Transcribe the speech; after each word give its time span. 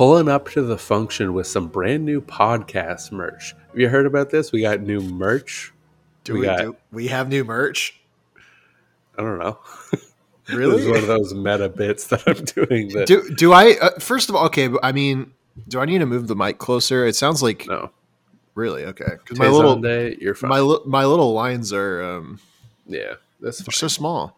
pulling 0.00 0.30
up 0.30 0.48
to 0.48 0.62
the 0.62 0.78
function 0.78 1.34
with 1.34 1.46
some 1.46 1.68
brand 1.68 2.06
new 2.06 2.22
podcast 2.22 3.12
merch. 3.12 3.54
Have 3.68 3.78
you 3.78 3.86
heard 3.86 4.06
about 4.06 4.30
this? 4.30 4.50
We 4.50 4.62
got 4.62 4.80
new 4.80 4.98
merch. 5.02 5.74
Do 6.24 6.32
We 6.32 6.40
we, 6.40 6.46
got- 6.46 6.58
do 6.62 6.76
we 6.90 7.08
have 7.08 7.28
new 7.28 7.44
merch? 7.44 8.00
I 9.18 9.22
don't 9.22 9.38
know. 9.38 9.58
Really? 10.48 10.78
This 10.78 10.86
is 10.86 10.88
one 10.88 10.96
of 11.00 11.06
those 11.06 11.34
meta 11.34 11.68
bits 11.68 12.06
that 12.08 12.22
I'm 12.26 12.42
doing. 12.66 12.88
That 12.88 13.06
do 13.06 13.28
do 13.36 13.52
I 13.52 13.76
uh, 13.80 13.90
first 14.00 14.30
of 14.30 14.34
all 14.34 14.46
okay, 14.46 14.68
I 14.82 14.90
mean, 14.90 15.32
do 15.68 15.78
I 15.80 15.84
need 15.84 15.98
to 15.98 16.06
move 16.06 16.26
the 16.28 16.34
mic 16.34 16.56
closer? 16.58 17.06
It 17.06 17.14
sounds 17.14 17.40
like 17.42 17.66
no. 17.68 17.90
really 18.56 18.84
okay 18.86 19.12
cuz 19.26 19.38
my 19.38 19.44
My 19.46 19.50
little 19.52 19.76
day, 19.76 20.16
you're 20.20 20.34
fine. 20.34 20.48
my 20.48 20.58
li- 20.60 20.80
my 20.86 21.04
little 21.04 21.34
lines 21.34 21.72
are 21.74 22.02
um 22.02 22.40
yeah, 22.88 23.14
that's 23.40 23.58
they're 23.58 23.66
fine. 23.66 23.74
so 23.74 23.86
small. 23.88 24.36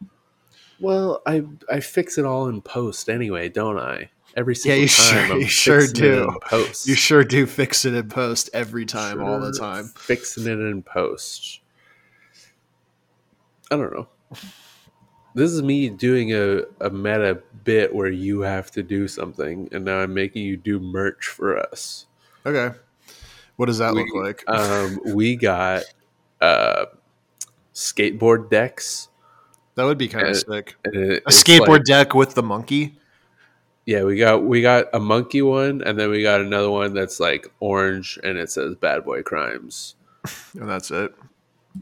Well, 0.80 1.22
I 1.24 1.44
I 1.70 1.80
fix 1.80 2.18
it 2.18 2.26
all 2.26 2.46
in 2.48 2.60
post 2.60 3.08
anyway, 3.08 3.48
don't 3.48 3.78
I? 3.78 4.10
Every 4.36 4.54
single 4.54 4.80
you 4.82 4.88
time 4.88 5.26
sure- 5.26 5.34
I'm 5.36 5.40
you 5.40 5.46
sure 5.46 5.86
do. 5.86 6.38
Post. 6.42 6.86
You 6.86 6.94
sure 6.94 7.22
do 7.24 7.46
fix 7.46 7.84
it 7.84 7.94
in 7.94 8.08
post 8.08 8.48
every 8.54 8.86
time 8.86 9.22
all 9.22 9.38
the 9.40 9.52
time. 9.52 9.90
Fixing 9.96 10.46
it 10.46 10.58
in 10.58 10.82
post. 10.82 11.60
I 13.70 13.76
don't 13.76 13.92
know. 13.92 14.08
This 15.34 15.50
is 15.50 15.62
me 15.62 15.88
doing 15.88 16.32
a, 16.34 16.62
a 16.80 16.90
meta 16.90 17.42
bit 17.64 17.94
where 17.94 18.10
you 18.10 18.40
have 18.40 18.70
to 18.72 18.82
do 18.82 19.08
something, 19.08 19.68
and 19.72 19.84
now 19.84 19.98
I'm 20.00 20.12
making 20.12 20.44
you 20.44 20.56
do 20.56 20.78
merch 20.78 21.26
for 21.28 21.58
us. 21.58 22.06
Okay. 22.44 22.76
What 23.56 23.66
does 23.66 23.78
that 23.78 23.94
We- 23.94 24.00
look 24.12 24.24
like? 24.24 24.44
Um, 24.48 25.00
we 25.14 25.36
got 25.36 25.84
uh, 26.40 26.86
skateboard 27.74 28.50
decks. 28.50 29.08
that 29.74 29.84
would 29.84 29.96
be 29.98 30.08
kind 30.08 30.26
of 30.28 30.36
sick. 30.36 30.74
it- 30.84 31.22
A 31.26 31.30
skateboard 31.30 31.68
like- 31.68 31.84
deck 31.84 32.14
with 32.14 32.34
the 32.34 32.42
monkey. 32.42 32.98
Yeah, 33.86 34.04
we 34.04 34.16
got 34.16 34.44
we 34.44 34.62
got 34.62 34.86
a 34.92 35.00
monkey 35.00 35.42
one, 35.42 35.82
and 35.82 35.98
then 35.98 36.10
we 36.10 36.22
got 36.22 36.40
another 36.40 36.70
one 36.70 36.94
that's 36.94 37.18
like 37.20 37.46
orange, 37.60 38.18
and 38.22 38.38
it 38.38 38.50
says 38.50 38.74
"Bad 38.76 39.04
Boy 39.04 39.22
Crimes." 39.22 39.96
And 40.58 40.68
that's 40.68 40.90
it. 40.90 41.12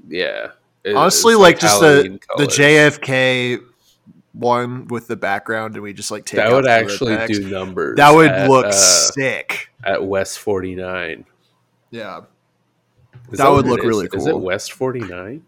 Yeah, 0.08 0.52
It- 0.84 0.94
Honestly, 0.94 1.34
it's 1.34 1.40
like, 1.40 1.58
just 1.60 1.80
the 1.80 1.86
Halloween 1.86 2.12
the 2.12 2.18
colors. 2.46 2.56
JFK 2.56 3.60
one 4.32 4.86
with 4.86 5.08
the 5.08 5.16
background, 5.16 5.74
and 5.74 5.82
we 5.82 5.92
just 5.92 6.10
like 6.10 6.24
take 6.24 6.36
that 6.38 6.46
out 6.46 6.54
would 6.54 6.66
actually 6.66 7.16
do 7.26 7.50
numbers. 7.50 7.96
That 7.96 8.14
would 8.14 8.30
at, 8.30 8.48
look 8.48 8.66
uh, 8.66 8.70
sick. 8.72 9.70
at 9.84 10.04
West 10.04 10.38
Forty 10.38 10.74
Nine. 10.74 11.24
Yeah, 11.90 12.20
That 13.32 13.48
would 13.48 13.66
look 13.66 13.82
really 13.82 14.08
cool. 14.08 14.20
Is 14.20 14.26
it. 14.26 14.38
West 14.38 14.72
Forty 14.72 15.00
Nine? 15.00 15.44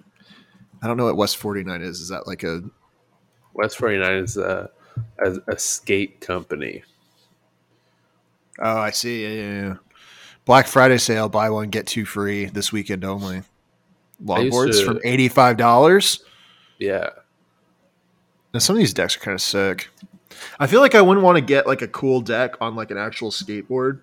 I 0.82 0.88
don't 0.88 0.96
know 0.96 1.04
what 1.04 1.16
West 1.16 1.36
Forty 1.36 1.62
Nine 1.62 1.80
is. 1.82 2.00
Is 2.00 2.08
that 2.08 2.26
like 2.26 2.42
a? 2.42 2.62
West 3.54 3.78
Forty 3.78 3.98
Nine 3.98 4.16
is 4.24 4.36
a, 4.36 4.70
a 5.18 5.36
a 5.48 5.58
skate 5.58 6.20
company. 6.20 6.82
Oh, 8.58 8.76
I 8.78 8.90
see. 8.90 9.22
Yeah, 9.22 9.28
yeah, 9.42 9.62
yeah. 9.68 9.74
Black 10.44 10.66
Friday 10.66 10.98
sale: 10.98 11.28
buy 11.28 11.50
one 11.50 11.70
get 11.70 11.86
two 11.86 12.04
free 12.04 12.46
this 12.46 12.72
weekend 12.72 13.04
only. 13.04 13.42
Longboards 14.24 14.80
to- 14.80 14.84
from 14.84 15.00
eighty 15.04 15.28
five 15.28 15.56
dollars. 15.56 16.22
Yeah, 16.78 17.10
Now 18.52 18.58
some 18.58 18.74
of 18.74 18.78
these 18.80 18.92
decks 18.92 19.16
are 19.16 19.20
kind 19.20 19.34
of 19.36 19.40
sick. 19.40 19.88
I 20.58 20.66
feel 20.66 20.80
like 20.80 20.96
I 20.96 21.00
wouldn't 21.00 21.22
want 21.24 21.36
to 21.36 21.40
get 21.40 21.66
like 21.66 21.80
a 21.82 21.86
cool 21.88 22.20
deck 22.20 22.56
on 22.60 22.74
like 22.74 22.90
an 22.90 22.98
actual 22.98 23.30
skateboard, 23.30 24.00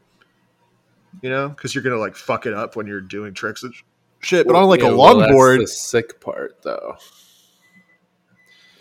you 1.21 1.29
know, 1.29 1.49
because 1.49 1.75
you're 1.75 1.83
gonna 1.83 1.97
like 1.97 2.15
fuck 2.15 2.45
it 2.45 2.53
up 2.53 2.77
when 2.77 2.87
you're 2.87 3.01
doing 3.01 3.33
tricks 3.33 3.63
and 3.63 3.73
shit. 4.21 4.47
But 4.47 4.55
on 4.55 4.69
like 4.69 4.79
Yeah, 4.81 4.89
a 4.89 4.97
well, 4.97 5.17
that's 5.17 5.31
longboard, 5.31 5.59
the 5.59 5.67
sick 5.67 6.21
part 6.21 6.61
though. 6.63 6.95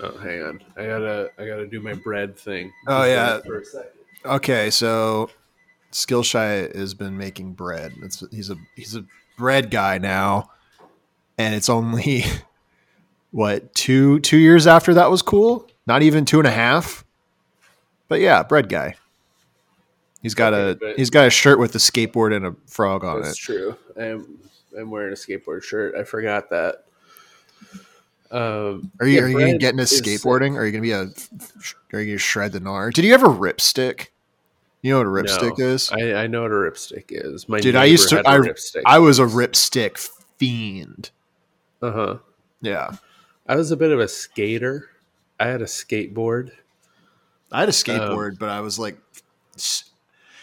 Oh, 0.00 0.16
hang 0.18 0.42
on. 0.42 0.60
I 0.76 0.86
gotta 0.86 1.30
I 1.38 1.46
gotta 1.46 1.66
do 1.66 1.80
my 1.80 1.94
bread 1.94 2.36
thing. 2.36 2.72
Oh, 2.86 3.04
yeah. 3.04 3.40
for 3.40 3.58
a 3.60 3.64
second. 3.64 3.90
okay. 4.24 4.70
So 4.70 5.30
Skillshy 5.92 6.74
has 6.76 6.94
been 6.94 7.16
making 7.16 7.54
bread. 7.54 7.92
It's, 8.02 8.22
he's 8.30 8.50
a 8.50 8.56
he's 8.76 8.94
a 8.96 9.04
bread 9.36 9.70
guy 9.70 9.98
now, 9.98 10.50
and 11.36 11.54
it's 11.54 11.68
only 11.68 12.24
what 13.30 13.74
two 13.74 14.20
two 14.20 14.38
years 14.38 14.66
after 14.66 14.94
that 14.94 15.10
was 15.10 15.22
cool. 15.22 15.68
Not 15.86 16.02
even 16.02 16.24
two 16.24 16.38
and 16.38 16.46
a 16.46 16.52
half. 16.52 17.04
But 18.08 18.20
yeah, 18.20 18.42
bread 18.42 18.68
guy. 18.68 18.94
He's 20.22 20.34
got 20.34 20.52
Okay, 20.54 20.92
a 20.92 20.96
he's 20.96 21.10
got 21.10 21.26
a 21.26 21.30
shirt 21.30 21.58
with 21.58 21.74
a 21.74 21.78
skateboard 21.78 22.34
and 22.34 22.46
a 22.46 22.56
frog 22.66 23.04
on 23.04 23.16
That's 23.22 23.26
it. 23.26 23.30
That's 23.30 23.38
true. 23.38 23.76
I'm 24.00 24.38
I'm 24.78 24.90
wearing 24.90 25.12
a 25.12 25.16
skateboard 25.16 25.62
shirt. 25.62 25.94
I 25.94 26.04
forgot 26.04 26.50
that. 26.50 26.84
Um, 28.30 28.90
Are 29.00 29.06
you 29.06 29.16
yeah, 29.16 29.22
are 29.22 29.28
you 29.28 29.38
gonna 29.38 29.58
get 29.58 29.70
into 29.72 29.84
skateboarding? 29.84 30.56
Are 30.56 30.66
you 30.66 30.72
gonna 30.72 30.82
be 30.82 30.92
a 30.92 31.02
are 31.92 32.00
you 32.00 32.06
gonna 32.12 32.18
shred 32.18 32.52
the 32.52 32.60
gnar? 32.60 32.92
Did 32.92 33.04
you 33.06 33.14
ever 33.14 33.28
ripstick? 33.28 34.08
You 34.82 34.92
know 34.92 35.10
what 35.10 35.24
a 35.24 35.28
sick. 35.28 35.40
ripstick 35.54 35.58
No, 35.58 35.64
is? 35.66 35.90
I, 35.90 36.22
I 36.24 36.26
know 36.26 36.42
what 36.42 36.50
a 36.50 36.54
ripstick 36.54 37.04
is. 37.08 37.48
My 37.48 37.58
Dude, 37.60 37.74
I 37.74 37.86
used 37.86 38.10
to- 38.10 38.22
I-. 38.28 38.38
I 38.86 38.98
was 38.98 39.18
a 39.18 39.24
ripstick 39.24 39.98
fiend. 40.36 41.10
uh 41.82 41.90
huh. 41.90 42.18
Yeah. 42.60 42.92
I 43.46 43.56
was 43.56 43.70
a 43.70 43.76
bit 43.76 43.90
of 43.92 43.98
a 44.00 44.08
skater. 44.08 44.90
I 45.40 45.46
had 45.46 45.62
a 45.62 45.66
skateboard. 45.66 46.50
I 47.50 47.60
had 47.60 47.68
a 47.70 47.72
skateboard, 47.72 48.38
but 48.38 48.50
I 48.50 48.60
was 48.60 48.78
like 48.78 48.98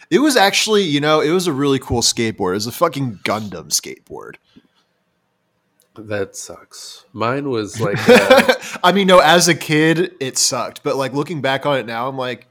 it 0.09 0.19
was 0.19 0.35
actually, 0.35 0.83
you 0.83 0.99
know, 0.99 1.21
it 1.21 1.29
was 1.31 1.47
a 1.47 1.53
really 1.53 1.79
cool 1.79 2.01
skateboard. 2.01 2.51
It 2.51 2.55
was 2.55 2.67
a 2.67 2.71
fucking 2.71 3.19
Gundam 3.23 3.69
skateboard. 3.69 4.35
That 5.97 6.35
sucks. 6.35 7.05
Mine 7.13 7.49
was 7.49 7.79
like 7.81 7.97
uh, 8.07 8.53
I 8.83 8.91
mean, 8.91 9.07
no, 9.07 9.19
as 9.19 9.47
a 9.47 9.55
kid, 9.55 10.15
it 10.19 10.37
sucked. 10.37 10.83
But 10.83 10.95
like 10.95 11.13
looking 11.13 11.41
back 11.41 11.65
on 11.65 11.77
it 11.77 11.85
now, 11.85 12.07
I'm 12.07 12.17
like, 12.17 12.47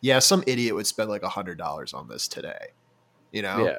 yeah, 0.00 0.18
some 0.18 0.42
idiot 0.46 0.74
would 0.74 0.86
spend 0.86 1.10
like 1.10 1.22
a 1.22 1.28
hundred 1.28 1.58
dollars 1.58 1.94
on 1.94 2.08
this 2.08 2.28
today. 2.28 2.68
You 3.32 3.42
know? 3.42 3.64
yeah. 3.64 3.78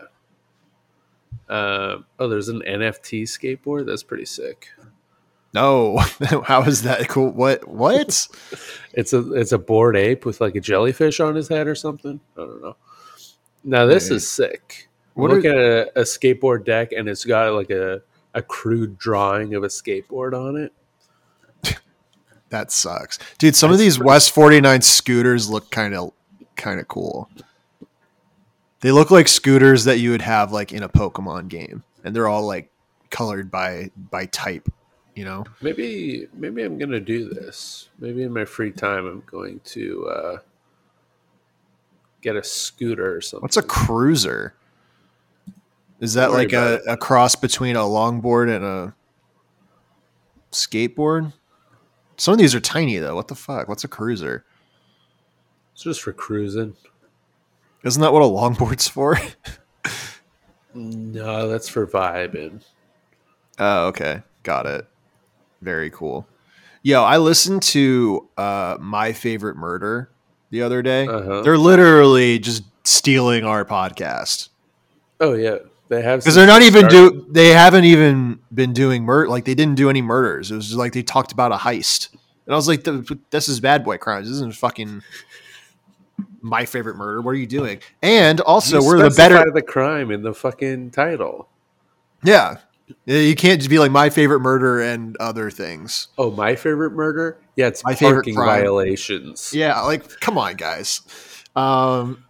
Um, 1.50 2.06
oh, 2.20 2.30
there's 2.30 2.48
an 2.48 2.62
NFT 2.66 3.24
skateboard. 3.24 3.86
That's 3.86 4.04
pretty 4.04 4.26
sick. 4.26 4.70
No, 5.54 5.98
how 6.46 6.64
is 6.64 6.84
that 6.84 7.10
cool? 7.10 7.32
What? 7.32 7.68
What? 7.68 8.28
It's 8.94 9.14
a 9.14 9.32
it's 9.32 9.54
a 9.54 9.58
Bored 9.58 9.96
Ape 9.96 10.26
with 10.26 10.42
like 10.42 10.54
a 10.56 10.60
jellyfish 10.60 11.22
on 11.22 11.34
his 11.34 11.48
head 11.48 11.66
or 11.66 11.76
something. 11.76 12.20
I 12.36 12.42
don't 12.42 12.62
know. 12.62 12.76
Now 13.64 13.86
this 13.86 14.10
Wait. 14.10 14.18
is 14.18 14.30
sick. 14.30 14.90
What 15.14 15.32
are- 15.32 15.36
looking 15.36 15.52
at 15.52 15.58
a, 15.58 16.00
a 16.00 16.04
skateboard 16.04 16.66
deck 16.66 16.92
and 16.92 17.08
it's 17.08 17.24
got 17.24 17.54
like 17.54 17.70
a 17.70 18.02
a 18.34 18.42
crude 18.42 18.98
drawing 18.98 19.54
of 19.54 19.64
a 19.64 19.68
skateboard 19.68 20.34
on 20.34 20.58
it. 20.58 21.78
that 22.50 22.72
sucks, 22.72 23.20
dude. 23.38 23.56
Some 23.56 23.72
of 23.72 23.78
these 23.78 23.98
pretty- 23.98 24.08
West 24.08 24.32
49 24.32 24.82
scooters 24.82 25.50
look 25.50 25.70
kind 25.72 25.94
of, 25.96 26.14
kind 26.56 26.80
of 26.80 26.88
cool. 26.88 27.30
They 28.82 28.92
look 28.92 29.12
like 29.12 29.28
scooters 29.28 29.84
that 29.84 30.00
you 30.00 30.12
would 30.12 30.24
have 30.24 30.52
like 30.52 30.72
in 30.74 30.82
a 30.82 30.90
Pokemon 30.90 31.50
game, 31.50 31.84
and 32.04 32.16
they're 32.16 32.28
all 32.28 32.46
like 32.46 32.72
colored 33.12 33.52
by 33.52 33.92
by 33.96 34.26
type. 34.26 34.68
You 35.14 35.26
know? 35.26 35.44
Maybe 35.62 36.28
maybe 36.34 36.64
I'm 36.64 36.78
gonna 36.80 37.00
do 37.00 37.30
this. 37.30 37.90
Maybe 38.00 38.24
in 38.24 38.34
my 38.34 38.46
free 38.46 38.72
time 38.72 39.06
I'm 39.06 39.24
going 39.28 39.60
to 39.66 40.08
uh, 40.08 40.38
get 42.22 42.36
a 42.36 42.44
scooter 42.44 43.16
or 43.16 43.22
something. 43.22 43.44
What's 43.44 43.58
a 43.58 43.62
cruiser? 43.62 44.56
Is 46.02 46.16
that 46.16 46.32
like 46.32 46.52
a, 46.52 46.82
a 46.88 46.98
cross 46.98 47.36
between 47.36 47.76
a 47.76 47.82
longboard 47.82 48.54
and 48.54 48.66
a 48.66 48.96
skateboard? 50.52 51.32
Some 52.18 52.34
of 52.34 52.40
these 52.40 52.54
are 52.56 52.60
tiny 52.60 52.98
though. 52.98 53.16
What 53.16 53.28
the 53.28 53.36
fuck? 53.36 53.68
What's 53.68 53.84
a 53.84 53.88
cruiser? 53.88 54.44
It's 55.74 55.84
just 55.84 56.02
for 56.02 56.12
cruising. 56.12 56.76
Isn't 57.84 58.02
that 58.02 58.12
what 58.14 58.22
a 58.22 58.26
longboard's 58.26 58.88
for? 58.88 59.18
No, 60.74 61.48
that's 61.48 61.70
for 61.70 61.88
vibing. 61.88 62.62
Oh, 63.60 63.88
okay. 63.88 64.24
Got 64.42 64.66
it. 64.66 64.88
Very 65.62 65.92
cool. 65.92 66.26
Yo, 66.82 67.04
I 67.04 67.18
listened 67.18 67.62
to 67.64 68.28
uh 68.36 68.78
My 68.80 69.14
Favorite 69.14 69.56
Murder 69.56 70.10
the 70.50 70.64
other 70.64 70.82
day. 70.82 71.06
Uh-huh. 71.06 71.42
They're 71.42 71.60
literally 71.60 72.40
just 72.40 72.64
stealing 72.84 73.44
our 73.44 73.64
podcast. 73.66 74.50
Oh 75.20 75.34
yeah, 75.34 75.58
they 75.92 76.02
have 76.02 76.22
Because 76.22 76.34
they're 76.36 76.48
not 76.48 76.62
even 76.64 76.90
started. 76.90 77.12
do 77.28 77.28
they 77.30 77.50
haven't 77.50 77.84
even 77.84 78.40
been 78.54 78.74
doing 78.74 79.04
murder 79.04 79.30
like 79.30 79.46
they 79.46 79.54
didn't 79.54 79.76
do 79.76 79.90
any 79.90 80.02
murders. 80.02 80.50
It 80.50 80.56
was 80.56 80.66
just 80.68 80.78
like 80.80 80.94
they 80.94 81.04
talked 81.04 81.32
about 81.32 81.52
a 81.52 81.58
heist. 81.58 82.10
And 82.48 82.54
I 82.54 82.56
was 82.56 82.68
like, 82.68 82.84
this 83.30 83.48
is 83.48 83.60
bad 83.60 83.84
boy 83.84 83.98
crimes. 83.98 84.28
This 84.28 84.36
isn't 84.38 84.56
fucking 84.56 85.04
my 86.42 86.66
favorite 86.66 86.96
murder. 86.98 87.22
What 87.22 87.32
are 87.32 87.36
you 87.36 87.46
doing? 87.46 87.80
And 88.02 88.40
also 88.42 88.80
You 88.82 88.88
we're 88.88 89.10
the 89.10 89.16
better 89.16 89.52
the 89.52 89.62
crime 89.62 90.10
in 90.12 90.24
the 90.24 90.34
fucking 90.34 90.92
title. 90.92 91.50
Yeah. 92.24 92.58
You 93.06 93.36
can't 93.36 93.60
just 93.60 93.70
be 93.70 93.80
like 93.80 93.92
my 93.92 94.10
favorite 94.10 94.42
murder 94.42 94.82
and 94.82 95.16
other 95.18 95.50
things. 95.50 96.08
Oh, 96.18 96.30
my 96.32 96.56
favorite 96.56 96.92
murder? 96.92 97.38
Yeah, 97.56 97.68
it's 97.68 97.84
My 97.86 97.96
favorite 97.96 98.16
parking 98.16 98.36
crime. 98.36 98.48
violations. 98.62 99.54
Yeah, 99.54 99.80
like 99.82 100.20
come 100.20 100.38
on, 100.38 100.56
guys. 100.56 101.02
Um, 101.56 102.26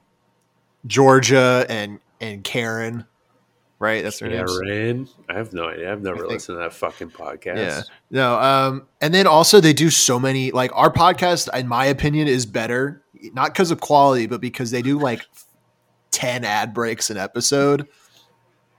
Georgia 0.85 1.65
and 1.69 1.99
and 2.19 2.43
Karen, 2.43 3.05
right? 3.81 4.03
That's 4.03 4.19
their 4.19 4.29
names. 4.29 4.57
Karen? 4.57 5.09
I 5.27 5.33
have 5.33 5.51
no 5.51 5.67
idea. 5.67 5.91
I've 5.91 6.01
never 6.01 6.25
listened 6.25 6.57
to 6.57 6.63
that 6.63 6.73
fucking 6.73 7.09
podcast. 7.09 7.57
Yeah. 7.57 7.81
No. 8.09 8.39
Um, 8.39 8.87
and 9.01 9.13
then 9.13 9.27
also 9.27 9.59
they 9.59 9.73
do 9.73 9.89
so 9.89 10.19
many 10.19 10.51
like 10.51 10.71
our 10.73 10.91
podcast, 10.91 11.53
in 11.57 11.67
my 11.67 11.85
opinion, 11.85 12.27
is 12.27 12.45
better 12.45 13.01
not 13.33 13.53
because 13.53 13.71
of 13.71 13.79
quality, 13.79 14.27
but 14.27 14.41
because 14.41 14.71
they 14.71 14.81
do 14.81 14.97
like 14.99 15.25
10 16.11 16.43
ad 16.43 16.73
breaks 16.73 17.09
an 17.09 17.17
episode. 17.17 17.87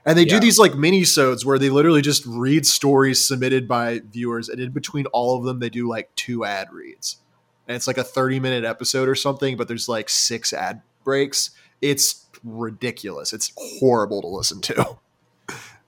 And 0.05 0.17
they 0.17 0.25
do 0.25 0.37
these 0.37 0.59
like 0.59 0.75
mini-sodes 0.75 1.45
where 1.45 1.57
they 1.57 1.69
literally 1.69 2.01
just 2.01 2.25
read 2.25 2.65
stories 2.65 3.25
submitted 3.25 3.69
by 3.69 4.01
viewers, 4.09 4.49
and 4.49 4.59
in 4.59 4.71
between 4.71 5.05
all 5.07 5.37
of 5.37 5.45
them, 5.45 5.59
they 5.59 5.69
do 5.69 5.87
like 5.87 6.13
two 6.15 6.43
ad 6.43 6.73
reads. 6.73 7.21
And 7.69 7.77
it's 7.77 7.87
like 7.87 7.97
a 7.97 8.03
30-minute 8.03 8.65
episode 8.65 9.07
or 9.07 9.15
something, 9.15 9.55
but 9.55 9.69
there's 9.69 9.87
like 9.87 10.09
six 10.09 10.51
ad 10.51 10.81
breaks. 11.05 11.51
It's 11.81 12.22
ridiculous. 12.43 13.33
It's 13.33 13.51
horrible 13.57 14.21
to 14.21 14.27
listen 14.27 14.61
to. 14.61 14.97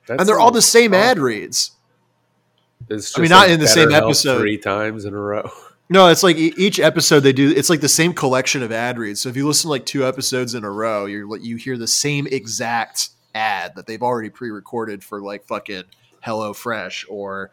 That's 0.08 0.20
and 0.20 0.30
they're 0.30 0.40
all 0.40 0.52
the 0.52 0.62
same 0.62 0.94
awful. 0.94 1.04
ad 1.04 1.20
reads. 1.20 1.72
It's 2.90 3.18
I 3.18 3.22
mean, 3.22 3.30
just 3.30 3.40
not 3.40 3.48
like 3.48 3.54
in 3.56 3.60
the 3.60 3.68
same 3.68 3.92
episode. 3.92 4.40
three 4.40 4.58
times 4.58 5.06
in 5.06 5.14
a 5.14 5.20
row. 5.20 5.50
No, 5.88 6.08
it's 6.08 6.24
like 6.24 6.38
each 6.38 6.80
episode 6.80 7.20
they 7.20 7.32
do. 7.32 7.54
It's 7.56 7.70
like 7.70 7.80
the 7.82 7.88
same 7.88 8.14
collection 8.14 8.64
of 8.64 8.72
ad 8.72 8.98
reads. 8.98 9.22
So 9.22 9.30
if 9.30 9.38
you 9.38 9.46
listen 9.46 9.68
to 9.68 9.70
like 9.70 9.86
two 9.86 10.04
episodes 10.04 10.56
in 10.56 10.64
a 10.64 10.72
row, 10.72 11.06
you're 11.06 11.28
like 11.28 11.44
you 11.44 11.58
hear 11.58 11.78
the 11.78 11.88
same 11.88 12.26
exact 12.26 13.10
ad 13.36 13.76
that 13.76 13.86
they've 13.86 14.02
already 14.02 14.32
pre-recorded 14.32 15.04
for 15.04 15.22
like 15.22 15.46
fucking 15.46 15.84
Hello 16.22 16.54
Fresh 16.54 17.06
or 17.08 17.52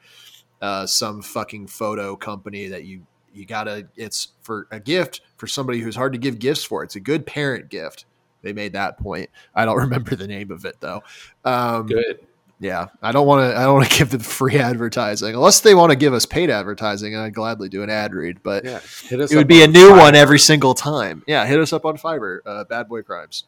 uh, 0.63 0.87
some 0.87 1.21
fucking 1.21 1.67
photo 1.67 2.17
company 2.17 2.69
that 2.69 2.85
you 2.85 3.07
you 3.35 3.45
gotta. 3.45 3.89
It's 3.97 4.29
for 4.41 4.67
a 4.71 4.81
gift 4.81 5.21
for 5.37 5.47
somebody 5.47 5.81
who's 5.81 5.97
hard 5.97 6.15
to 6.15 6.19
give 6.19 6.39
gifts 6.39 6.65
for. 6.65 6.83
It's 6.83 6.97
a 6.97 7.01
good 7.01 7.27
parent 7.27 7.69
gift. 7.69 8.07
They 8.43 8.53
made 8.53 8.73
that 8.75 8.99
point. 8.99 9.31
I 9.55 9.65
don't 9.65 9.77
remember 9.79 10.15
the 10.17 10.27
name 10.27 10.51
of 10.51 10.65
it 10.65 10.77
though. 10.81 11.03
Um, 11.45 11.87
Good. 11.87 12.27
yeah, 12.61 12.89
I 13.01 13.13
don't 13.13 13.27
want 13.27 13.51
to. 13.51 13.57
I 13.59 13.63
don't 13.65 13.75
want 13.75 13.91
to 13.91 13.99
give 13.99 14.11
them 14.11 14.21
free 14.21 14.59
advertising 14.59 15.35
unless 15.35 15.61
they 15.61 15.75
want 15.75 15.91
to 15.91 15.97
give 15.97 16.13
us 16.15 16.27
paid 16.27 16.51
advertising, 16.51 17.15
and 17.15 17.23
I'd 17.23 17.35
gladly 17.35 17.69
do 17.69 17.83
an 17.83 17.91
ad 17.91 18.15
read. 18.15 18.43
But 18.43 18.65
Yeah. 18.65 18.81
Hit 19.05 19.21
us 19.21 19.33
it 19.33 19.37
would 19.37 19.49
be 19.49 19.63
a 19.63 19.67
on 19.67 19.73
new 19.73 19.91
one 19.91 20.15
every 20.15 20.39
single 20.39 20.75
time. 20.75 21.23
Yeah, 21.27 21.47
hit 21.47 21.59
us 21.61 21.73
up 21.73 21.85
on 21.85 21.97
Fiverr, 21.97 22.41
uh, 22.47 22.65
Bad 22.65 22.89
Boy 22.89 23.03
Crimes, 23.03 23.45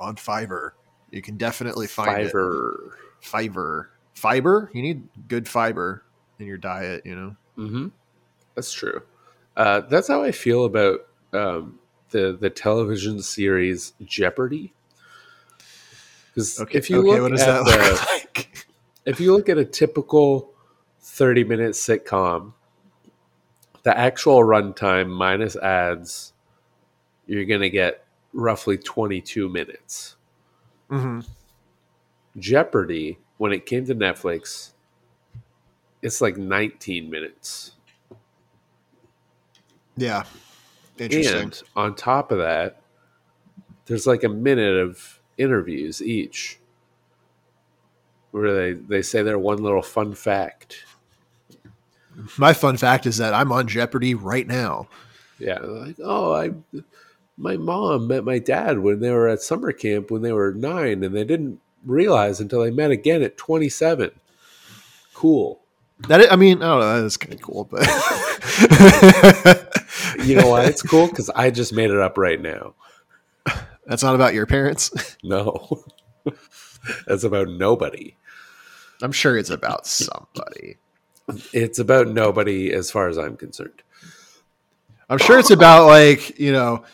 on 0.00 0.16
Fiverr. 0.16 0.70
You 1.10 1.22
can 1.22 1.36
definitely 1.36 1.86
find 1.86 2.28
Fiverr. 2.30 2.74
it. 2.74 2.92
Fiverr, 3.22 3.86
fiber. 4.14 4.70
You 4.74 4.82
need 4.82 5.08
good 5.28 5.48
fiber 5.48 6.04
in 6.38 6.46
your 6.46 6.58
diet. 6.58 7.04
You 7.04 7.16
know. 7.16 7.36
Mm-hmm. 7.58 7.88
That's 8.54 8.72
true. 8.72 9.02
Uh, 9.56 9.80
that's 9.80 10.08
how 10.08 10.22
I 10.22 10.32
feel 10.32 10.64
about 10.66 11.00
um, 11.32 11.78
the 12.10 12.36
the 12.38 12.50
television 12.50 13.22
series 13.22 13.92
Jeopardy. 14.04 14.72
Because 16.30 16.60
if 16.70 16.90
you 16.90 17.02
look 17.02 17.22
what 17.22 17.32
does 17.32 17.40
at 17.40 17.64
that 17.64 17.64
the, 17.64 18.06
like? 18.36 18.66
if 19.06 19.20
you 19.20 19.34
look 19.34 19.48
at 19.48 19.56
a 19.58 19.64
typical 19.64 20.50
30 21.00 21.44
minute 21.44 21.72
sitcom 21.72 22.52
the 23.84 23.96
actual 23.96 24.40
runtime 24.40 25.08
minus 25.08 25.56
ads 25.56 26.32
you're 27.26 27.44
going 27.44 27.60
to 27.60 27.70
get 27.70 28.04
roughly 28.32 28.76
22 28.76 29.48
minutes 29.48 30.16
hmm 30.90 31.20
jeopardy 32.38 33.18
when 33.38 33.52
it 33.52 33.64
came 33.64 33.86
to 33.86 33.94
netflix 33.94 34.72
it's 36.02 36.20
like 36.20 36.36
19 36.36 37.08
minutes 37.08 37.72
Yeah, 39.96 40.24
interesting. 40.98 41.42
and 41.42 41.62
on 41.74 41.94
top 41.94 42.30
of 42.32 42.38
that 42.38 42.80
there's 43.86 44.06
like 44.06 44.24
a 44.24 44.28
minute 44.28 44.76
of 44.76 45.20
interviews 45.38 46.02
each 46.02 46.58
where 48.32 48.54
they, 48.54 48.72
they 48.72 49.02
say 49.02 49.22
their 49.22 49.38
one 49.38 49.62
little 49.62 49.82
fun 49.82 50.14
fact 50.14 50.84
My 52.38 52.52
fun 52.52 52.76
fact 52.76 53.06
is 53.06 53.18
that 53.18 53.34
I'm 53.34 53.52
on 53.52 53.66
Jeopardy 53.68 54.14
right 54.14 54.46
now. 54.46 54.88
Yeah, 55.38 55.58
like 55.58 55.96
oh, 56.02 56.32
I 56.32 56.50
my 57.36 57.56
mom 57.58 58.06
met 58.08 58.24
my 58.24 58.38
dad 58.38 58.78
when 58.78 59.00
they 59.00 59.10
were 59.10 59.28
at 59.28 59.42
summer 59.42 59.72
camp 59.72 60.10
when 60.10 60.22
they 60.22 60.32
were 60.32 60.54
nine, 60.54 61.04
and 61.04 61.14
they 61.14 61.24
didn't 61.24 61.60
realize 61.84 62.40
until 62.40 62.62
they 62.62 62.70
met 62.70 62.90
again 62.90 63.22
at 63.22 63.36
twenty 63.36 63.68
seven. 63.68 64.10
Cool. 65.12 65.60
That 66.08 66.20
is, 66.22 66.26
I 66.30 66.36
mean, 66.36 66.62
I 66.62 66.68
don't 66.68 66.80
know. 66.80 67.00
That 67.00 67.04
is 67.04 67.16
kind 67.16 67.34
of 67.34 67.42
cool, 67.42 67.64
but 67.64 67.80
You 70.24 70.36
know 70.36 70.48
why 70.48 70.64
it's 70.64 70.82
cool? 70.82 71.08
Because 71.08 71.30
I 71.30 71.50
just 71.50 71.72
made 71.72 71.90
it 71.90 71.98
up 71.98 72.18
right 72.18 72.40
now. 72.40 72.74
That's 73.86 74.02
not 74.02 74.14
about 74.14 74.34
your 74.34 74.46
parents. 74.46 75.16
No, 75.22 75.84
that's 77.06 77.24
about 77.24 77.48
nobody. 77.48 78.16
I'm 79.02 79.12
sure 79.12 79.36
it's 79.36 79.50
about 79.50 79.86
somebody. 79.86 80.76
It's 81.52 81.78
about 81.78 82.08
nobody 82.08 82.72
as 82.72 82.90
far 82.90 83.08
as 83.08 83.18
I'm 83.18 83.36
concerned. 83.36 83.82
I'm 85.08 85.18
sure 85.18 85.38
it's 85.38 85.50
about 85.50 85.86
like 85.86 86.38
you 86.38 86.52
know, 86.52 86.84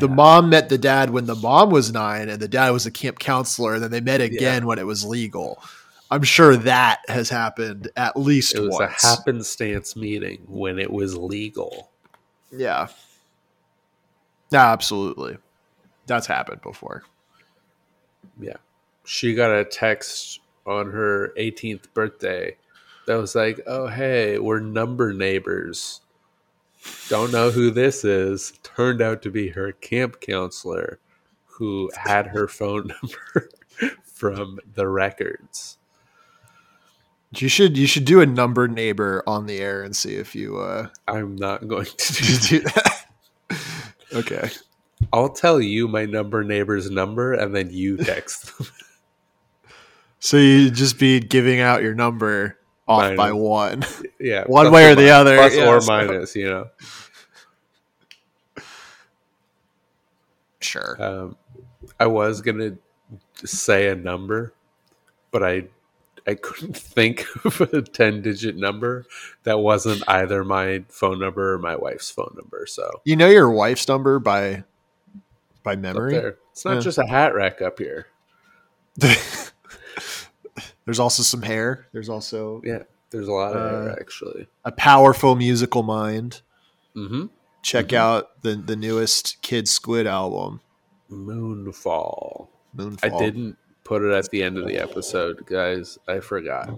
the 0.00 0.08
mom 0.08 0.50
met 0.50 0.68
the 0.68 0.78
dad 0.78 1.10
when 1.10 1.26
the 1.26 1.34
mom 1.34 1.70
was 1.70 1.92
nine, 1.92 2.28
and 2.28 2.40
the 2.40 2.48
dad 2.48 2.70
was 2.70 2.86
a 2.86 2.90
camp 2.90 3.18
counselor, 3.18 3.74
and 3.74 3.82
then 3.82 3.90
they 3.90 4.00
met 4.00 4.20
again 4.20 4.66
when 4.66 4.78
it 4.78 4.86
was 4.86 5.04
legal. 5.04 5.62
I'm 6.10 6.22
sure 6.22 6.56
that 6.56 7.00
has 7.08 7.28
happened 7.28 7.90
at 7.96 8.16
least 8.16 8.54
It 8.54 8.60
was 8.60 8.70
once. 8.78 9.02
a 9.02 9.06
happenstance 9.08 9.96
meeting 9.96 10.44
when 10.48 10.78
it 10.78 10.90
was 10.92 11.16
legal. 11.16 11.90
yeah, 12.52 12.88
yeah, 14.50 14.70
absolutely. 14.72 15.36
That's 16.06 16.26
happened 16.28 16.62
before. 16.62 17.02
Yeah. 18.40 18.56
She 19.04 19.34
got 19.34 19.50
a 19.50 19.64
text 19.64 20.38
on 20.66 20.90
her 20.92 21.32
18th 21.36 21.92
birthday 21.94 22.56
that 23.06 23.16
was 23.16 23.34
like, 23.34 23.60
oh, 23.66 23.88
hey, 23.88 24.38
we're 24.38 24.60
number 24.60 25.12
neighbors. 25.12 26.00
Don't 27.08 27.32
know 27.32 27.50
who 27.50 27.70
this 27.72 28.04
is. 28.04 28.52
Turned 28.62 29.02
out 29.02 29.22
to 29.22 29.30
be 29.30 29.48
her 29.48 29.72
camp 29.72 30.20
counselor 30.20 31.00
who 31.46 31.90
had 31.96 32.28
her 32.28 32.46
phone 32.46 32.86
number 33.02 33.48
from 34.04 34.60
the 34.74 34.86
records. 34.86 35.78
You 37.36 37.48
should 37.48 37.76
you 37.76 37.86
should 37.86 38.04
do 38.04 38.20
a 38.20 38.26
number 38.26 38.66
neighbor 38.68 39.22
on 39.26 39.46
the 39.46 39.58
air 39.58 39.82
and 39.82 39.94
see 39.94 40.14
if 40.14 40.34
you 40.34 40.58
uh 40.58 40.88
I'm 41.06 41.36
not 41.36 41.66
going 41.68 41.84
to 41.86 42.38
do 42.48 42.60
that. 42.60 43.06
okay. 44.14 44.50
I'll 45.12 45.28
tell 45.28 45.60
you 45.60 45.88
my 45.88 46.06
number 46.06 46.42
neighbor's 46.42 46.90
number 46.90 47.32
and 47.34 47.54
then 47.54 47.70
you 47.70 47.96
text 47.98 48.56
them. 48.58 48.66
So 50.18 50.38
you 50.38 50.70
just 50.70 50.98
be 50.98 51.20
giving 51.20 51.60
out 51.60 51.82
your 51.82 51.94
number 51.94 52.58
off 52.88 53.02
Minus. 53.02 53.16
by 53.16 53.32
one. 53.32 53.84
Yeah. 54.18 54.44
One 54.46 54.72
way 54.72 54.90
or 54.90 54.94
the 54.96 55.10
other, 55.10 55.36
Plus 55.36 55.54
yeah, 55.54 55.68
or 55.68 55.80
so- 55.80 55.86
minus, 55.86 56.34
you 56.34 56.48
know. 56.48 56.70
Sure. 60.60 60.96
Um, 60.98 61.36
I 62.00 62.06
was 62.06 62.40
gonna 62.40 62.76
say 63.44 63.88
a 63.88 63.94
number, 63.94 64.52
but 65.30 65.42
I 65.44 65.66
I 66.26 66.34
couldn't 66.34 66.76
think 66.76 67.24
of 67.44 67.60
a 67.60 67.82
ten 67.82 68.20
digit 68.22 68.56
number 68.56 69.06
that 69.44 69.58
wasn't 69.60 70.02
either 70.08 70.42
my 70.44 70.84
phone 70.88 71.18
number 71.20 71.54
or 71.54 71.58
my 71.58 71.76
wife's 71.76 72.10
phone 72.10 72.34
number. 72.36 72.66
So 72.66 73.00
You 73.04 73.16
know 73.16 73.28
your 73.28 73.50
wife's 73.50 73.86
number 73.88 74.18
by 74.18 74.64
by 75.62 75.76
memory. 75.76 76.14
it's 76.52 76.64
not 76.64 76.74
Yeah. 76.74 76.80
just 76.80 76.98
a 76.98 77.06
hat 77.06 77.34
rack 77.34 77.60
up 77.62 77.78
here. 77.78 78.06
There's 80.84 81.00
also 81.00 81.22
some 81.22 81.42
hair. 81.42 81.86
There's 81.92 82.08
also 82.08 82.60
Yeah, 82.64 82.82
there's 83.10 83.26
a 83.28 83.32
lot 83.32 83.56
of 83.56 83.62
Uh, 83.62 83.82
hair 83.86 83.96
actually. 84.00 84.46
a 84.64 84.70
powerful 84.72 85.34
musical 85.34 85.82
mind. 85.82 86.42
Mm-hmm. 86.94 87.26
Check 87.62 87.88
Mhm. 87.88 87.96
out 87.96 88.42
the 88.42 88.54
the 88.54 88.76
newest 88.76 89.42
Kid 89.42 89.66
Squid 89.68 90.06
album, 90.06 90.60
Moonfall. 91.10 92.48
Moonfall. 92.76 92.98
I 93.12 93.18
didn't 93.18 93.56
put 93.86 94.02
it 94.02 94.12
at 94.12 94.30
the 94.30 94.42
end 94.42 94.58
of 94.58 94.66
the 94.66 94.78
episode, 94.78 95.46
guys. 95.46 95.98
I 96.08 96.20
forgot. 96.20 96.68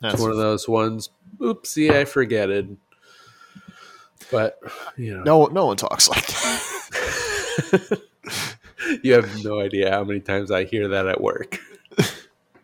That's 0.00 0.14
it's 0.14 0.22
one 0.22 0.30
of 0.30 0.36
those 0.36 0.68
ones. 0.68 1.10
Oopsie, 1.38 1.90
I 1.90 2.04
forget 2.04 2.50
it. 2.50 2.66
But 4.30 4.58
you 4.96 5.16
know, 5.16 5.22
no 5.22 5.46
no 5.46 5.66
one 5.66 5.76
talks 5.76 6.08
like 6.08 6.26
that. 6.26 8.00
you 9.02 9.12
have 9.14 9.44
no 9.44 9.60
idea 9.60 9.90
how 9.90 10.04
many 10.04 10.20
times 10.20 10.50
I 10.50 10.64
hear 10.64 10.88
that 10.88 11.06
at 11.06 11.20
work. 11.20 11.58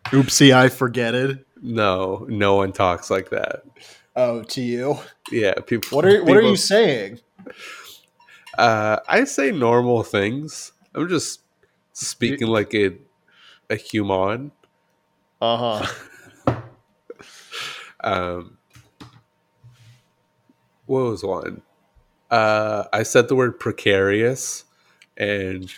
Oopsie, 0.07 0.53
I 0.53 0.69
forget 0.69 1.15
it. 1.15 1.45
No, 1.61 2.25
no 2.29 2.55
one 2.55 2.71
talks 2.71 3.09
like 3.09 3.29
that. 3.31 3.63
Oh, 4.15 4.43
to 4.43 4.61
you. 4.61 4.97
Yeah, 5.31 5.53
people. 5.65 5.95
What 5.95 6.05
are 6.05 6.23
what 6.23 6.37
are 6.37 6.41
you 6.41 6.55
saying? 6.55 7.19
Uh, 8.57 8.97
I 9.07 9.23
say 9.25 9.51
normal 9.51 10.03
things. 10.03 10.71
I'm 10.95 11.07
just 11.07 11.41
speaking 11.93 12.47
like 12.47 12.73
a 12.73 12.93
a 13.69 13.75
human. 13.75 14.51
Uh 15.41 15.79
huh. 15.81 15.87
Um, 17.99 18.59
what 20.85 21.01
was 21.01 21.23
one? 21.23 21.63
Uh, 22.29 22.83
I 22.93 23.01
said 23.03 23.27
the 23.27 23.35
word 23.35 23.59
precarious, 23.59 24.65
and 25.17 25.73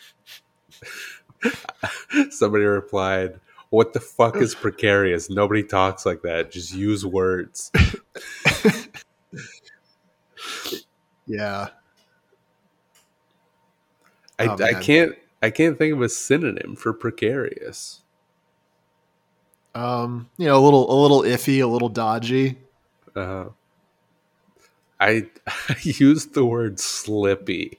somebody 2.30 2.66
replied, 2.66 3.40
"What 3.70 3.94
the 3.94 4.02
fuck 4.02 4.36
is 4.36 4.54
precarious? 4.54 5.30
Nobody 5.30 5.64
talks 5.64 6.06
like 6.06 6.22
that. 6.24 6.52
Just 6.52 6.74
use 6.74 7.06
words." 7.06 7.72
Yeah. 11.30 11.68
I, 14.40 14.48
Oh, 14.48 14.58
I 14.64 14.74
can't 14.74 15.16
I 15.42 15.50
can't 15.50 15.78
think 15.78 15.94
of 15.94 16.02
a 16.02 16.10
synonym 16.10 16.76
for 16.76 16.94
precarious. 16.94 18.02
Um, 19.76 20.30
you 20.38 20.48
know, 20.48 20.58
a 20.58 20.64
little 20.64 20.92
a 20.92 20.98
little 21.00 21.22
iffy, 21.22 21.62
a 21.62 21.68
little 21.68 21.90
dodgy. 21.90 22.58
Uh, 23.16 23.46
I, 25.00 25.28
I 25.48 25.76
used 25.82 26.34
the 26.34 26.46
word 26.46 26.80
slippy. 26.80 27.78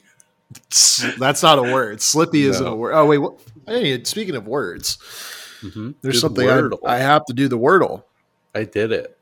That's 1.18 1.42
not 1.42 1.58
a 1.58 1.62
word. 1.62 2.00
Slippy 2.00 2.44
isn't 2.44 2.66
a 2.66 2.74
word. 2.74 2.94
Oh 2.94 3.06
wait, 3.06 3.18
what, 3.18 3.40
hey, 3.66 4.02
speaking 4.04 4.34
of 4.36 4.46
words, 4.46 4.98
Mhm. 5.62 5.94
there's 6.00 6.16
Did 6.16 6.20
something 6.20 6.48
I, 6.48 6.94
I 6.96 6.98
have 6.98 7.24
to 7.26 7.34
do 7.34 7.46
the 7.48 7.58
wordle. 7.58 8.04
I 8.54 8.64
did 8.64 8.92
it. 8.92 9.16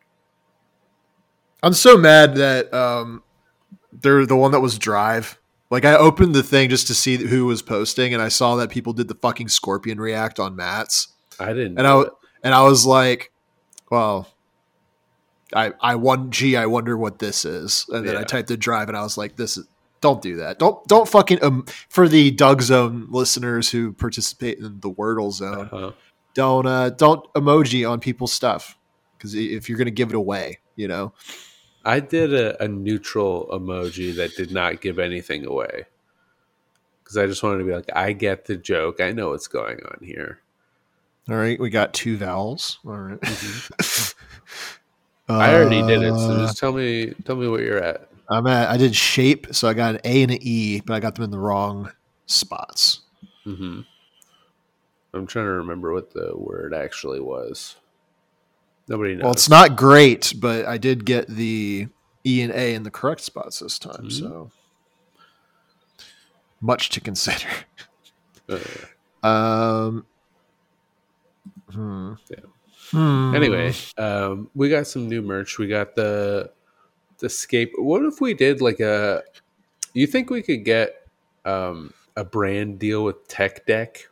I'm 1.63 1.73
so 1.75 1.97
mad 1.97 2.37
that 2.37 2.73
um, 2.73 3.23
they're 3.93 4.25
the 4.25 4.37
one 4.37 4.53
that 4.53 4.61
was 4.61 4.79
Drive. 4.79 5.39
Like 5.71 5.85
I 5.85 5.95
opened 5.97 6.35
the 6.35 6.43
thing 6.43 6.71
just 6.71 6.87
to 6.87 6.95
see 6.95 7.17
who 7.17 7.45
was 7.47 7.61
posting, 7.63 8.15
and 8.15 8.23
I 8.23 8.29
saw 8.29 8.57
that 8.57 8.71
people 8.71 8.93
did 8.93 9.09
the 9.09 9.15
fucking 9.15 9.49
Scorpion 9.49 10.01
react 10.01 10.39
on 10.41 10.57
Matt's, 10.57 11.09
I 11.39 11.49
didn't. 11.53 11.79
and 11.79 11.87
I 11.87 12.01
it. 12.01 12.09
and 12.43 12.55
I 12.55 12.63
was 12.63 12.87
like, 12.87 13.33
well. 13.91 14.29
I, 15.55 15.73
I 15.81 15.95
won 15.95 16.31
gee 16.31 16.59
I 16.59 16.67
wonder 16.67 16.95
what 16.95 17.21
this 17.21 17.47
is 17.47 17.87
and 17.89 18.07
then 18.07 18.19
I 18.19 18.23
typed 18.23 18.51
in 18.51 18.59
drive 18.61 18.89
and 18.89 18.97
I 18.99 19.01
was 19.03 19.17
like 19.17 19.37
this 19.37 19.57
is 19.57 19.67
don't 20.03 20.21
do 20.21 20.37
that 20.37 20.59
don't 20.59 20.87
don't 20.87 21.09
fucking 21.09 21.43
um, 21.43 21.65
for 21.89 22.07
the 22.07 22.31
Doug 22.33 22.61
Zone 22.61 23.07
listeners 23.09 23.71
who 23.71 23.95
participate 23.95 24.59
in 24.59 24.79
the 24.81 24.91
Wordle 24.91 25.33
zone 25.33 25.71
Uh-huh. 25.73 25.93
don't 26.35 26.67
uh 26.67 26.91
don't 26.91 27.25
emoji 27.33 27.91
on 27.91 27.99
people's 27.99 28.31
stuff 28.31 28.77
because 29.17 29.35
if 29.35 29.71
you're 29.71 29.79
gonna 29.79 29.91
give 29.91 30.11
it 30.11 30.17
away 30.17 30.59
you 30.77 30.87
know 30.87 31.15
I 31.85 32.01
did 32.01 32.35
a, 32.35 32.63
a 32.63 32.69
neutral 32.69 33.49
emoji 33.53 34.15
that 34.17 34.37
did 34.37 34.51
not 34.51 34.81
give 34.81 34.99
anything 34.99 35.47
away 35.47 35.85
because 37.03 37.17
I 37.17 37.27
just 37.27 37.43
wanted 37.43 37.59
to 37.59 37.65
be 37.65 37.75
like, 37.75 37.91
I 37.97 38.13
get 38.13 38.45
the 38.45 38.57
joke. 38.57 39.01
I 39.01 39.13
know 39.13 39.31
what's 39.31 39.49
going 39.49 39.79
on 39.87 39.99
here. 40.03 40.41
All 41.31 41.37
right, 41.37 41.59
we 41.59 41.71
got 41.71 41.95
two 41.95 42.17
vowels. 42.17 42.79
All 42.87 42.99
right. 42.99 43.19
I 45.29 45.55
already 45.55 45.83
did 45.83 46.03
it, 46.03 46.15
so 46.15 46.33
Uh, 46.33 46.39
just 46.47 46.59
tell 46.59 46.73
me, 46.73 47.15
tell 47.25 47.37
me 47.37 47.49
what 47.49 47.61
you're 47.61 47.83
at. 47.83 48.09
I'm 48.31 48.47
at. 48.47 48.69
I 48.69 48.77
did 48.77 48.95
shape, 48.95 49.55
so 49.55 49.69
I 49.69 49.75
got 49.75 49.95
an 49.97 50.01
A 50.05 50.23
and 50.23 50.33
an 50.33 50.39
E, 50.41 50.81
but 50.81 50.95
I 50.95 51.01
got 51.01 51.15
them 51.15 51.25
in 51.25 51.31
the 51.31 51.39
wrong 51.39 51.91
spots. 52.27 53.01
Mm-hmm. 53.47 53.81
I'm 55.15 55.27
trying 55.27 55.47
to 55.47 55.53
remember 55.53 55.93
what 55.93 56.13
the 56.13 56.33
word 56.35 56.75
actually 56.75 57.21
was. 57.21 57.77
Nobody 58.89 59.15
knows. 59.15 59.23
Well, 59.23 59.33
it's 59.33 59.49
not 59.51 59.77
great, 59.77 60.33
but 60.39 60.65
I 60.67 60.79
did 60.79 61.05
get 61.05 61.29
the 61.29 61.89
E 62.25 62.43
and 62.43 62.53
A 62.53 62.75
in 62.75 62.83
the 62.83 62.91
correct 62.91 63.21
spots 63.21 63.59
this 63.61 63.79
time. 63.79 64.05
Mhm. 64.07 64.13
So 64.13 64.51
much 66.61 66.91
to 66.91 67.01
consider. 67.01 67.49
Uh, 68.49 68.59
Um. 69.23 70.07
Hmm. 71.73 72.13
Yeah. 72.31 72.37
Hmm. 72.91 73.35
anyway, 73.35 73.75
um, 73.99 74.49
we 74.55 74.71
got 74.71 74.87
some 74.87 75.09
new 75.09 75.21
merch. 75.21 75.59
We 75.59 75.67
got 75.67 75.95
the 75.97 76.53
the 77.19 77.29
scape. 77.29 77.73
What 77.77 78.05
if 78.05 78.21
we 78.21 78.33
did 78.33 78.61
like 78.61 78.81
a? 78.81 79.23
You 79.93 80.07
think 80.07 80.31
we 80.31 80.41
could 80.43 80.65
get 80.65 81.09
um, 81.45 81.93
a 82.17 82.25
brand 82.25 82.79
deal 82.79 83.05
with 83.05 83.27
Tech 83.27 83.67
Deck? 83.67 84.09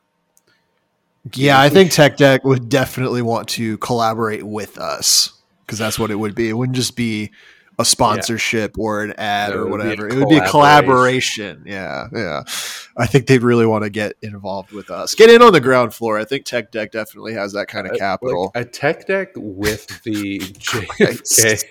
Yeah, 1.35 1.61
I 1.61 1.69
think 1.69 1.91
Tech 1.91 2.17
Deck 2.17 2.45
would 2.45 2.69
definitely 2.69 3.23
want 3.23 3.49
to 3.51 3.79
collaborate 3.79 4.45
with 4.45 4.79
us 4.79 5.33
because 5.65 5.79
that's 5.79 5.99
what 5.99 6.11
it 6.11 6.17
would 6.17 6.35
be. 6.35 6.49
It 6.49 6.53
wouldn't 6.53 6.77
just 6.77 6.97
be 6.97 7.33
a 7.79 7.85
sponsorship 7.85 8.79
or 8.79 9.03
an 9.03 9.13
ad 9.19 9.53
or 9.55 9.67
it 9.67 9.71
would 9.71 9.79
be 9.79 9.85
a 9.85 9.89
whatever. 9.91 10.09
It 10.09 10.15
would 10.15 10.29
be 10.29 10.39
a 10.39 10.49
collaboration. 10.49 11.63
Yeah, 11.67 12.07
yeah. 12.13 12.43
I 12.97 13.07
think 13.07 13.27
they'd 13.27 13.43
really 13.43 13.67
want 13.67 13.85
to 13.85 13.91
get 13.91 14.15
involved 14.23 14.73
with 14.73 14.91
us. 14.91 15.15
Get 15.15 15.29
in 15.29 15.43
on 15.43 15.53
the 15.53 15.61
ground 15.61 15.93
floor. 15.93 16.19
I 16.19 16.25
think 16.25 16.47
Tech 16.47 16.71
Deck 16.71 16.93
definitely 16.93 17.35
has 17.35 17.53
that 17.53 17.69
kind 17.69 17.87
of 17.87 17.93
Uh, 17.93 17.97
capital. 17.99 18.53
Like 18.55 18.67
a 18.67 18.71
Tech 18.71 19.07
Deck 19.07 19.29
with 19.37 20.03
the 20.05 20.39
JFK 20.59 21.65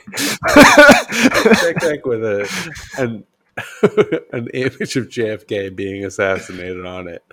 Tech 1.60 1.80
Deck 1.80 2.06
with 2.06 2.24
a 2.24 2.48
an 2.98 3.24
an 4.34 4.48
image 4.54 4.98
of 4.98 5.08
JFK 5.08 5.74
being 5.74 6.04
assassinated 6.04 6.86
on 6.86 7.08
it 7.08 7.24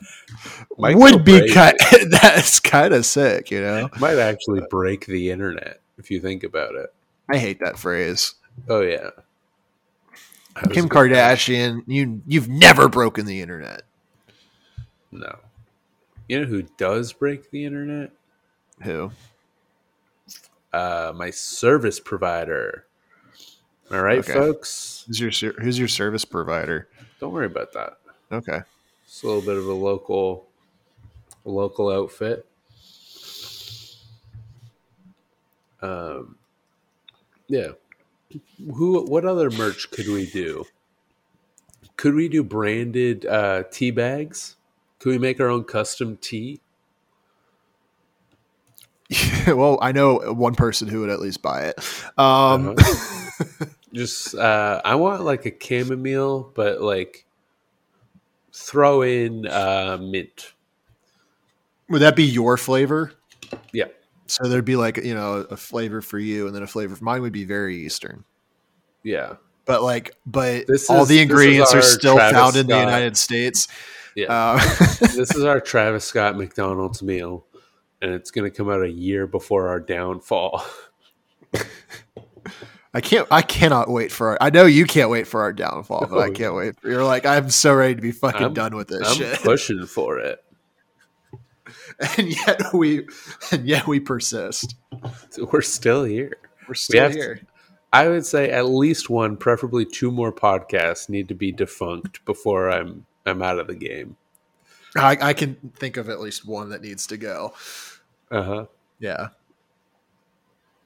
Might 0.78 0.96
would 0.96 1.24
be 1.24 1.52
kind. 1.52 1.76
That's 2.10 2.60
kind 2.60 2.94
of 2.94 3.04
sick, 3.04 3.50
you 3.50 3.60
know. 3.60 3.88
might 3.98 4.18
actually 4.18 4.62
break 4.70 5.06
the 5.06 5.30
internet 5.30 5.80
if 5.98 6.10
you 6.10 6.20
think 6.20 6.44
about 6.44 6.76
it. 6.76 6.94
I 7.28 7.38
hate 7.38 7.58
that 7.60 7.78
phrase. 7.78 8.34
Oh 8.68 8.82
yeah, 8.82 9.10
Kim 10.70 10.88
Kardashian, 10.88 11.82
you 11.86 12.22
you've 12.26 12.48
never 12.48 12.88
broken 12.88 13.26
the 13.26 13.40
internet. 13.40 13.82
No, 15.10 15.38
you 16.28 16.40
know 16.40 16.46
who 16.46 16.62
does 16.62 17.12
break 17.12 17.50
the 17.50 17.64
internet? 17.64 18.12
Who? 18.82 19.10
Uh, 20.72 21.12
my 21.14 21.30
service 21.30 22.00
provider. 22.00 22.86
All 23.92 24.00
right, 24.02 24.20
Okay. 24.20 24.32
folks. 24.32 25.04
Who's 25.06 25.40
your 25.42 25.52
who's 25.54 25.78
your 25.78 25.88
service 25.88 26.24
provider? 26.24 26.88
Don't 27.20 27.32
worry 27.32 27.46
about 27.46 27.72
that. 27.74 27.98
Okay. 28.32 28.60
It's 29.04 29.22
a 29.22 29.26
little 29.26 29.42
bit 29.42 29.56
of 29.58 29.66
a 29.66 29.72
local, 29.74 30.48
a 31.44 31.50
local 31.50 31.90
outfit. 31.90 32.46
Um, 35.82 36.36
yeah. 37.48 37.72
Who? 38.74 39.04
What 39.04 39.26
other 39.26 39.50
merch 39.50 39.90
could 39.90 40.08
we 40.08 40.24
do? 40.24 40.64
Could 41.96 42.14
we 42.14 42.28
do 42.28 42.42
branded 42.42 43.26
uh, 43.26 43.64
tea 43.70 43.90
bags? 43.90 44.56
Could 45.00 45.10
we 45.10 45.18
make 45.18 45.38
our 45.38 45.48
own 45.48 45.64
custom 45.64 46.16
tea? 46.16 46.60
well, 49.46 49.78
I 49.82 49.92
know 49.92 50.32
one 50.32 50.54
person 50.54 50.88
who 50.88 51.00
would 51.00 51.10
at 51.10 51.20
least 51.20 51.42
buy 51.42 51.64
it. 51.64 51.78
Um, 52.18 52.76
Just, 53.94 54.34
uh, 54.34 54.80
I 54.84 54.94
want 54.94 55.22
like 55.22 55.44
a 55.46 55.52
chamomile, 55.60 56.50
but 56.54 56.80
like 56.80 57.26
throw 58.52 59.02
in 59.02 59.46
uh, 59.46 59.98
mint. 60.00 60.52
would 61.88 62.00
that 62.02 62.16
be 62.16 62.24
your 62.24 62.56
flavor? 62.56 63.12
Yeah. 63.72 63.86
So 64.26 64.44
there'd 64.48 64.64
be 64.64 64.76
like 64.76 64.96
you 64.96 65.14
know 65.14 65.46
a 65.50 65.56
flavor 65.56 66.00
for 66.00 66.18
you, 66.18 66.46
and 66.46 66.56
then 66.56 66.62
a 66.62 66.66
flavor 66.66 66.96
for 66.96 67.04
mine 67.04 67.20
would 67.22 67.32
be 67.34 67.44
very 67.44 67.76
Eastern. 67.76 68.24
Yeah. 69.02 69.34
But 69.64 69.82
like, 69.82 70.16
but 70.26 70.66
This 70.66 70.88
all 70.88 71.02
is- 71.02 71.08
the 71.08 71.20
ingredients 71.20 71.74
are 71.74 71.82
still 71.82 72.16
Travis 72.16 72.36
found 72.38 72.56
in 72.56 72.66
the 72.66 72.78
United 72.78 73.16
States. 73.16 73.68
Yeah. 74.16 74.26
Uh, 74.28 74.56
this 75.00 75.34
is 75.34 75.44
our 75.44 75.60
Travis 75.60 76.04
Scott 76.04 76.36
McDonald's 76.36 77.02
meal, 77.02 77.44
and 78.00 78.12
it's 78.12 78.30
going 78.30 78.50
to 78.50 78.56
come 78.56 78.70
out 78.70 78.82
a 78.82 78.90
year 78.90 79.26
before 79.26 79.68
our 79.68 79.80
downfall. 79.80 80.64
I 82.94 83.00
can't. 83.00 83.26
I 83.30 83.40
cannot 83.42 83.88
wait 83.88 84.12
for. 84.12 84.30
Our, 84.30 84.38
I 84.40 84.50
know 84.50 84.66
you 84.66 84.84
can't 84.84 85.08
wait 85.08 85.26
for 85.26 85.40
our 85.40 85.52
downfall, 85.52 86.08
but 86.10 86.18
I 86.18 86.30
can't 86.30 86.54
wait. 86.54 86.74
You're 86.84 87.04
like, 87.04 87.24
I'm 87.24 87.48
so 87.48 87.72
ready 87.74 87.94
to 87.94 88.02
be 88.02 88.12
fucking 88.12 88.42
I'm- 88.42 88.54
done 88.54 88.76
with 88.76 88.88
this 88.88 89.08
I'm 89.08 89.16
shit, 89.16 89.38
pushing 89.42 89.86
for 89.86 90.18
it. 90.18 90.44
and 92.18 92.28
yet 92.46 92.60
we, 92.74 93.06
and 93.50 93.66
yet 93.66 93.86
we 93.86 93.98
persist. 94.00 94.74
So 95.30 95.48
we're 95.52 95.62
still 95.62 96.04
here. 96.04 96.36
We're 96.68 96.74
still 96.74 97.08
to- 97.08 97.14
here. 97.14 97.40
I 97.94 98.08
would 98.08 98.24
say 98.24 98.50
at 98.50 98.66
least 98.66 99.10
one, 99.10 99.36
preferably 99.36 99.84
two 99.84 100.10
more 100.10 100.32
podcasts 100.32 101.10
need 101.10 101.28
to 101.28 101.34
be 101.34 101.52
defunct 101.52 102.24
before 102.24 102.70
I'm 102.70 103.04
I'm 103.26 103.42
out 103.42 103.58
of 103.58 103.66
the 103.66 103.74
game. 103.74 104.16
I, 104.96 105.16
I 105.20 105.32
can 105.34 105.56
think 105.76 105.96
of 105.98 106.08
at 106.10 106.20
least 106.20 106.46
one 106.46 106.70
that 106.70 106.82
needs 106.82 107.06
to 107.08 107.16
go. 107.16 107.52
Uh 108.30 108.42
huh. 108.42 108.66
Yeah. 108.98 109.28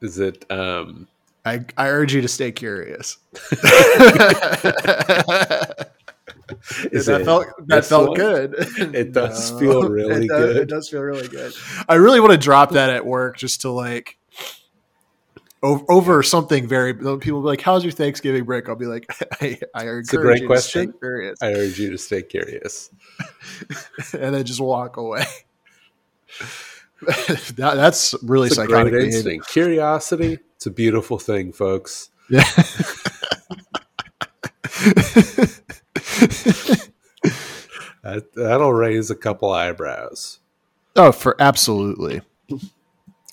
Is 0.00 0.18
it? 0.18 0.44
um 0.50 1.08
I, 1.46 1.64
I 1.76 1.88
urge 1.90 2.12
you 2.12 2.20
to 2.22 2.28
stay 2.28 2.50
curious. 2.50 3.18
Is 6.92 7.06
that 7.06 7.20
it 7.20 7.24
felt 7.24 7.46
that 7.66 7.84
felt 7.84 8.10
one? 8.10 8.16
good. 8.16 8.54
It 8.94 9.12
does 9.14 9.50
feel 9.58 9.82
really 9.88 10.26
it 10.26 10.28
does, 10.28 10.52
good. 10.52 10.56
It 10.56 10.68
does 10.68 10.88
feel 10.88 11.02
really 11.02 11.28
good. 11.28 11.52
I 11.88 11.94
really 11.94 12.18
want 12.20 12.32
to 12.32 12.38
drop 12.38 12.72
that 12.72 12.90
at 12.90 13.06
work 13.06 13.36
just 13.36 13.60
to 13.62 13.70
like 13.70 14.18
over, 15.62 15.84
over 15.88 16.22
something 16.22 16.66
very. 16.66 16.94
People 16.94 17.40
be 17.42 17.46
like, 17.46 17.60
"How's 17.60 17.84
your 17.84 17.92
Thanksgiving 17.92 18.44
break?" 18.44 18.68
I'll 18.68 18.76
be 18.76 18.86
like, 18.86 19.06
"I, 19.40 19.58
I 19.74 19.82
encourage 19.82 20.12
a 20.12 20.16
great 20.16 20.40
you 20.42 20.46
question. 20.48 20.86
to 20.86 20.92
stay 20.92 20.98
curious," 20.98 21.38
I 21.42 21.52
urge 21.54 21.78
you 21.78 21.90
to 21.90 21.98
stay 21.98 22.22
curious. 22.22 22.90
and 24.12 24.34
then 24.34 24.44
just 24.44 24.60
walk 24.60 24.96
away. 24.96 25.24
that, 27.56 27.74
that's 27.74 28.14
really 28.22 28.46
It's 28.46 28.56
psychotic 28.56 28.92
great 28.92 29.00
behavior. 29.00 29.16
instinct. 29.18 29.48
Curiosity. 29.48 30.38
It's 30.56 30.66
a 30.66 30.70
beautiful 30.70 31.18
thing, 31.18 31.52
folks. 31.52 32.10
Yeah. 32.30 32.44
That, 38.02 38.32
that'll 38.34 38.72
raise 38.72 39.10
a 39.10 39.16
couple 39.16 39.50
eyebrows. 39.50 40.38
oh, 40.94 41.10
for 41.10 41.34
absolutely. 41.40 42.20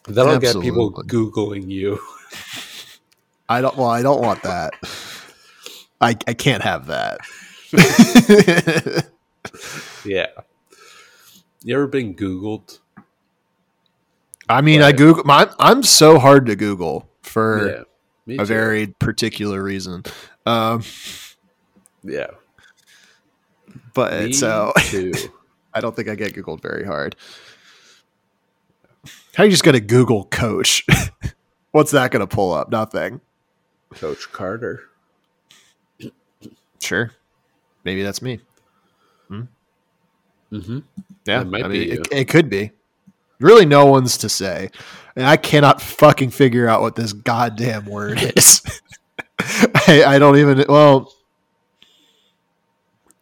That'll 0.07 0.39
get 0.39 0.59
people 0.61 0.91
googling 0.91 1.69
you. 1.69 1.99
I 3.47 3.61
don't. 3.61 3.77
Well, 3.77 3.89
I 3.89 4.01
don't 4.01 4.19
want 4.21 4.41
that. 4.43 4.73
I 6.01 6.17
I 6.27 6.33
can't 6.33 6.63
have 6.63 6.87
that. 6.87 7.19
Yeah. 10.05 10.27
You 11.63 11.75
ever 11.75 11.87
been 11.87 12.13
Googled? 12.13 12.79
I 14.49 14.61
mean, 14.61 14.81
I 14.81 14.87
Right. 14.87 14.97
Google. 14.97 15.23
My, 15.23 15.49
I'm 15.59 15.83
so 15.83 16.19
hard 16.19 16.45
to 16.47 16.55
Google 16.55 17.09
for 17.21 17.85
yeah. 18.25 18.41
A 18.41 18.45
very 18.45 18.87
particular 18.87 19.61
reason. 19.61 20.03
Um, 20.45 20.83
yeah. 22.03 22.27
but 23.93 24.23
Me 24.25 24.33
so. 24.33 24.71
I 25.73 25.81
don't 25.81 25.95
think 25.95 26.07
I 26.07 26.15
get 26.15 26.33
Googled 26.33 26.61
very 26.61 26.85
hard. 26.85 27.15
How 29.35 29.43
are 29.43 29.45
you 29.45 29.51
just 29.51 29.63
going 29.63 29.73
to 29.73 29.81
Google 29.81 30.25
coach? 30.25 30.85
What's 31.71 31.91
that 31.91 32.11
going 32.11 32.25
to 32.25 32.27
pull 32.27 32.53
up? 32.53 32.69
Nothing. 32.71 33.19
Coach 33.89 34.31
Carter. 34.31 34.83
Sure. 36.79 37.11
Maybe 37.83 38.03
that's 38.03 38.21
me. 38.21 38.39
Mm-hmm. 40.53 40.79
Yeah, 41.25 41.41
It 41.41 41.47
might 41.47 41.65
I 41.65 41.67
mean, 41.67 41.81
you. 41.81 41.93
it, 41.93 42.07
it 42.11 42.25
could 42.29 42.47
be. 42.49 42.71
Really, 43.43 43.65
no 43.65 43.85
one's 43.85 44.17
to 44.19 44.29
say, 44.29 44.69
and 45.15 45.25
I 45.25 45.37
cannot 45.37 45.81
fucking 45.81 46.29
figure 46.31 46.67
out 46.67 46.81
what 46.81 46.95
this 46.95 47.13
goddamn 47.13 47.85
word 47.85 48.19
is. 48.37 48.61
I, 49.39 50.03
I 50.07 50.19
don't 50.19 50.37
even. 50.37 50.63
Well, 50.69 51.13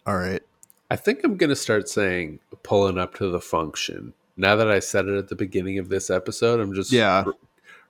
all 0.05 0.17
right. 0.17 0.41
I 0.89 0.95
think 0.95 1.23
I'm 1.23 1.37
gonna 1.37 1.55
start 1.55 1.87
saying 1.89 2.39
pulling 2.63 2.97
up 2.97 3.15
to 3.15 3.29
the 3.29 3.39
function. 3.39 4.13
Now 4.37 4.55
that 4.55 4.69
I 4.69 4.79
said 4.79 5.07
it 5.07 5.17
at 5.17 5.27
the 5.29 5.35
beginning 5.35 5.77
of 5.79 5.89
this 5.89 6.09
episode, 6.09 6.59
I'm 6.59 6.73
just 6.73 6.91
Yeah. 6.91 7.23
r- 7.25 7.33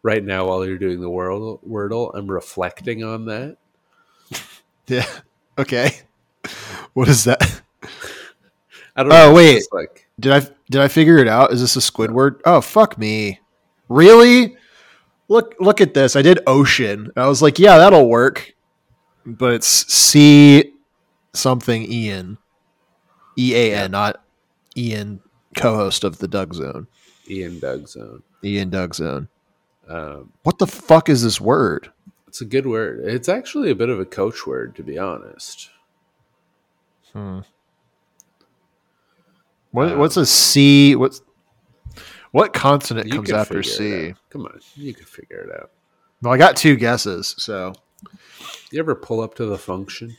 right 0.04 0.24
now 0.24 0.48
while 0.48 0.66
you're 0.66 0.78
doing 0.78 1.00
the 1.02 1.10
wordle, 1.10 1.60
wordle, 1.68 2.12
I'm 2.14 2.30
reflecting 2.30 3.04
on 3.04 3.26
that. 3.26 3.58
Yeah. 4.88 5.06
Okay. 5.58 5.92
What 6.94 7.08
is 7.08 7.24
that? 7.24 7.62
I 8.96 9.04
don't 9.04 9.12
Oh, 9.14 9.16
know. 9.16 9.30
it's 9.30 9.36
wait. 9.38 9.54
just 9.56 9.74
like 9.74 10.08
Did 10.22 10.32
I 10.32 10.40
did 10.70 10.82
I 10.82 10.88
figure 10.88 11.18
it 11.18 11.28
out? 11.28 11.52
Is 11.52 11.60
this 11.62 11.76
a 11.76 11.80
Squidward? 11.80 12.40
Oh 12.46 12.62
fuck 12.62 12.98
me! 12.98 13.40
Really? 13.90 14.56
Look 15.28 15.56
look 15.60 15.82
at 15.82 15.94
this. 15.94 16.16
I 16.16 16.22
did 16.22 16.40
ocean. 16.48 17.12
I 17.18 17.28
was 17.28 17.42
like, 17.42 17.60
yeah, 17.60 17.78
that'll 17.78 18.08
work. 18.08 18.54
But 19.26 19.54
it's 19.54 19.68
C 19.94 20.74
something 21.34 21.84
Ian. 21.92 22.38
E 23.38 23.56
A 23.56 23.76
N, 23.76 23.92
not 23.92 24.24
Ian, 24.78 25.22
co-host 25.56 26.04
of 26.04 26.18
the 26.20 26.28
Doug 26.28 26.54
Zone. 26.54 26.88
Ian 27.30 27.60
Doug 27.60 27.88
Zone. 27.88 28.24
Ian 28.44 28.70
Doug 28.70 28.94
Zone. 28.96 29.28
Um, 29.88 30.32
What 30.44 30.58
the 30.60 30.68
fuck 30.68 31.10
is 31.10 31.24
this 31.24 31.40
word? 31.42 31.92
it's 32.28 32.42
a 32.42 32.46
good 32.46 32.66
word. 32.66 33.02
It's 33.04 33.28
actually 33.30 33.72
a 33.72 33.76
bit 33.76 33.90
of 33.90 34.00
a 34.00 34.06
coach 34.06 34.46
word, 34.48 34.76
to 34.78 34.84
be 34.84 34.98
honest. 34.98 35.70
What, 39.72 39.92
Um, 39.94 40.00
what's 40.00 40.18
a 40.18 40.26
C? 40.26 40.96
What's 40.96 41.22
what 42.32 42.54
consonant 42.54 43.12
comes 43.12 43.32
after 43.32 43.62
C? 43.64 44.14
Come 44.30 44.46
on, 44.46 44.60
you 44.76 44.94
can 44.94 45.06
figure 45.06 45.42
it 45.42 45.62
out. 45.62 45.72
Well, 46.22 46.34
I 46.34 46.38
got 46.38 46.56
two 46.56 46.76
guesses, 46.76 47.36
so 47.38 47.74
You 48.72 48.80
ever 48.80 48.96
pull 48.96 49.22
up 49.22 49.36
to 49.36 49.46
the 49.46 49.58
function? 49.58 50.16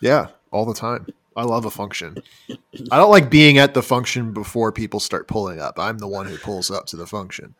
Yeah, 0.00 0.28
all 0.50 0.64
the 0.64 0.74
time. 0.74 1.06
I 1.36 1.44
love 1.44 1.64
a 1.64 1.70
function. 1.70 2.16
I 2.90 2.96
don't 2.96 3.10
like 3.10 3.30
being 3.30 3.58
at 3.58 3.72
the 3.72 3.82
function 3.82 4.32
before 4.32 4.72
people 4.72 5.00
start 5.00 5.28
pulling 5.28 5.60
up. 5.60 5.78
I'm 5.78 5.98
the 5.98 6.08
one 6.08 6.26
who 6.26 6.36
pulls 6.36 6.70
up 6.70 6.86
to 6.86 6.96
the 6.96 7.06
function. 7.06 7.54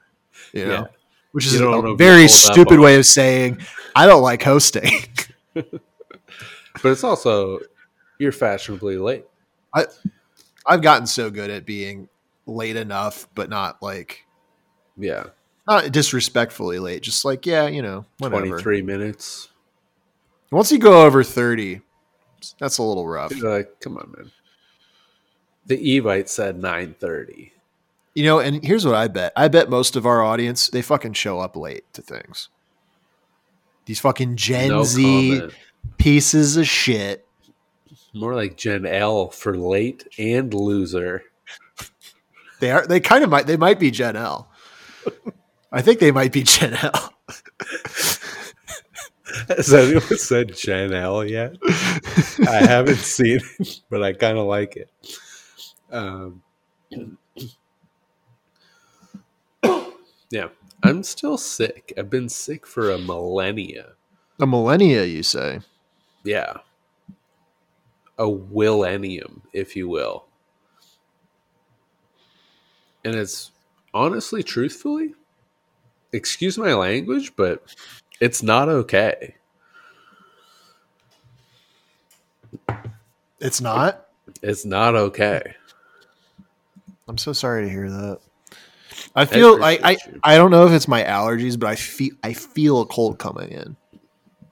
You 0.52 0.66
know? 0.66 0.72
Yeah. 0.72 0.86
Which 1.32 1.46
is 1.46 1.60
a 1.60 1.94
very 1.94 2.26
stupid 2.28 2.80
way 2.80 2.96
of 2.96 3.06
saying 3.06 3.60
I 3.94 4.06
don't 4.06 4.22
like 4.22 4.42
hosting. 4.42 4.90
But 6.82 6.92
it's 6.92 7.04
also 7.04 7.58
you're 8.18 8.32
fashionably 8.32 8.96
late. 8.96 9.24
I've 10.66 10.82
gotten 10.82 11.06
so 11.06 11.30
good 11.30 11.50
at 11.50 11.64
being 11.66 12.08
late 12.46 12.76
enough, 12.76 13.28
but 13.34 13.48
not 13.50 13.82
like 13.82 14.26
Yeah, 14.96 15.24
not 15.68 15.90
disrespectfully 15.92 16.78
late. 16.78 17.02
Just 17.02 17.24
like, 17.24 17.46
yeah, 17.46 17.66
you 17.66 17.82
know, 17.82 18.04
whatever. 18.18 18.46
twenty 18.46 18.62
three 18.62 18.82
minutes. 18.82 19.48
Once 20.50 20.72
you 20.72 20.78
go 20.78 21.06
over 21.06 21.22
30, 21.22 21.80
that's 22.58 22.78
a 22.78 22.82
little 22.82 23.06
rough. 23.06 23.30
You're 23.36 23.56
like, 23.58 23.80
come 23.80 23.96
on, 23.96 24.12
man. 24.16 24.32
The 25.66 25.76
Evite 26.00 26.28
said 26.28 26.58
nine 26.60 26.94
thirty. 26.98 27.52
You 28.14 28.24
know, 28.24 28.40
and 28.40 28.64
here's 28.64 28.84
what 28.84 28.96
I 28.96 29.06
bet. 29.06 29.32
I 29.36 29.46
bet 29.46 29.70
most 29.70 29.94
of 29.94 30.04
our 30.04 30.20
audience, 30.22 30.68
they 30.68 30.82
fucking 30.82 31.12
show 31.12 31.38
up 31.38 31.54
late 31.54 31.84
to 31.92 32.02
things. 32.02 32.48
These 33.86 34.00
fucking 34.00 34.34
Gen 34.36 34.68
No 34.70 34.82
Z 34.82 35.38
comment. 35.38 35.54
pieces 35.96 36.56
of 36.56 36.66
shit. 36.66 37.24
More 38.12 38.34
like 38.34 38.56
Gen 38.56 38.86
L 38.86 39.28
for 39.30 39.56
late 39.56 40.06
and 40.18 40.52
loser. 40.52 41.24
They 42.60 42.70
are 42.70 42.86
they 42.86 43.00
kind 43.00 43.24
of 43.24 43.30
might 43.30 43.46
they 43.46 43.56
might 43.56 43.78
be 43.78 43.90
Gen 43.90 44.16
L. 44.16 44.50
I 45.72 45.82
think 45.82 46.00
they 46.00 46.10
might 46.10 46.32
be 46.32 46.42
Gen 46.42 46.74
L. 46.74 47.14
Has 49.48 49.72
anyone 49.72 50.02
said 50.02 50.56
Gen 50.56 50.92
L 50.92 51.24
yet? 51.24 51.56
I 52.48 52.66
haven't 52.66 52.96
seen 52.98 53.40
it, 53.58 53.80
but 53.88 54.02
I 54.02 54.12
kind 54.12 54.38
of 54.38 54.46
like 54.46 54.76
it. 54.76 54.90
Um, 55.90 56.42
yeah, 60.30 60.48
I'm 60.82 61.02
still 61.02 61.38
sick. 61.38 61.92
I've 61.96 62.10
been 62.10 62.28
sick 62.28 62.66
for 62.66 62.90
a 62.90 62.98
millennia. 62.98 63.92
A 64.40 64.46
millennia, 64.46 65.04
you 65.04 65.22
say? 65.22 65.60
Yeah. 66.24 66.58
A 68.20 68.30
millennium, 68.30 69.42
if 69.52 69.74
you 69.74 69.88
will. 69.88 70.26
And 73.04 73.16
it's 73.16 73.50
honestly, 73.92 74.42
truthfully, 74.42 75.14
excuse 76.12 76.58
my 76.58 76.74
language, 76.74 77.34
but 77.34 77.64
it's 78.20 78.42
not 78.42 78.68
okay. 78.68 79.34
It's 83.40 83.60
not. 83.60 84.06
It's 84.42 84.64
not 84.64 84.94
okay. 84.94 85.54
I'm 87.08 87.18
so 87.18 87.32
sorry 87.32 87.64
to 87.64 87.70
hear 87.70 87.90
that. 87.90 88.20
I 89.14 89.24
feel 89.24 89.62
I, 89.62 89.70
I, 89.70 89.72
appreciate 89.74 90.14
you. 90.14 90.20
I 90.22 90.36
don't 90.36 90.50
know 90.50 90.66
if 90.66 90.72
it's 90.72 90.86
my 90.86 91.02
allergies, 91.02 91.58
but 91.58 91.68
I 91.68 91.74
feel 91.74 92.14
I 92.22 92.34
feel 92.34 92.82
a 92.82 92.86
cold 92.86 93.18
coming 93.18 93.48
in. 93.48 93.76
Yeah, 93.92 93.98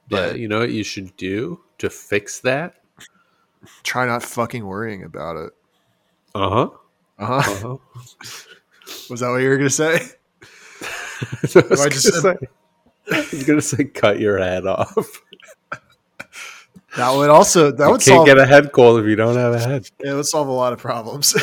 But 0.08 0.38
you 0.38 0.48
know 0.48 0.60
what 0.60 0.72
you 0.72 0.84
should 0.84 1.16
do 1.16 1.60
to 1.78 1.90
fix 1.90 2.40
that? 2.40 2.77
Try 3.82 4.06
not 4.06 4.22
fucking 4.22 4.64
worrying 4.64 5.02
about 5.04 5.36
it. 5.36 5.52
Uh 6.34 6.48
huh. 6.50 6.70
Uh 7.18 7.40
huh. 7.42 7.52
Uh-huh. 7.52 7.76
Was 9.10 9.20
that 9.20 9.28
what 9.30 9.36
you 9.42 9.48
were 9.48 9.56
gonna 9.56 9.70
say? 9.70 9.96
I 11.20 11.38
was, 11.42 11.56
I 11.56 11.64
gonna 11.88 11.90
said- 11.94 12.22
say, 12.22 12.36
I 13.12 13.18
was 13.32 13.42
gonna 13.44 13.60
say 13.62 13.84
cut 13.84 14.20
your 14.20 14.38
head 14.38 14.66
off. 14.66 15.22
That 16.96 17.12
would 17.14 17.28
also 17.30 17.70
that 17.70 17.84
You 17.84 17.90
would 17.92 18.00
can't 18.00 18.16
solve 18.16 18.26
get 18.26 18.38
a 18.38 18.46
head 18.46 18.72
cold 18.72 18.98
if 18.98 19.06
you 19.06 19.14
don't 19.14 19.36
have 19.36 19.52
a 19.52 19.60
head. 19.60 19.86
it 20.00 20.12
would 20.14 20.26
solve 20.26 20.48
a 20.48 20.52
lot 20.52 20.72
of 20.72 20.78
problems. 20.80 21.34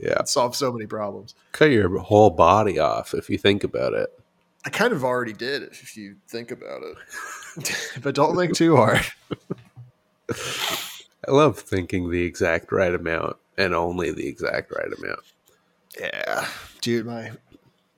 Yeah. 0.00 0.24
solve 0.24 0.56
so 0.56 0.72
many 0.72 0.86
problems. 0.86 1.34
Cut 1.52 1.66
your 1.70 1.98
whole 2.00 2.30
body 2.30 2.78
off 2.78 3.14
if 3.14 3.30
you 3.30 3.38
think 3.38 3.64
about 3.64 3.92
it. 3.94 4.08
I 4.64 4.70
kind 4.70 4.92
of 4.92 5.04
already 5.04 5.34
did 5.34 5.62
if 5.64 5.96
you 5.96 6.16
think 6.26 6.50
about 6.50 6.82
it. 6.82 7.92
but 8.02 8.14
don't 8.14 8.34
think 8.36 8.54
too 8.56 8.76
hard. 8.76 9.02
I 11.26 11.32
love 11.32 11.58
thinking 11.58 12.10
the 12.10 12.22
exact 12.22 12.70
right 12.72 12.94
amount 12.94 13.36
and 13.58 13.74
only 13.74 14.12
the 14.12 14.26
exact 14.26 14.72
right 14.74 14.92
amount. 14.98 15.20
Yeah. 16.00 16.46
Dude, 16.80 17.06
my 17.06 17.32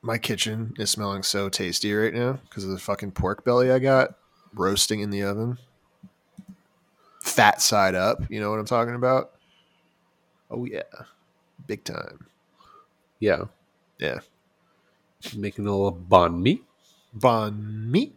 my 0.02 0.16
kitchen 0.18 0.72
is 0.78 0.90
smelling 0.90 1.22
so 1.22 1.48
tasty 1.48 1.92
right 1.92 2.14
now 2.14 2.38
because 2.48 2.64
of 2.64 2.70
the 2.70 2.78
fucking 2.78 3.10
pork 3.12 3.44
belly 3.44 3.70
I 3.70 3.78
got 3.80 4.14
roasting 4.54 5.00
in 5.00 5.10
the 5.10 5.22
oven. 5.24 5.58
Fat 7.22 7.60
side 7.60 7.94
up, 7.94 8.22
you 8.30 8.40
know 8.40 8.50
what 8.50 8.58
I'm 8.60 8.64
talking 8.64 8.94
about? 8.94 9.32
Oh 10.50 10.64
yeah. 10.64 10.82
Big 11.66 11.84
time. 11.84 12.26
Yeah. 13.20 13.44
Yeah. 13.98 14.20
Making 15.36 15.66
a 15.66 15.70
little 15.72 15.92
banh 15.92 16.40
mi. 16.40 16.62
Bon 17.12 17.90
mi. 17.90 18.12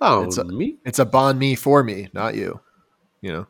Banh 0.00 0.26
It's 0.26 0.38
a- 0.38 0.44
mi. 0.44 0.76
It's 0.84 0.98
a 1.00 1.04
bon 1.04 1.38
mi 1.38 1.54
for 1.56 1.82
me, 1.82 2.08
not 2.14 2.34
you. 2.34 2.60
You 3.20 3.32
know. 3.32 3.46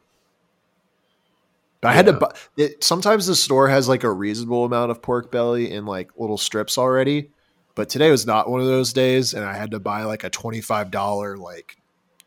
But 1.81 1.89
I 1.89 1.93
had 1.95 2.07
to 2.07 2.13
buy 2.15 2.35
it 2.57 2.85
sometimes 2.85 3.27
the 3.27 3.35
store 3.35 3.69
has 3.69 3.89
like 3.89 4.05
a 4.05 4.11
reasonable 4.11 4.65
amount 4.65 4.91
of 4.91 5.01
pork 5.01 5.31
belly 5.31 5.71
in 5.73 5.87
like 5.87 6.11
little 6.17 6.39
strips 6.39 6.77
already. 6.77 7.31
But 7.75 7.89
today 7.89 8.11
was 8.11 8.27
not 8.27 8.51
one 8.51 8.61
of 8.61 8.67
those 8.67 8.93
days, 8.93 9.33
and 9.33 9.45
I 9.45 9.55
had 9.55 9.71
to 9.71 9.81
buy 9.81 10.03
like 10.03 10.25
a 10.25 10.31
$25 10.31 11.39
like 11.39 11.77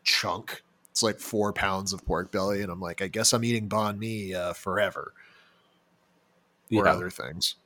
chunk. 0.02 0.62
It's 0.90 1.02
like 1.02 1.20
four 1.20 1.52
pounds 1.52 1.92
of 1.92 2.04
pork 2.04 2.32
belly, 2.32 2.62
and 2.62 2.72
I'm 2.72 2.80
like, 2.80 3.02
I 3.02 3.08
guess 3.08 3.32
I'm 3.32 3.44
eating 3.44 3.68
banh 3.68 3.98
mi 3.98 4.34
uh, 4.34 4.52
forever 4.54 5.12
or 6.72 6.84
Yeah. 6.86 6.92
other 6.92 7.10
things. 7.10 7.56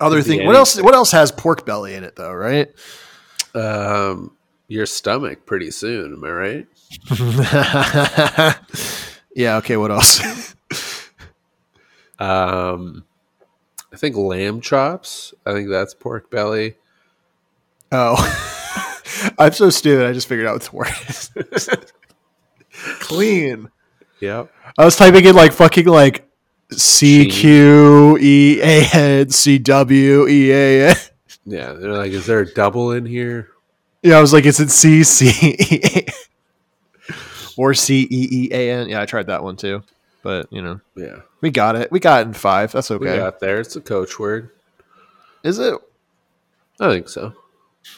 Other 0.00 0.22
thing. 0.22 0.44
What 0.46 0.56
else? 0.56 0.80
What 0.80 0.94
else 0.94 1.12
has 1.12 1.30
pork 1.30 1.64
belly 1.66 1.94
in 1.94 2.02
it 2.02 2.16
though? 2.16 2.32
Right? 2.32 2.68
Um, 3.54 4.36
your 4.66 4.86
stomach 4.86 5.46
pretty 5.46 5.70
soon. 5.70 6.14
Am 6.14 6.24
I 6.24 6.30
right? 6.30 6.66
yeah. 9.34 9.56
Okay. 9.56 9.76
What 9.76 9.90
else? 9.90 10.54
Um, 12.18 13.04
I 13.92 13.96
think 13.96 14.16
lamb 14.16 14.60
chops. 14.60 15.34
I 15.44 15.52
think 15.52 15.68
that's 15.68 15.94
pork 15.94 16.30
belly. 16.30 16.76
Oh, 17.92 18.16
I'm 19.38 19.52
so 19.52 19.70
stupid. 19.70 20.06
I 20.06 20.12
just 20.12 20.28
figured 20.28 20.46
out 20.46 20.54
what 20.54 20.62
the 20.62 20.76
word 20.76 21.52
is. 21.52 21.68
Clean. 23.00 23.68
Yep. 24.20 24.52
I 24.78 24.84
was 24.84 24.96
typing 24.96 25.24
in 25.24 25.34
like 25.34 25.52
fucking 25.52 25.86
like 25.86 26.28
C 26.72 27.26
Q 27.28 28.18
E 28.20 28.60
A 28.62 28.88
N 28.92 29.30
C 29.30 29.58
W 29.58 30.26
E 30.26 30.52
A 30.52 30.88
N. 30.90 30.96
Yeah. 31.44 31.72
They're 31.72 31.92
like, 31.92 32.12
is 32.12 32.26
there 32.26 32.40
a 32.40 32.52
double 32.52 32.92
in 32.92 33.06
here? 33.06 33.50
Yeah, 34.02 34.18
I 34.18 34.20
was 34.20 34.32
like, 34.32 34.44
is 34.44 34.60
it 34.60 34.70
C 34.70 35.04
C 35.04 35.28
E 35.28 35.80
A 35.82 36.06
or 37.56 37.74
C 37.74 38.02
E 38.10 38.28
E 38.30 38.48
A 38.52 38.70
N? 38.72 38.88
Yeah, 38.88 39.00
I 39.00 39.06
tried 39.06 39.26
that 39.28 39.42
one 39.42 39.56
too, 39.56 39.82
but 40.22 40.46
you 40.52 40.62
know, 40.62 40.80
Yeah. 40.96 41.20
we 41.40 41.50
got 41.50 41.76
it. 41.76 41.90
We 41.92 42.00
got 42.00 42.22
it 42.22 42.28
in 42.28 42.34
five. 42.34 42.72
That's 42.72 42.90
We 42.90 42.96
okay. 42.96 43.16
got 43.16 43.40
there. 43.40 43.60
It's 43.60 43.76
a 43.76 43.80
coach 43.80 44.18
word. 44.18 44.50
Is 45.42 45.58
it 45.58 45.74
I 46.80 46.88
think 46.88 47.08
so. 47.08 47.32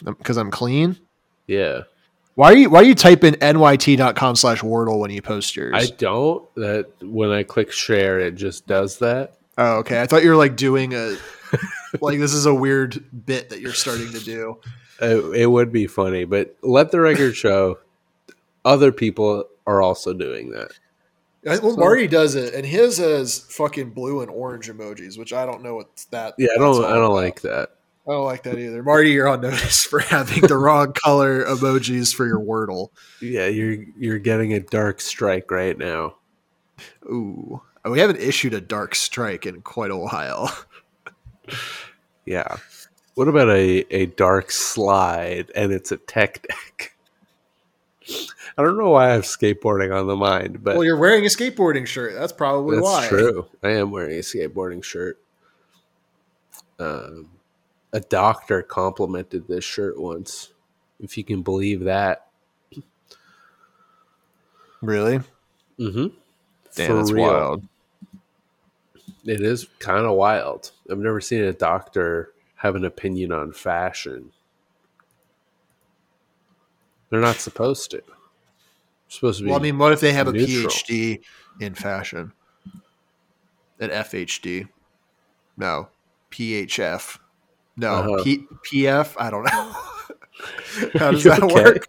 Um, 0.05 0.15
because 0.17 0.37
I'm 0.37 0.51
clean? 0.51 0.97
Yeah. 1.47 1.81
Why 2.35 2.51
are 2.51 2.55
you 2.55 2.69
Why 2.69 2.81
are 2.81 2.83
you 2.83 2.93
type 2.95 3.23
in 3.23 3.35
nyt.com 3.41 4.35
slash 4.35 4.61
wordle 4.61 4.99
when 4.99 5.09
you 5.11 5.21
post 5.21 5.55
yours? 5.55 5.73
I 5.75 5.87
don't. 5.97 6.43
That 6.55 6.87
when 7.01 7.31
I 7.31 7.43
click 7.43 7.71
share, 7.71 8.19
it 8.19 8.35
just 8.35 8.67
does 8.67 8.99
that. 8.99 9.37
oh, 9.57 9.77
okay. 9.77 10.01
I 10.01 10.05
thought 10.05 10.23
you 10.23 10.29
were 10.29 10.35
like 10.35 10.55
doing 10.55 10.93
a 10.93 11.15
like 12.01 12.19
this 12.19 12.33
is 12.33 12.45
a 12.45 12.53
weird 12.53 13.03
bit 13.25 13.49
that 13.49 13.59
you're 13.61 13.73
starting 13.73 14.11
to 14.11 14.19
do. 14.19 14.59
It, 14.99 15.41
it 15.41 15.45
would 15.45 15.71
be 15.71 15.85
funny, 15.85 16.25
but 16.25 16.57
let 16.63 16.89
the 16.89 16.99
record 16.99 17.35
show 17.35 17.77
other 18.67 18.91
people 18.91 19.45
are 19.65 19.81
also 19.81 20.13
doing 20.13 20.51
that. 20.51 20.71
Well, 21.43 21.77
Marty 21.77 22.07
does 22.07 22.35
it, 22.35 22.53
and 22.53 22.65
his 22.65 22.97
has 22.97 23.39
fucking 23.39 23.91
blue 23.91 24.21
and 24.21 24.29
orange 24.29 24.69
emojis, 24.69 25.17
which 25.17 25.31
I 25.31 25.45
don't 25.45 25.63
know 25.63 25.75
what 25.75 26.05
that. 26.11 26.33
Yeah, 26.37 26.49
I 26.55 26.57
don't. 26.57 26.83
I 26.83 26.93
don't 26.93 27.05
about. 27.05 27.11
like 27.13 27.41
that. 27.41 27.69
I 28.07 28.11
don't 28.11 28.25
like 28.25 28.43
that 28.43 28.57
either. 28.57 28.83
Marty, 28.83 29.11
you're 29.11 29.27
on 29.27 29.41
notice 29.41 29.85
for 29.85 29.99
having 29.99 30.41
the 30.41 30.57
wrong 30.57 30.93
color 30.93 31.45
emojis 31.45 32.13
for 32.13 32.25
your 32.25 32.39
Wordle. 32.39 32.89
Yeah, 33.21 33.47
you're 33.47 33.85
you're 33.97 34.19
getting 34.19 34.53
a 34.53 34.59
dark 34.59 34.99
strike 34.99 35.49
right 35.49 35.77
now. 35.77 36.15
Ooh, 37.05 37.61
we 37.85 37.99
haven't 37.99 38.19
issued 38.19 38.53
a 38.53 38.61
dark 38.61 38.93
strike 38.95 39.45
in 39.45 39.61
quite 39.61 39.91
a 39.91 39.97
while. 39.97 40.53
Yeah. 42.27 42.57
What 43.15 43.29
about 43.29 43.49
a, 43.49 43.85
a 43.89 44.07
dark 44.07 44.51
slide 44.51 45.49
and 45.55 45.71
it's 45.71 45.91
a 45.91 45.97
tech 45.97 46.45
deck? 46.45 46.96
I 48.57 48.63
don't 48.63 48.77
know 48.77 48.91
why 48.91 49.09
I 49.09 49.13
have 49.13 49.23
skateboarding 49.23 49.95
on 49.97 50.07
the 50.07 50.15
mind, 50.15 50.63
but 50.63 50.75
well, 50.75 50.85
you're 50.85 50.97
wearing 50.97 51.25
a 51.25 51.29
skateboarding 51.29 51.85
shirt. 51.85 52.13
That's 52.15 52.31
probably 52.31 52.77
that's 52.77 52.85
why. 52.85 53.07
true. 53.07 53.47
I 53.63 53.71
am 53.71 53.91
wearing 53.91 54.17
a 54.17 54.21
skateboarding 54.21 54.83
shirt. 54.83 55.19
Um, 56.79 57.29
a 57.93 57.99
doctor 57.99 58.61
complimented 58.61 59.47
this 59.47 59.63
shirt 59.63 59.99
once, 59.99 60.53
if 60.99 61.17
you 61.17 61.23
can 61.23 61.41
believe 61.41 61.81
that. 61.81 62.27
Really? 64.81 65.19
Mm-hmm. 65.79 66.07
Damn, 66.75 66.95
that's 66.95 67.11
wild. 67.11 67.63
It 69.25 69.41
is 69.41 69.67
kind 69.79 70.05
of 70.05 70.15
wild. 70.15 70.71
I've 70.89 70.99
never 70.99 71.19
seen 71.19 71.43
a 71.43 71.53
doctor 71.53 72.31
have 72.55 72.75
an 72.75 72.85
opinion 72.85 73.31
on 73.31 73.51
fashion. 73.51 74.31
They're 77.09 77.21
not 77.21 77.37
supposed 77.37 77.91
to. 77.91 77.97
They're 77.97 78.15
supposed 79.07 79.39
to 79.39 79.45
be. 79.45 79.49
Well, 79.49 79.59
I 79.59 79.63
mean, 79.63 79.77
what 79.77 79.93
if 79.93 79.99
they 80.01 80.13
have 80.13 80.27
a. 80.27 80.33
PhD 80.33 81.21
in 81.59 81.73
fashion? 81.73 82.33
An 83.79 83.89
FHD? 83.89 84.67
No. 85.57 85.87
PHF? 86.31 87.19
No. 87.77 87.93
Uh-huh. 87.93 88.23
P- 88.23 88.45
PF? 88.71 89.15
I 89.17 89.29
don't 89.29 89.43
know. 89.43 89.75
How 90.99 91.11
does 91.11 91.23
that 91.25 91.43
okay? 91.43 91.53
work? 91.53 91.87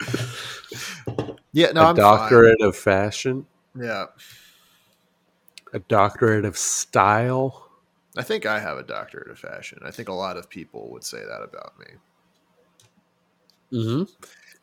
Yeah, 1.52 1.72
no, 1.72 1.80
a 1.80 1.84
I'm 1.86 1.94
doctorate 1.96 2.60
of 2.60 2.76
fashion. 2.76 3.46
Yeah. 3.74 4.06
a 5.72 5.78
doctorate 5.78 6.44
of 6.44 6.58
style. 6.58 7.70
I 8.14 8.22
think 8.22 8.44
I 8.44 8.60
have 8.60 8.76
a 8.76 8.82
doctorate 8.82 9.30
of 9.30 9.38
fashion. 9.38 9.78
I 9.82 9.90
think 9.90 10.10
a 10.10 10.12
lot 10.12 10.36
of 10.36 10.50
people 10.50 10.90
would 10.90 11.02
say 11.02 11.24
that 11.24 11.40
about 11.42 11.72
me. 11.78 11.86
Mm-hmm. 13.72 14.02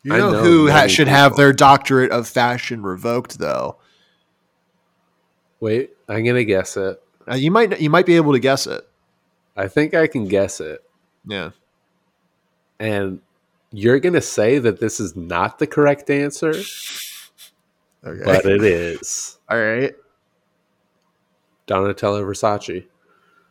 You 0.04 0.14
I 0.14 0.18
know, 0.18 0.30
know 0.32 0.42
who 0.42 0.70
ha- 0.70 0.86
should 0.86 1.08
have 1.08 1.34
their 1.34 1.52
doctorate 1.52 2.10
of 2.12 2.28
fashion 2.28 2.82
revoked, 2.82 3.38
though. 3.38 3.78
Wait, 5.60 5.90
I'm 6.08 6.24
gonna 6.24 6.44
guess 6.44 6.76
it. 6.76 7.02
Uh, 7.30 7.34
you 7.36 7.50
might 7.50 7.80
you 7.80 7.88
might 7.90 8.04
be 8.06 8.16
able 8.16 8.32
to 8.34 8.38
guess 8.38 8.66
it. 8.66 8.86
I 9.56 9.66
think 9.68 9.94
I 9.94 10.06
can 10.06 10.28
guess 10.28 10.60
it, 10.60 10.82
Yeah. 11.26 11.50
and 12.78 13.20
you're 13.72 13.98
gonna 13.98 14.20
say 14.20 14.58
that 14.58 14.78
this 14.78 15.00
is 15.00 15.16
not 15.16 15.58
the 15.58 15.66
correct 15.66 16.10
answer, 16.10 16.52
Okay. 18.04 18.22
but 18.24 18.44
it 18.44 18.62
is. 18.64 19.38
All 19.48 19.58
right. 19.58 19.94
Donatello 21.66 22.22
Versace. 22.24 22.84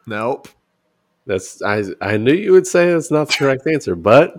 Nope. 0.06 0.50
That's 1.26 1.62
I. 1.62 1.84
I 2.02 2.18
knew 2.18 2.34
you 2.34 2.52
would 2.52 2.68
say 2.68 2.92
that's 2.92 3.10
not 3.12 3.28
the 3.30 3.34
correct 3.36 3.66
answer, 3.66 3.96
but 3.96 4.36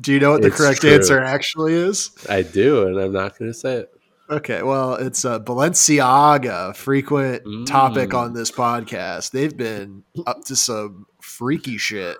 Do 0.00 0.12
you 0.12 0.20
know 0.20 0.32
what 0.32 0.42
the 0.42 0.50
correct 0.50 0.82
true. 0.82 0.92
answer 0.92 1.18
actually 1.20 1.72
is? 1.74 2.10
I 2.28 2.42
do, 2.42 2.86
and 2.86 2.98
I'm 2.98 3.12
not 3.12 3.38
going 3.38 3.50
to 3.50 3.58
say 3.58 3.76
it. 3.76 3.94
Okay, 4.30 4.62
well, 4.62 4.94
it's 4.94 5.24
uh, 5.24 5.40
Balenciaga, 5.40 6.74
frequent 6.76 7.44
Mm. 7.44 7.66
topic 7.66 8.14
on 8.14 8.32
this 8.34 8.50
podcast. 8.50 9.30
They've 9.30 9.56
been 9.56 10.04
up 10.26 10.44
to 10.44 10.56
some 10.56 11.06
freaky 11.20 11.76
shit. 11.78 12.16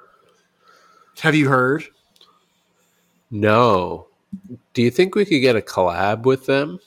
Have 1.21 1.35
you 1.35 1.49
heard? 1.49 1.85
No. 3.31 4.09
Do 4.75 4.83
you 4.83 4.91
think 4.91 5.15
we 5.15 5.25
could 5.25 5.41
get 5.41 5.57
a 5.57 5.61
collab 5.61 6.23
with 6.25 6.47
them? 6.47 6.81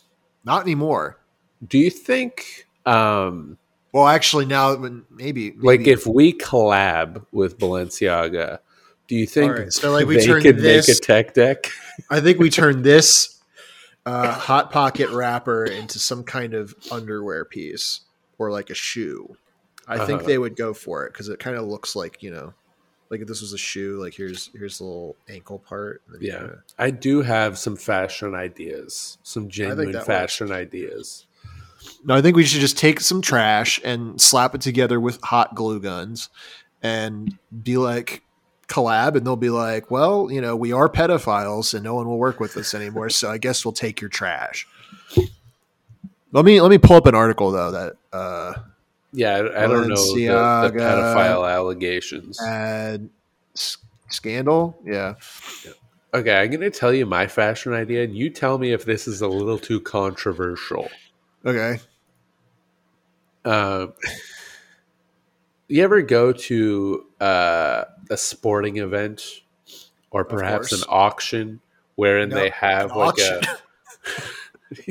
Not 0.43 0.63
anymore. 0.63 1.19
Do 1.65 1.77
you 1.77 1.89
think, 1.89 2.67
um, 2.85 3.57
Well, 3.95 4.08
actually, 4.10 4.45
now 4.45 4.75
maybe, 4.75 5.51
maybe 5.51 5.53
like, 5.62 5.88
if 5.88 6.05
we 6.05 6.34
collab 6.34 7.25
with 7.31 7.58
Balenciaga, 7.58 8.60
do 9.08 9.15
you 9.15 9.25
think 9.25 9.53
right, 9.53 9.71
so, 9.71 9.89
like, 9.93 10.05
we 10.05 10.17
they 10.17 10.41
could 10.41 10.58
this- 10.58 10.89
make 10.89 10.97
a 10.97 10.99
tech 10.99 11.34
deck? 11.34 11.71
I 12.10 12.19
think 12.19 12.38
we 12.38 12.49
turned 12.49 12.84
this 12.84 13.39
uh, 14.05 14.34
hot 14.34 14.69
pocket 14.69 15.10
wrapper 15.12 15.63
into 15.63 15.97
some 15.97 16.25
kind 16.25 16.53
of 16.53 16.75
underwear 16.91 17.45
piece 17.45 18.01
or 18.38 18.51
like 18.51 18.69
a 18.69 18.73
shoe. 18.73 19.38
I 19.88 20.05
think 20.05 20.19
Uh-huh. 20.19 20.27
they 20.27 20.38
would 20.39 20.58
go 20.58 20.73
for 20.73 21.05
it 21.05 21.13
because 21.13 21.29
it 21.29 21.39
kind 21.39 21.55
of 21.55 21.63
looks 21.63 21.95
like 21.95 22.21
you 22.21 22.31
know, 22.31 22.53
like 23.10 23.21
if 23.21 23.29
this 23.29 23.39
was 23.39 23.53
a 23.53 23.58
shoe. 23.58 23.97
Like 24.03 24.13
here's 24.13 24.49
here's 24.51 24.79
the 24.79 24.84
little 24.84 25.15
ankle 25.29 25.60
part. 25.60 26.01
Yeah, 26.19 26.39
kinda- 26.39 26.63
I 26.77 26.89
do 26.91 27.21
have 27.21 27.58
some 27.58 27.77
fashion 27.77 28.36
ideas, 28.36 29.19
some 29.23 29.47
genuine 29.47 29.93
that 29.93 29.99
works. 29.99 30.05
fashion 30.08 30.51
ideas. 30.51 31.27
No, 32.03 32.15
I 32.15 32.21
think 32.21 32.35
we 32.35 32.43
should 32.45 32.61
just 32.61 32.77
take 32.77 32.99
some 32.99 33.21
trash 33.21 33.79
and 33.83 34.19
slap 34.19 34.55
it 34.55 34.61
together 34.61 34.99
with 34.99 35.19
hot 35.23 35.55
glue 35.55 35.79
guns 35.79 36.29
and 36.83 37.37
be 37.63 37.77
like 37.77 38.21
collab 38.67 39.15
and 39.15 39.25
they'll 39.25 39.35
be 39.35 39.49
like, 39.49 39.89
"Well, 39.91 40.29
you 40.31 40.41
know, 40.41 40.55
we 40.55 40.71
are 40.71 40.89
pedophiles 40.89 41.73
and 41.73 41.83
no 41.83 41.95
one 41.95 42.07
will 42.07 42.17
work 42.17 42.39
with 42.39 42.55
us 42.57 42.73
anymore, 42.73 43.09
so 43.09 43.29
I 43.29 43.37
guess 43.37 43.65
we'll 43.65 43.73
take 43.73 44.01
your 44.01 44.09
trash." 44.09 44.67
Let 46.31 46.43
me 46.45 46.59
let 46.59 46.69
me 46.69 46.77
pull 46.77 46.97
up 46.97 47.05
an 47.05 47.15
article 47.15 47.51
though 47.51 47.71
that 47.71 47.93
uh 48.11 48.53
Yeah, 49.13 49.35
I, 49.35 49.63
I 49.63 49.67
don't 49.67 49.87
know 49.87 49.95
the, 49.95 50.25
the 50.25 50.77
pedophile 50.77 51.49
allegations. 51.49 52.39
had 52.39 53.09
s- 53.55 53.77
scandal. 54.09 54.77
Yeah. 54.83 55.13
Okay, 56.13 56.33
I'm 56.33 56.49
going 56.49 56.61
to 56.61 56.71
tell 56.71 56.93
you 56.93 57.05
my 57.05 57.27
fashion 57.27 57.73
idea, 57.73 58.03
and 58.05 58.15
you 58.15 58.29
tell 58.29 58.57
me 58.57 58.71
if 58.71 58.85
this 58.85 59.05
is 59.05 59.21
a 59.21 59.27
little 59.27 59.57
too 59.57 59.81
controversial. 59.81 60.89
Okay. 61.45 61.79
Um, 63.43 63.93
you 65.67 65.84
ever 65.84 66.01
go 66.01 66.31
to 66.31 67.05
uh, 67.19 67.84
a 68.10 68.17
sporting 68.17 68.77
event 68.77 69.23
or 70.12 70.25
perhaps 70.25 70.71
an 70.71 70.81
auction 70.89 71.60
wherein 71.95 72.29
No, 72.29 72.36
they 72.38 72.49
have 72.49 72.91
an 72.91 72.97
like 72.97 73.10
auction. 73.19 73.41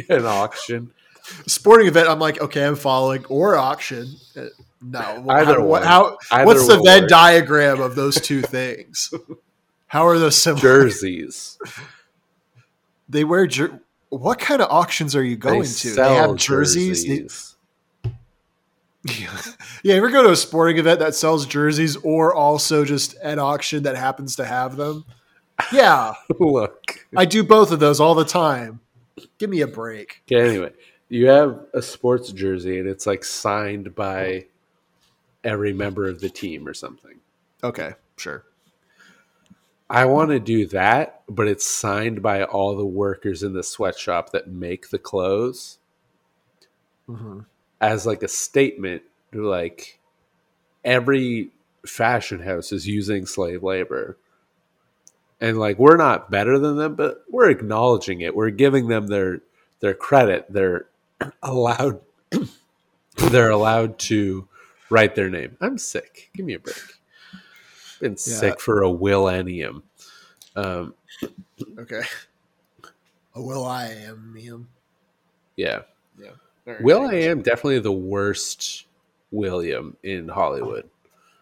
a 0.09 0.13
an 0.17 0.25
auction? 0.27 0.93
Sporting 1.47 1.89
event. 1.89 2.09
I'm 2.09 2.19
like, 2.21 2.41
okay, 2.41 2.65
I'm 2.65 2.77
following 2.77 3.25
or 3.27 3.57
auction. 3.57 4.09
Uh, 4.37 4.47
No. 4.83 5.25
Either 5.29 5.55
how, 5.61 5.65
one. 5.65 5.83
how 5.83 6.19
Either 6.31 6.45
what's 6.47 6.67
the 6.69 6.81
Venn 6.83 7.09
diagram 7.09 7.81
of 7.81 7.95
those 7.97 8.21
two 8.21 8.43
things? 8.57 9.13
How 9.87 10.07
are 10.07 10.19
those 10.19 10.37
similar? 10.37 10.61
jerseys? 10.63 11.59
They 13.09 13.25
wear 13.25 13.47
jer- 13.47 13.81
what 14.19 14.39
kind 14.39 14.61
of 14.63 14.69
auctions 14.71 15.17
are 15.17 15.25
you 15.25 15.37
going 15.37 15.63
They 15.63 15.69
to? 15.69 15.95
They 15.95 16.15
have 16.15 16.37
jerseys. 16.37 17.05
Jerseys. 17.05 17.57
yeah, 19.83 19.95
ever 19.95 20.11
go 20.11 20.23
to 20.23 20.31
a 20.31 20.37
sporting 20.37 20.79
event 20.79 21.01
that 21.01 21.15
sells 21.15 21.45
jerseys 21.45 21.97
or 21.97 22.35
also 22.35 22.85
just 22.85 23.15
an 23.23 23.39
auction 23.39 23.83
that 23.83 23.97
happens 23.97 24.37
to 24.37 24.45
have 24.45 24.77
them? 24.77 25.05
Yeah, 25.73 26.15
Look. 26.39 27.07
I 27.17 27.27
do 27.27 27.45
both 27.45 27.71
of 27.71 27.81
those 27.81 28.01
all 28.01 28.15
the 28.15 28.25
time. 28.25 28.81
Give 29.39 29.51
me 29.51 29.61
a 29.61 29.67
break. 29.67 30.23
Okay, 30.33 30.49
anyway, 30.49 30.73
You 31.09 31.29
have 31.29 31.67
a 31.75 31.83
sports 31.83 32.33
jersey 32.33 32.79
and 32.79 32.89
it's 32.89 33.07
like 33.07 33.25
signed 33.25 33.95
by 33.95 34.47
every 35.45 35.73
member 35.73 36.09
of 36.09 36.21
the 36.21 36.31
team 36.31 36.67
or 36.67 36.75
something. 36.75 37.21
Okay, 37.63 37.93
sure. 38.17 38.45
I 39.95 40.07
want 40.07 40.31
to 40.33 40.41
do 40.41 40.67
that, 40.69 41.23
but 41.29 41.49
it's 41.49 41.67
signed 41.67 42.23
by 42.23 42.45
all 42.45 42.77
the 42.77 42.87
workers 42.87 43.45
in 43.45 43.55
the 43.55 43.63
sweatshop 43.63 44.33
that 44.33 44.49
make 44.49 44.91
the 44.91 44.99
clothes 44.99 45.79
Mm-hmm. 47.09 47.41
as 47.81 48.07
like 48.07 48.23
a 48.23 48.29
statement 48.29 49.03
to 49.33 49.47
like 49.47 50.01
every 50.85 51.51
fashion 51.87 52.41
house 52.41 52.73
is 52.73 52.89
using 52.89 53.27
slave 53.27 53.63
labor. 53.63 54.19
And 55.41 55.59
like 55.59 55.79
we're 55.79 55.99
not 55.99 56.31
better 56.31 56.59
than 56.59 56.79
them, 56.79 56.97
but 56.97 57.25
we're 57.31 57.51
acknowledging 57.51 58.23
it. 58.23 58.37
We're 58.37 58.51
giving 58.51 58.89
them 58.89 59.09
their 59.09 59.43
their 59.81 59.95
credit. 59.95 60.47
They're 60.51 60.87
allowed 61.43 62.01
they're 63.19 63.51
allowed 63.51 63.99
to 64.01 64.49
write 64.91 65.15
their 65.15 65.31
name. 65.31 65.59
I'm 65.61 65.79
sick. 65.79 66.31
Give 66.35 66.47
me 66.47 66.55
a 66.55 66.61
break. 66.61 66.77
Been 68.05 68.13
Yeah. 68.13 68.17
sick 68.37 68.61
for 68.61 68.83
a 68.83 68.93
millennium. 68.93 69.83
Um, 70.55 70.93
Okay. 71.79 72.03
Oh, 73.35 73.41
will 73.43 73.65
I 73.65 73.87
am 73.87 74.35
him? 74.37 74.69
yeah. 75.57 75.83
Yeah. 76.21 76.33
Will 76.83 77.01
I 77.09 77.15
am 77.15 77.41
definitely 77.41 77.79
the 77.79 77.91
worst 77.93 78.85
William 79.31 79.97
in 80.03 80.29
Hollywood. 80.29 80.87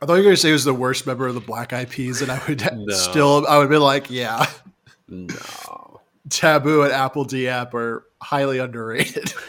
I 0.01 0.07
thought 0.07 0.13
you 0.15 0.19
were 0.21 0.25
going 0.25 0.37
to 0.37 0.41
say 0.41 0.49
he 0.51 0.53
was 0.53 0.63
the 0.65 0.73
worst 0.73 1.05
member 1.05 1.27
of 1.27 1.35
the 1.35 1.41
Black 1.41 1.73
Eyed 1.73 1.91
Peas, 1.91 2.23
and 2.23 2.31
I 2.31 2.41
would 2.47 2.63
No. 2.77 2.95
still, 2.95 3.45
I 3.49 3.59
would 3.59 3.69
be 3.69 3.77
like, 3.77 4.09
yeah, 4.09 4.47
No. 5.09 6.01
Taboo 6.31 6.83
and 6.83 6.93
apl.de.ap 6.93 7.75
are 7.75 8.07
highly 8.23 8.59
underrated. 8.59 9.35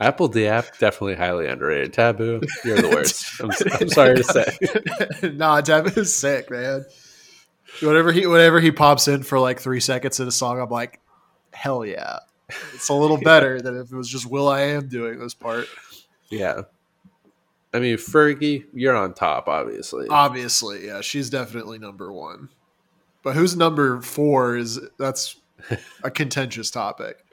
apl.de.ap 0.00 0.78
definitely 0.78 1.14
highly 1.14 1.46
underrated. 1.46 1.92
Taboo, 1.92 2.40
you're 2.64 2.80
the 2.80 2.88
worst. 2.88 3.40
I'm, 3.40 3.50
I'm 3.80 3.88
sorry 3.88 4.16
to 4.16 4.24
say. 4.24 5.32
nah, 5.34 5.60
Taboo's 5.60 6.14
sick, 6.14 6.50
man. 6.50 6.84
Whatever 7.82 8.10
he, 8.10 8.26
whatever 8.26 8.60
he 8.60 8.72
pops 8.72 9.08
in 9.08 9.22
for 9.22 9.38
like 9.38 9.60
three 9.60 9.80
seconds 9.80 10.18
in 10.18 10.26
a 10.26 10.32
song, 10.32 10.60
I'm 10.60 10.70
like, 10.70 11.00
hell 11.52 11.84
yeah. 11.84 12.20
It's 12.74 12.88
a 12.88 12.94
little 12.94 13.18
better 13.22 13.60
than 13.60 13.76
if 13.76 13.92
it 13.92 13.96
was 13.96 14.08
just 14.08 14.26
Will 14.26 14.48
I 14.48 14.62
Am 14.62 14.88
doing 14.88 15.18
this 15.18 15.34
part. 15.34 15.66
Yeah. 16.30 16.62
I 17.72 17.78
mean, 17.78 17.96
Fergie, 17.96 18.64
you're 18.72 18.96
on 18.96 19.14
top, 19.14 19.48
obviously. 19.48 20.08
Obviously, 20.08 20.86
yeah, 20.86 21.02
she's 21.02 21.30
definitely 21.30 21.78
number 21.78 22.12
one. 22.12 22.48
But 23.22 23.36
who's 23.36 23.56
number 23.56 24.00
four 24.00 24.56
is 24.56 24.80
that's 24.98 25.36
a 26.02 26.10
contentious 26.10 26.70
topic. 26.70 27.24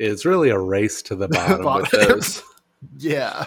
It's 0.00 0.24
really 0.24 0.50
a 0.50 0.58
race 0.58 1.02
to 1.02 1.14
the 1.14 1.28
bottom 1.36 1.58
with 1.58 1.64
Bottom. 1.90 2.08
those. 2.08 2.42
Yeah. 2.98 3.46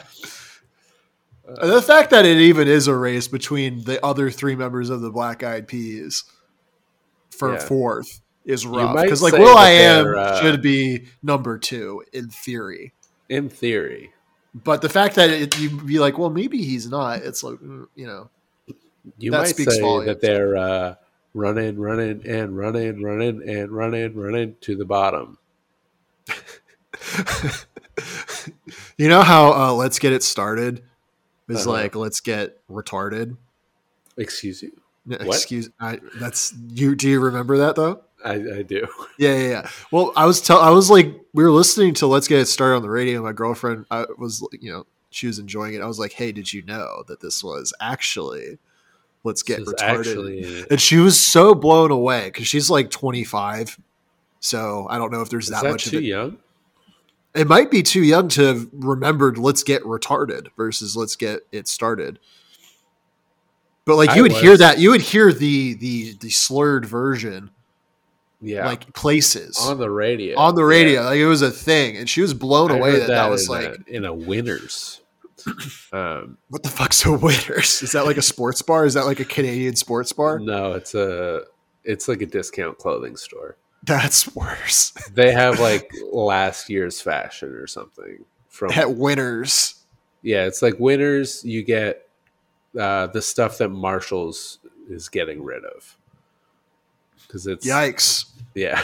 And 1.45 1.71
the 1.71 1.81
fact 1.81 2.11
that 2.11 2.23
it 2.25 2.37
even 2.37 2.67
is 2.67 2.87
a 2.87 2.95
race 2.95 3.27
between 3.27 3.83
the 3.83 4.03
other 4.05 4.29
three 4.31 4.55
members 4.55 4.89
of 4.89 5.01
the 5.01 5.09
Black 5.09 5.43
Eyed 5.43 5.67
Peas 5.67 6.23
for 7.31 7.53
Yeah. 7.53 7.59
fourth 7.59 8.21
is 8.45 8.65
rough. 8.67 8.95
Because 8.95 9.21
like 9.23 9.33
Will 9.33 9.57
I 9.57 9.69
Am 9.71 10.13
uh, 10.15 10.39
should 10.41 10.61
be 10.61 11.07
number 11.23 11.57
two 11.57 12.03
in 12.13 12.29
theory. 12.29 12.93
In 13.27 13.49
theory. 13.49 14.13
But 14.53 14.81
the 14.83 14.89
fact 14.89 15.15
that 15.15 15.31
it, 15.31 15.57
you 15.59 15.71
be 15.81 15.97
like, 15.99 16.17
well, 16.19 16.29
maybe 16.29 16.59
he's 16.63 16.87
not. 16.87 17.23
It's 17.23 17.43
like, 17.43 17.55
mm, 17.55 17.87
you 17.95 18.05
know, 18.05 18.29
You 19.17 19.31
That 19.31 19.37
might 19.39 19.55
say 19.55 19.81
volumes. 19.81 20.05
that 20.05 20.21
they're 20.21 20.55
uh, 20.55 20.95
running, 21.33 21.79
running, 21.79 22.21
and 22.27 22.55
running, 22.55 23.01
running, 23.01 23.41
and 23.49 23.71
running, 23.71 24.15
running 24.15 24.55
to 24.61 24.75
the 24.75 24.85
bottom. 24.85 25.39
you 28.97 29.07
know 29.09 29.21
how 29.21 29.53
uh, 29.53 29.73
Let's 29.73 29.99
Get 29.99 30.13
It 30.13 30.23
Started 30.23 30.83
is 31.49 31.61
Uh-huh. 31.61 31.71
like, 31.71 31.95
let's 31.95 32.19
get 32.19 32.57
retarded. 32.69 33.37
Excuse 34.17 34.61
you? 34.63 34.71
No? 35.05 35.17
Excuse, 35.17 35.69
I, 35.79 35.99
that's 36.19 36.53
you. 36.69 36.95
Do 36.95 37.09
you 37.09 37.19
remember 37.19 37.57
that 37.57 37.75
though? 37.75 38.01
I, 38.23 38.33
I 38.35 38.61
do. 38.61 38.87
Yeah, 39.17 39.33
yeah, 39.35 39.49
yeah. 39.49 39.69
Well, 39.91 40.11
I 40.15 40.25
was 40.25 40.41
tell 40.41 40.59
I 40.59 40.69
was 40.69 40.89
like, 40.89 41.13
we 41.33 41.43
were 41.43 41.51
listening 41.51 41.93
to 41.95 42.07
Let's 42.07 42.27
Get 42.27 42.39
It 42.39 42.45
Started 42.47 42.77
on 42.77 42.81
the 42.81 42.89
radio. 42.89 43.21
My 43.21 43.33
girlfriend, 43.33 43.85
I 43.91 44.05
was, 44.17 44.45
you 44.59 44.71
know, 44.71 44.85
she 45.09 45.27
was 45.27 45.39
enjoying 45.39 45.73
it. 45.75 45.81
I 45.81 45.85
was 45.87 45.99
like, 45.99 46.13
hey, 46.13 46.31
did 46.31 46.51
you 46.53 46.63
know 46.63 47.03
that 47.07 47.19
this 47.19 47.43
was 47.43 47.73
actually 47.81 48.57
Let's 49.23 49.43
Get 49.43 49.59
This 49.59 49.73
Retarded? 49.73 49.99
Actually, 49.99 50.65
and 50.71 50.79
she 50.81 50.97
was 50.97 51.19
so 51.19 51.53
blown 51.53 51.91
away 51.91 52.25
because 52.29 52.47
she's 52.47 52.69
like 52.69 52.89
25. 52.89 53.77
So 54.43 54.87
I 54.89 54.97
don't 54.97 55.09
know 55.09 55.21
if 55.21 55.29
there's 55.29 55.47
that, 55.47 55.63
that 55.63 55.71
much 55.71 55.85
too 55.85 55.97
of 55.97 56.03
it. 56.03 56.07
young? 56.07 56.37
It 57.33 57.47
might 57.47 57.71
be 57.71 57.81
too 57.81 58.03
young 58.03 58.27
to 58.29 58.43
have 58.43 58.67
remembered 58.73 59.37
Let's 59.37 59.63
Get 59.63 59.81
Retarded 59.83 60.47
versus 60.57 60.97
Let's 60.97 61.15
Get 61.15 61.39
It 61.53 61.69
Started. 61.69 62.19
But 63.85 63.95
like 63.95 64.09
I 64.09 64.15
you 64.17 64.21
would 64.23 64.33
hear 64.33 64.57
that, 64.57 64.79
you 64.79 64.91
would 64.91 65.01
hear 65.01 65.31
the 65.31 65.75
the 65.75 66.13
the 66.19 66.29
slurred 66.29 66.85
version 66.85 67.51
Yeah. 68.41 68.65
like 68.65 68.93
places 68.93 69.57
on 69.61 69.77
the 69.79 69.89
radio. 69.89 70.37
on 70.37 70.55
the 70.55 70.65
radio. 70.65 71.01
Yeah. 71.01 71.07
Like 71.07 71.19
it 71.19 71.25
was 71.25 71.41
a 71.41 71.49
thing, 71.51 71.95
and 71.95 72.09
she 72.09 72.21
was 72.21 72.33
blown 72.33 72.69
I 72.69 72.77
away 72.77 72.91
heard 72.91 73.01
that 73.03 73.07
that, 73.07 73.29
was 73.29 73.47
in 73.47 73.55
like, 73.55 73.65
a, 73.65 73.95
in 73.95 74.03
a 74.05 74.13
winners. 74.13 74.99
um, 75.93 76.37
what 76.49 76.63
the 76.63 76.69
fuck's 76.69 77.05
a 77.05 77.11
Winners? 77.13 77.81
Is 77.81 77.91
that 77.93 78.05
like 78.05 78.15
a 78.17 78.21
sports 78.21 78.61
bar? 78.61 78.85
Is 78.85 78.93
that 78.93 79.05
like 79.05 79.19
a 79.19 79.25
Canadian 79.25 79.75
sports 79.75 80.13
bar? 80.13 80.39
no, 80.39 80.73
it's 80.73 80.95
a 80.95 81.41
it's 81.83 82.07
like 82.07 82.21
a 82.21 82.25
discount 82.25 82.77
clothing 82.77 83.15
store. 83.17 83.57
That's 83.83 84.33
worse. 84.35 84.93
They 85.13 85.31
have 85.31 85.59
like 85.59 85.91
last 86.11 86.69
year's 86.69 87.01
fashion 87.01 87.49
or 87.49 87.67
something 87.67 88.25
from 88.49 88.71
At 88.71 88.95
Winners, 88.95 89.75
yeah. 90.21 90.45
It's 90.45 90.61
like 90.61 90.75
winners. 90.79 91.43
You 91.43 91.63
get 91.63 92.07
uh, 92.79 93.07
the 93.07 93.21
stuff 93.21 93.57
that 93.59 93.69
Marshalls 93.69 94.59
is 94.89 95.09
getting 95.09 95.43
rid 95.43 95.63
of 95.65 95.97
because 97.27 97.45
it's 97.45 97.67
yikes! 97.67 98.25
yeah. 98.55 98.81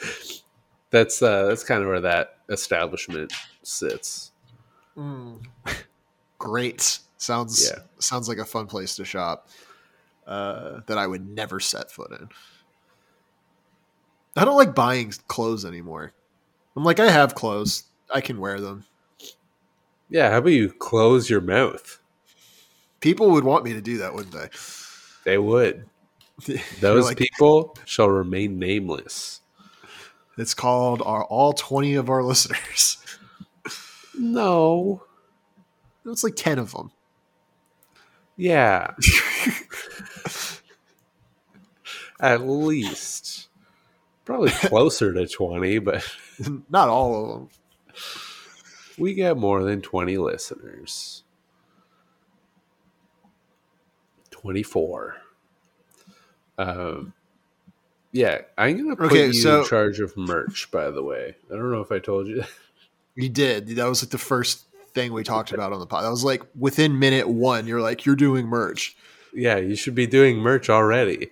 that's 0.90 1.22
uh, 1.22 1.46
that's 1.46 1.62
kind 1.64 1.82
of 1.82 1.88
where 1.88 2.00
that 2.00 2.38
establishment 2.48 3.32
sits. 3.62 4.32
Mm. 4.96 5.44
Great. 6.38 6.98
Sounds 7.16 7.70
Yeah. 7.70 7.82
sounds 7.98 8.28
like 8.28 8.38
a 8.38 8.44
fun 8.44 8.66
place 8.66 8.96
to 8.96 9.04
shop. 9.04 9.48
Uh, 10.26 10.80
that 10.86 10.98
I 10.98 11.06
would 11.06 11.28
never 11.28 11.60
set 11.60 11.90
foot 11.90 12.10
in. 12.12 12.28
I 14.36 14.44
don't 14.44 14.56
like 14.56 14.74
buying 14.74 15.12
clothes 15.28 15.64
anymore. 15.64 16.12
I'm 16.76 16.84
like, 16.84 17.00
I 17.00 17.10
have 17.10 17.34
clothes. 17.34 17.84
I 18.12 18.20
can 18.20 18.38
wear 18.40 18.60
them. 18.60 18.84
Yeah, 20.08 20.30
how 20.30 20.38
about 20.38 20.50
you 20.50 20.72
close 20.72 21.30
your 21.30 21.40
mouth? 21.40 22.00
People 23.00 23.30
would 23.30 23.44
want 23.44 23.64
me 23.64 23.72
to 23.72 23.80
do 23.80 23.98
that, 23.98 24.14
wouldn't 24.14 24.34
they? 24.34 24.50
They 25.24 25.38
would. 25.38 25.86
Those 26.80 27.06
like, 27.06 27.16
people 27.16 27.76
shall 27.84 28.08
remain 28.08 28.58
nameless. 28.58 29.40
It's 30.36 30.54
called 30.54 31.02
our 31.02 31.24
all 31.24 31.52
20 31.52 31.94
of 31.94 32.08
our 32.10 32.22
listeners. 32.30 32.98
No. 34.18 35.04
It's 36.06 36.24
like 36.24 36.36
10 36.36 36.58
of 36.58 36.72
them. 36.72 36.92
Yeah. 38.36 38.94
At 42.20 42.42
least. 42.46 43.39
Probably 44.30 44.50
closer 44.68 45.12
to 45.12 45.26
20, 45.26 45.80
but 45.80 46.06
Not 46.70 46.88
all 46.88 47.24
of 47.24 47.30
them. 47.40 47.48
we 48.96 49.12
get 49.14 49.36
more 49.36 49.64
than 49.64 49.80
20 49.82 50.18
listeners. 50.18 51.24
24. 54.30 55.16
Um, 56.58 57.12
yeah, 58.12 58.42
I'm 58.56 58.76
going 58.76 58.90
to 58.90 58.96
put 58.96 59.06
Okay, 59.06 59.26
you 59.26 59.32
so- 59.32 59.62
in 59.62 59.66
charge 59.66 59.98
of 59.98 60.16
merch, 60.16 60.70
by 60.70 60.92
the 60.92 61.02
way. 61.02 61.34
I 61.50 61.54
don't 61.56 61.72
know 61.72 61.80
if 61.80 61.90
I 61.90 61.98
told 61.98 62.28
you 62.28 62.36
that. 62.42 62.50
You 63.16 63.28
did. 63.28 63.66
That 63.70 63.86
was 63.88 64.04
like 64.04 64.10
the 64.10 64.18
first 64.18 64.66
thing 64.94 65.12
we 65.12 65.24
talked 65.24 65.52
about 65.52 65.72
on 65.72 65.80
the 65.80 65.86
pod. 65.86 66.04
That 66.04 66.10
was 66.10 66.22
like 66.24 66.42
within 66.56 67.00
minute 67.00 67.28
one, 67.28 67.66
you're 67.66 67.80
like, 67.80 68.06
you're 68.06 68.14
doing 68.16 68.46
merch. 68.46 68.96
Yeah, 69.34 69.56
you 69.56 69.74
should 69.74 69.96
be 69.96 70.06
doing 70.06 70.38
merch 70.38 70.70
already. 70.70 71.30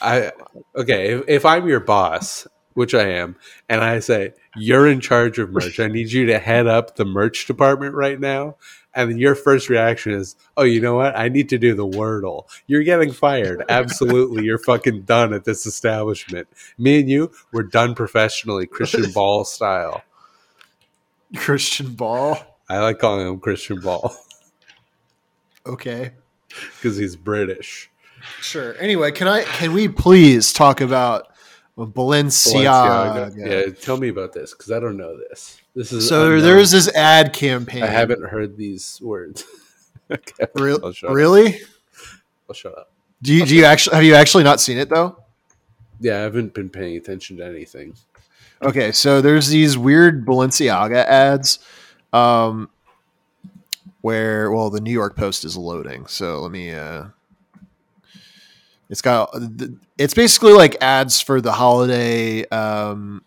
I 0.00 0.32
okay, 0.76 1.14
if, 1.14 1.24
if 1.28 1.44
I'm 1.44 1.66
your 1.68 1.80
boss, 1.80 2.46
which 2.74 2.94
I 2.94 3.08
am, 3.08 3.36
and 3.68 3.80
I 3.82 3.98
say 4.00 4.34
you're 4.56 4.86
in 4.86 5.00
charge 5.00 5.38
of 5.38 5.50
merch, 5.50 5.80
I 5.80 5.88
need 5.88 6.12
you 6.12 6.26
to 6.26 6.38
head 6.38 6.66
up 6.66 6.96
the 6.96 7.04
merch 7.04 7.46
department 7.46 7.94
right 7.94 8.18
now. 8.18 8.56
And 8.94 9.20
your 9.20 9.34
first 9.34 9.68
reaction 9.68 10.12
is, 10.12 10.34
"Oh, 10.56 10.64
you 10.64 10.80
know 10.80 10.94
what? 10.94 11.16
I 11.16 11.28
need 11.28 11.48
to 11.50 11.58
do 11.58 11.74
the 11.74 11.86
Wordle." 11.86 12.44
You're 12.66 12.82
getting 12.82 13.12
fired. 13.12 13.64
Absolutely, 13.68 14.44
you're 14.44 14.58
fucking 14.58 15.02
done 15.02 15.32
at 15.32 15.44
this 15.44 15.66
establishment. 15.66 16.48
Me 16.78 17.00
and 17.00 17.08
you, 17.08 17.30
we're 17.52 17.62
done 17.64 17.94
professionally, 17.94 18.66
Christian 18.66 19.10
Ball 19.14 19.44
style. 19.44 20.02
Christian 21.36 21.94
Ball. 21.94 22.38
I 22.68 22.78
like 22.80 22.98
calling 22.98 23.26
him 23.26 23.38
Christian 23.40 23.80
Ball 23.80 24.14
Okay. 25.68 26.12
because 26.48 26.96
he's 26.96 27.14
British. 27.16 27.90
Sure. 28.40 28.76
Anyway, 28.78 29.10
can 29.12 29.28
I 29.28 29.42
can 29.44 29.72
we 29.72 29.88
please 29.88 30.52
talk 30.52 30.80
about 30.80 31.28
Balenciaga. 31.76 33.30
Balenciaga. 33.34 33.66
Yeah, 33.68 33.72
tell 33.74 33.96
me 33.96 34.08
about 34.08 34.32
this 34.32 34.52
because 34.52 34.70
I 34.72 34.80
don't 34.80 34.96
know 34.96 35.16
this. 35.28 35.60
This 35.74 35.92
is 35.92 36.08
So 36.08 36.24
unknown. 36.26 36.42
there's 36.42 36.70
this 36.70 36.88
ad 36.94 37.32
campaign. 37.32 37.82
I 37.82 37.86
haven't 37.86 38.24
heard 38.24 38.56
these 38.56 39.00
words. 39.02 39.44
okay, 40.10 40.46
Re- 40.54 40.76
I'll 40.82 40.92
shut 40.92 41.10
up. 41.10 41.16
really? 41.16 41.60
I'll 42.48 42.54
shut 42.54 42.76
up. 42.76 42.90
Do 43.22 43.32
you, 43.34 43.44
do 43.44 43.54
you 43.54 43.64
actually 43.64 43.94
have 43.96 44.04
you 44.04 44.14
actually 44.14 44.44
not 44.44 44.60
seen 44.60 44.78
it 44.78 44.88
though? 44.88 45.22
Yeah, 46.00 46.18
I 46.18 46.20
haven't 46.20 46.54
been 46.54 46.68
paying 46.70 46.96
attention 46.96 47.36
to 47.38 47.44
anything. 47.46 47.94
Okay, 48.62 48.90
so 48.92 49.20
there's 49.20 49.48
these 49.48 49.76
weird 49.78 50.24
Balenciaga 50.26 51.04
ads, 51.04 51.58
um, 52.12 52.68
where 54.00 54.50
well 54.50 54.70
the 54.70 54.80
New 54.80 54.92
York 54.92 55.16
Post 55.16 55.44
is 55.44 55.56
loading. 55.56 56.06
So 56.06 56.40
let 56.40 56.50
me. 56.50 56.72
Uh, 56.72 57.06
it's 58.90 59.02
got 59.02 59.30
it's 59.98 60.14
basically 60.14 60.52
like 60.52 60.76
ads 60.82 61.20
for 61.20 61.40
the 61.40 61.52
holiday 61.52 62.46
um, 62.48 63.22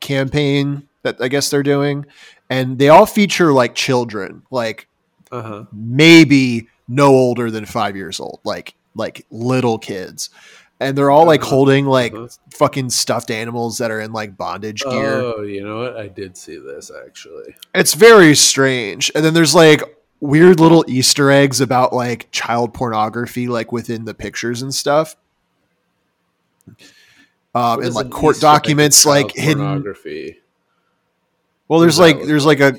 campaign 0.00 0.88
that 1.02 1.16
I 1.20 1.28
guess 1.28 1.50
they're 1.50 1.62
doing, 1.62 2.06
and 2.48 2.78
they 2.78 2.88
all 2.88 3.06
feature 3.06 3.52
like 3.52 3.74
children, 3.74 4.42
like 4.50 4.88
Uh 5.32 5.42
huh. 5.42 5.64
maybe 5.72 6.68
no 6.88 7.08
older 7.08 7.50
than 7.50 7.66
five 7.66 7.96
years 7.96 8.20
old, 8.20 8.40
like 8.44 8.74
like 8.94 9.24
little 9.30 9.78
kids, 9.78 10.30
and 10.80 10.96
they're 10.96 11.10
all 11.10 11.26
like 11.26 11.42
Uh-huh. 11.42 11.50
holding 11.50 11.86
like 11.86 12.12
Uh-huh. 12.14 12.28
fucking 12.52 12.90
stuffed 12.90 13.30
animals 13.30 13.78
that 13.78 13.90
are 13.90 14.00
in 14.00 14.12
like 14.12 14.36
bondage 14.36 14.82
gear. 14.82 15.20
Oh, 15.22 15.42
you 15.42 15.62
know 15.64 15.78
what? 15.78 15.96
I 15.96 16.08
did 16.08 16.36
see 16.36 16.56
this 16.58 16.90
actually. 17.06 17.54
It's 17.74 17.94
very 17.94 18.34
strange. 18.34 19.10
And 19.14 19.24
then 19.24 19.32
there's 19.34 19.54
like 19.54 19.82
weird 20.20 20.60
little 20.60 20.84
Easter 20.88 21.30
eggs 21.30 21.60
about 21.60 21.92
like 21.92 22.30
child 22.30 22.74
pornography, 22.74 23.48
like 23.48 23.72
within 23.72 24.04
the 24.04 24.14
pictures 24.14 24.62
and 24.62 24.74
stuff. 24.74 25.16
Um, 27.54 27.82
and 27.82 27.94
like 27.94 28.10
court 28.10 28.36
Easter 28.36 28.46
documents, 28.46 29.04
like 29.04 29.32
hidden. 29.32 29.64
pornography. 29.64 30.38
Well, 31.68 31.80
there's 31.80 31.98
like 31.98 32.22
there's 32.24 32.46
like 32.46 32.60
a, 32.60 32.74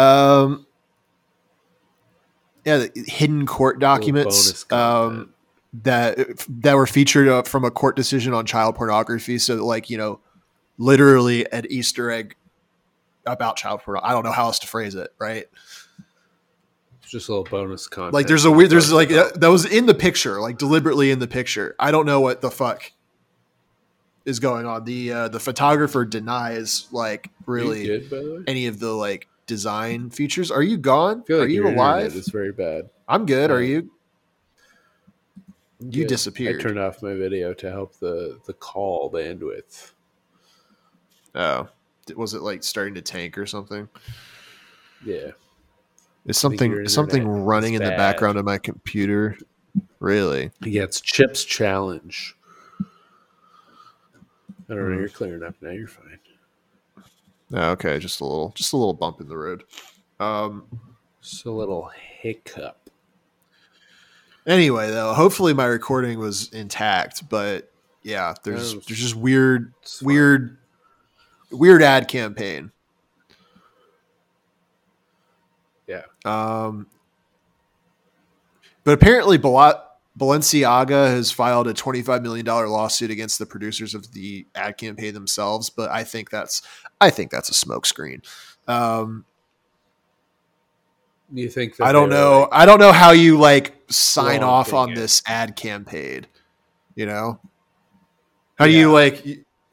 um, 0.00 0.66
yeah, 2.64 2.78
the 2.78 3.04
hidden 3.06 3.46
court 3.46 3.78
documents. 3.78 4.70
Um, 4.72 5.34
that 5.82 6.18
that 6.48 6.74
were 6.74 6.86
featured 6.86 7.28
uh, 7.28 7.42
from 7.42 7.64
a 7.64 7.70
court 7.70 7.96
decision 7.96 8.32
on 8.32 8.46
child 8.46 8.76
pornography. 8.76 9.38
So, 9.38 9.64
like 9.64 9.90
you 9.90 9.98
know, 9.98 10.20
literally 10.78 11.50
an 11.52 11.66
Easter 11.68 12.10
egg 12.10 12.36
about 13.26 13.56
child 13.56 13.82
porn. 13.82 14.00
I 14.02 14.12
don't 14.12 14.24
know 14.24 14.32
how 14.32 14.44
else 14.44 14.58
to 14.60 14.66
phrase 14.66 14.94
it. 14.94 15.10
Right? 15.18 15.46
Just 17.10 17.28
a 17.28 17.32
little 17.32 17.44
bonus 17.44 17.86
content. 17.86 18.14
Like, 18.14 18.26
there's 18.26 18.44
a 18.44 18.50
weird. 18.50 18.70
There's 18.70 18.92
like 18.92 19.08
that, 19.10 19.40
that 19.40 19.48
was 19.48 19.64
in 19.64 19.86
the 19.86 19.94
picture, 19.94 20.40
like 20.40 20.58
deliberately 20.58 21.10
in 21.10 21.18
the 21.18 21.26
picture. 21.28 21.74
I 21.78 21.90
don't 21.90 22.06
know 22.06 22.20
what 22.20 22.40
the 22.40 22.50
fuck 22.50 22.92
is 24.24 24.40
going 24.40 24.66
on. 24.66 24.84
The 24.84 25.12
uh, 25.12 25.28
the 25.28 25.40
photographer 25.40 26.04
denies 26.04 26.86
like 26.92 27.30
really 27.46 27.84
good, 27.86 28.10
by 28.10 28.16
the 28.18 28.34
way? 28.36 28.44
any 28.46 28.66
of 28.66 28.78
the 28.78 28.92
like 28.92 29.26
design 29.46 30.10
features. 30.10 30.50
Are 30.50 30.62
you 30.62 30.76
gone? 30.76 31.24
Like 31.28 31.30
Are 31.30 31.46
you 31.46 31.66
alive? 31.66 32.14
It's 32.14 32.30
very 32.30 32.52
bad. 32.52 32.90
I'm 33.08 33.24
good. 33.26 33.50
Are 33.50 33.62
Yeah. 33.62 33.68
you? 33.78 33.90
You 35.80 36.02
Good. 36.02 36.08
disappeared. 36.08 36.60
I 36.60 36.62
turned 36.62 36.78
off 36.78 37.02
my 37.02 37.14
video 37.14 37.54
to 37.54 37.70
help 37.70 37.98
the 38.00 38.38
the 38.46 38.52
call 38.52 39.10
bandwidth. 39.12 39.92
Oh, 41.34 41.68
was 42.16 42.34
it 42.34 42.42
like 42.42 42.64
starting 42.64 42.94
to 42.94 43.02
tank 43.02 43.38
or 43.38 43.46
something? 43.46 43.88
Yeah. 45.04 45.30
Is 46.28 46.38
something 46.38 46.86
something 46.88 47.26
running 47.26 47.74
in 47.74 47.82
the 47.82 47.90
background 47.90 48.38
of 48.38 48.44
my 48.44 48.58
computer? 48.58 49.36
Really? 49.98 50.50
Yeah, 50.62 50.82
it's 50.82 51.00
Chips 51.00 51.44
Challenge. 51.44 52.36
I 52.80 52.84
don't 54.74 54.90
know. 54.90 54.94
Hmm. 54.94 55.00
You're 55.00 55.08
clearing 55.08 55.42
up 55.42 55.54
now. 55.60 55.70
You're 55.70 55.88
fine. 55.88 56.18
Oh, 57.54 57.70
okay, 57.70 57.98
just 57.98 58.20
a 58.20 58.24
little, 58.24 58.52
just 58.54 58.74
a 58.74 58.76
little 58.76 58.92
bump 58.92 59.20
in 59.20 59.28
the 59.28 59.36
road. 59.36 59.64
Um. 60.20 60.66
Just 61.22 61.46
a 61.46 61.50
little 61.50 61.90
hiccup. 62.20 62.90
Anyway, 64.46 64.90
though, 64.90 65.14
hopefully 65.14 65.52
my 65.52 65.64
recording 65.64 66.18
was 66.18 66.52
intact. 66.52 67.28
But 67.28 67.70
yeah, 68.02 68.34
there's 68.44 68.72
there's 68.72 69.00
just 69.00 69.16
weird, 69.16 69.72
weird, 70.00 70.58
weird 71.50 71.82
ad 71.82 72.08
campaign. 72.08 72.70
Yeah. 75.88 76.02
Um. 76.24 76.86
But 78.84 78.92
apparently, 78.92 79.36
Bala- 79.38 79.84
Balenciaga 80.18 81.08
has 81.08 81.30
filed 81.30 81.68
a 81.68 81.74
$25 81.74 82.22
million 82.22 82.46
lawsuit 82.46 83.10
against 83.10 83.38
the 83.38 83.44
producers 83.46 83.94
of 83.94 84.12
the 84.12 84.46
ad 84.54 84.78
campaign 84.78 85.12
themselves. 85.14 85.68
But 85.70 85.90
I 85.90 86.04
think 86.04 86.30
that's, 86.30 86.62
I 87.00 87.10
think 87.10 87.30
that's 87.30 87.50
a 87.50 87.52
smokescreen. 87.52 88.24
Um, 88.66 89.24
You 91.32 91.48
think 91.50 91.76
that 91.76 91.84
I 91.84 91.92
don't 91.92 92.08
know. 92.08 92.40
like- 92.42 92.48
I 92.52 92.66
don't 92.66 92.80
know 92.80 92.92
how 92.92 93.10
you 93.10 93.38
like 93.38 93.74
sign 93.90 94.42
off 94.42 94.72
on 94.72 94.92
it. 94.92 94.94
this 94.94 95.22
ad 95.26 95.54
campaign. 95.56 96.26
You 96.94 97.06
know, 97.06 97.40
how 98.58 98.64
do 98.66 98.72
you 98.72 98.90
like? 98.90 99.24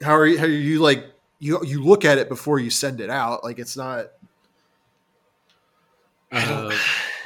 How 0.02 0.14
are 0.14 0.26
you? 0.26 0.38
How 0.38 0.44
are 0.44 0.48
you 0.48 0.80
like? 0.80 1.06
You 1.38 1.64
you 1.64 1.82
look 1.82 2.04
at 2.04 2.18
it 2.18 2.28
before 2.28 2.58
you 2.60 2.70
send 2.70 3.00
it 3.00 3.10
out. 3.10 3.42
Like 3.42 3.58
it's 3.58 3.76
not. 3.76 4.06
Um, 6.32 6.72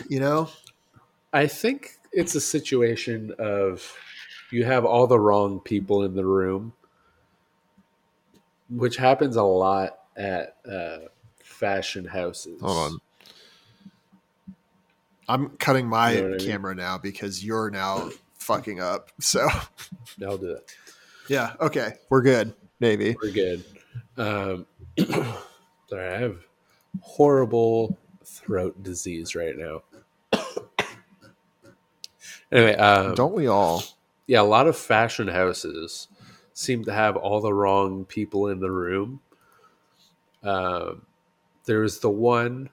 You 0.08 0.20
know. 0.20 0.48
I 1.32 1.46
think 1.46 1.92
it's 2.12 2.34
a 2.34 2.40
situation 2.40 3.32
of 3.38 3.96
you 4.50 4.64
have 4.64 4.84
all 4.84 5.06
the 5.06 5.18
wrong 5.20 5.60
people 5.60 6.02
in 6.02 6.14
the 6.14 6.24
room, 6.26 6.72
which 8.68 8.96
happens 8.96 9.36
a 9.36 9.42
lot 9.44 9.98
at 10.16 10.56
uh, 10.68 10.98
fashion 11.42 12.04
houses. 12.04 12.60
Hold 12.60 12.76
on. 12.92 12.98
I'm 15.28 15.50
cutting 15.58 15.86
my 15.86 16.10
You 16.12 16.16
know 16.16 16.22
what 16.22 16.34
I 16.34 16.36
mean? 16.38 16.46
camera 16.48 16.74
now 16.74 16.98
because 16.98 17.44
you're 17.44 17.70
now 17.70 18.10
fucking 18.38 18.80
up. 18.80 19.10
So 19.20 19.48
I'll 20.26 20.36
do 20.38 20.48
that. 20.48 20.64
yeah, 21.28 21.52
okay, 21.60 21.92
we're 22.08 22.22
good. 22.22 22.52
Maybe. 22.80 23.14
We're 23.22 23.30
good. 23.30 23.64
Um, 24.16 24.66
sorry, 25.88 26.08
I 26.14 26.18
have 26.18 26.38
horrible 27.00 27.96
throat 28.44 28.82
disease 28.82 29.34
right 29.34 29.54
now. 29.56 29.82
anyway, 32.52 32.74
um, 32.76 33.14
Don't 33.14 33.34
we 33.34 33.46
all? 33.46 33.82
yeah, 34.26 34.40
a 34.40 34.42
lot 34.42 34.66
of 34.66 34.76
fashion 34.76 35.28
houses 35.28 36.08
seem 36.54 36.84
to 36.84 36.92
have 36.92 37.16
all 37.16 37.40
the 37.40 37.52
wrong 37.54 38.04
people 38.04 38.48
in 38.48 38.60
the 38.60 38.70
room. 38.70 39.20
Um, 40.42 41.02
there 41.64 41.80
was 41.80 42.00
the 42.00 42.10
one 42.10 42.70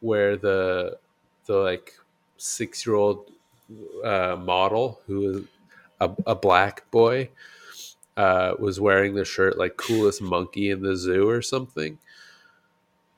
where 0.00 0.36
the 0.36 0.98
the 1.46 1.54
like 1.56 1.92
six 2.36 2.86
year 2.86 2.96
old 2.96 3.30
uh, 4.04 4.36
model 4.38 5.00
who 5.06 5.20
was 5.20 5.42
a, 6.00 6.10
a 6.26 6.34
black 6.34 6.90
boy 6.90 7.28
uh, 8.16 8.54
was 8.58 8.80
wearing 8.80 9.14
the 9.14 9.24
shirt 9.24 9.58
like 9.58 9.76
coolest 9.76 10.20
monkey 10.22 10.70
in 10.70 10.82
the 10.82 10.96
zoo 10.96 11.28
or 11.28 11.42
something. 11.42 11.98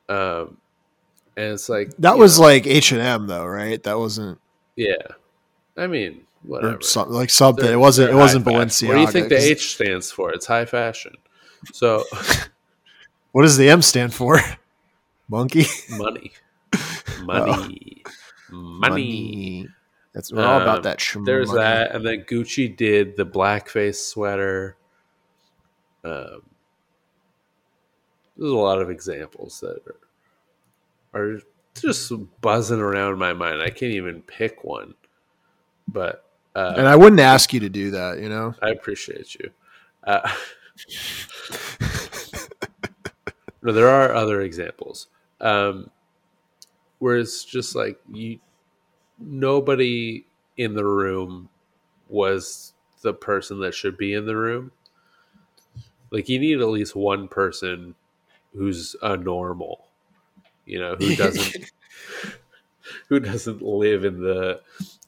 Um, 0.07 0.57
and 1.37 1.53
it's 1.53 1.69
like 1.69 1.95
That 1.99 2.17
was 2.17 2.39
know, 2.39 2.45
like 2.45 2.65
H 2.67 2.91
and 2.91 3.01
M 3.01 3.27
though, 3.27 3.45
right? 3.45 3.81
That 3.83 3.97
wasn't 3.97 4.39
yeah. 4.75 4.95
I 5.77 5.87
mean, 5.87 6.21
whatever. 6.43 6.81
something 6.81 7.13
like 7.15 7.29
something. 7.29 7.63
They're- 7.65 7.73
it 7.73 7.77
wasn't. 7.77 8.11
It 8.11 8.15
wasn't. 8.15 8.45
Balenciaga. 8.45 8.87
What 8.87 8.93
do 8.95 9.01
you 9.01 9.07
think 9.11 9.29
the 9.29 9.37
H 9.41 9.73
stands 9.75 10.11
for? 10.11 10.31
It's 10.33 10.45
high 10.45 10.65
fashion. 10.65 11.13
So 11.73 12.03
What 13.31 13.41
does 13.41 13.57
the 13.57 13.69
M 13.69 13.81
stand 13.81 14.13
for? 14.13 14.39
Monkey. 15.27 15.65
money, 15.89 16.31
money, 17.23 18.03
money. 18.51 19.67
That's 20.13 20.31
we're 20.31 20.45
all 20.45 20.61
about 20.61 20.77
Um, 20.77 20.83
that. 20.83 21.01
sh- 21.01 21.17
There's 21.25 21.47
money. 21.49 21.59
that, 21.59 21.93
and 21.95 22.05
then 22.05 22.21
Gucci 22.21 22.73
did 22.73 23.17
the 23.17 23.25
blackface 23.25 23.95
sweater. 23.95 24.77
Um, 26.05 26.43
there's 28.37 28.51
a 28.51 28.55
lot 28.55 28.81
of 28.81 28.89
examples 28.89 29.59
that 29.61 29.81
are, 29.87 29.99
are 31.15 31.39
just 31.73 32.11
buzzing 32.41 32.79
around 32.79 33.17
my 33.17 33.33
mind. 33.33 33.61
I 33.61 33.69
can't 33.69 33.93
even 33.93 34.21
pick 34.21 34.63
one, 34.63 34.93
but 35.87 36.25
uh, 36.55 36.75
And 36.77 36.87
I 36.87 36.95
wouldn't 36.95 37.19
ask 37.19 37.53
you 37.53 37.59
to 37.61 37.69
do 37.69 37.91
that. 37.91 38.19
You 38.19 38.29
know. 38.29 38.55
I 38.61 38.69
appreciate 38.69 39.35
you. 39.35 39.49
Uh, 40.03 40.21
no, 43.61 43.71
there 43.71 43.89
are 43.89 44.13
other 44.13 44.41
examples 44.41 45.07
um, 45.41 45.89
where 46.99 47.17
it's 47.17 47.43
just 47.43 47.75
like 47.75 47.99
you, 48.11 48.39
nobody 49.19 50.25
in 50.57 50.73
the 50.73 50.85
room 50.85 51.49
was 52.07 52.73
the 53.01 53.13
person 53.13 53.59
that 53.59 53.73
should 53.73 53.97
be 53.97 54.13
in 54.13 54.25
the 54.25 54.35
room. 54.35 54.71
Like 56.11 56.29
you 56.29 56.39
need 56.39 56.61
at 56.61 56.67
least 56.67 56.95
one 56.95 57.27
person 57.27 57.95
who's 58.53 58.95
a 59.01 59.17
normal, 59.17 59.84
you 60.65 60.79
know, 60.79 60.95
who 60.95 61.15
doesn't 61.23 61.71
who 63.09 63.19
doesn't 63.19 63.61
live 63.61 64.05
in 64.05 64.21
the 64.21 64.61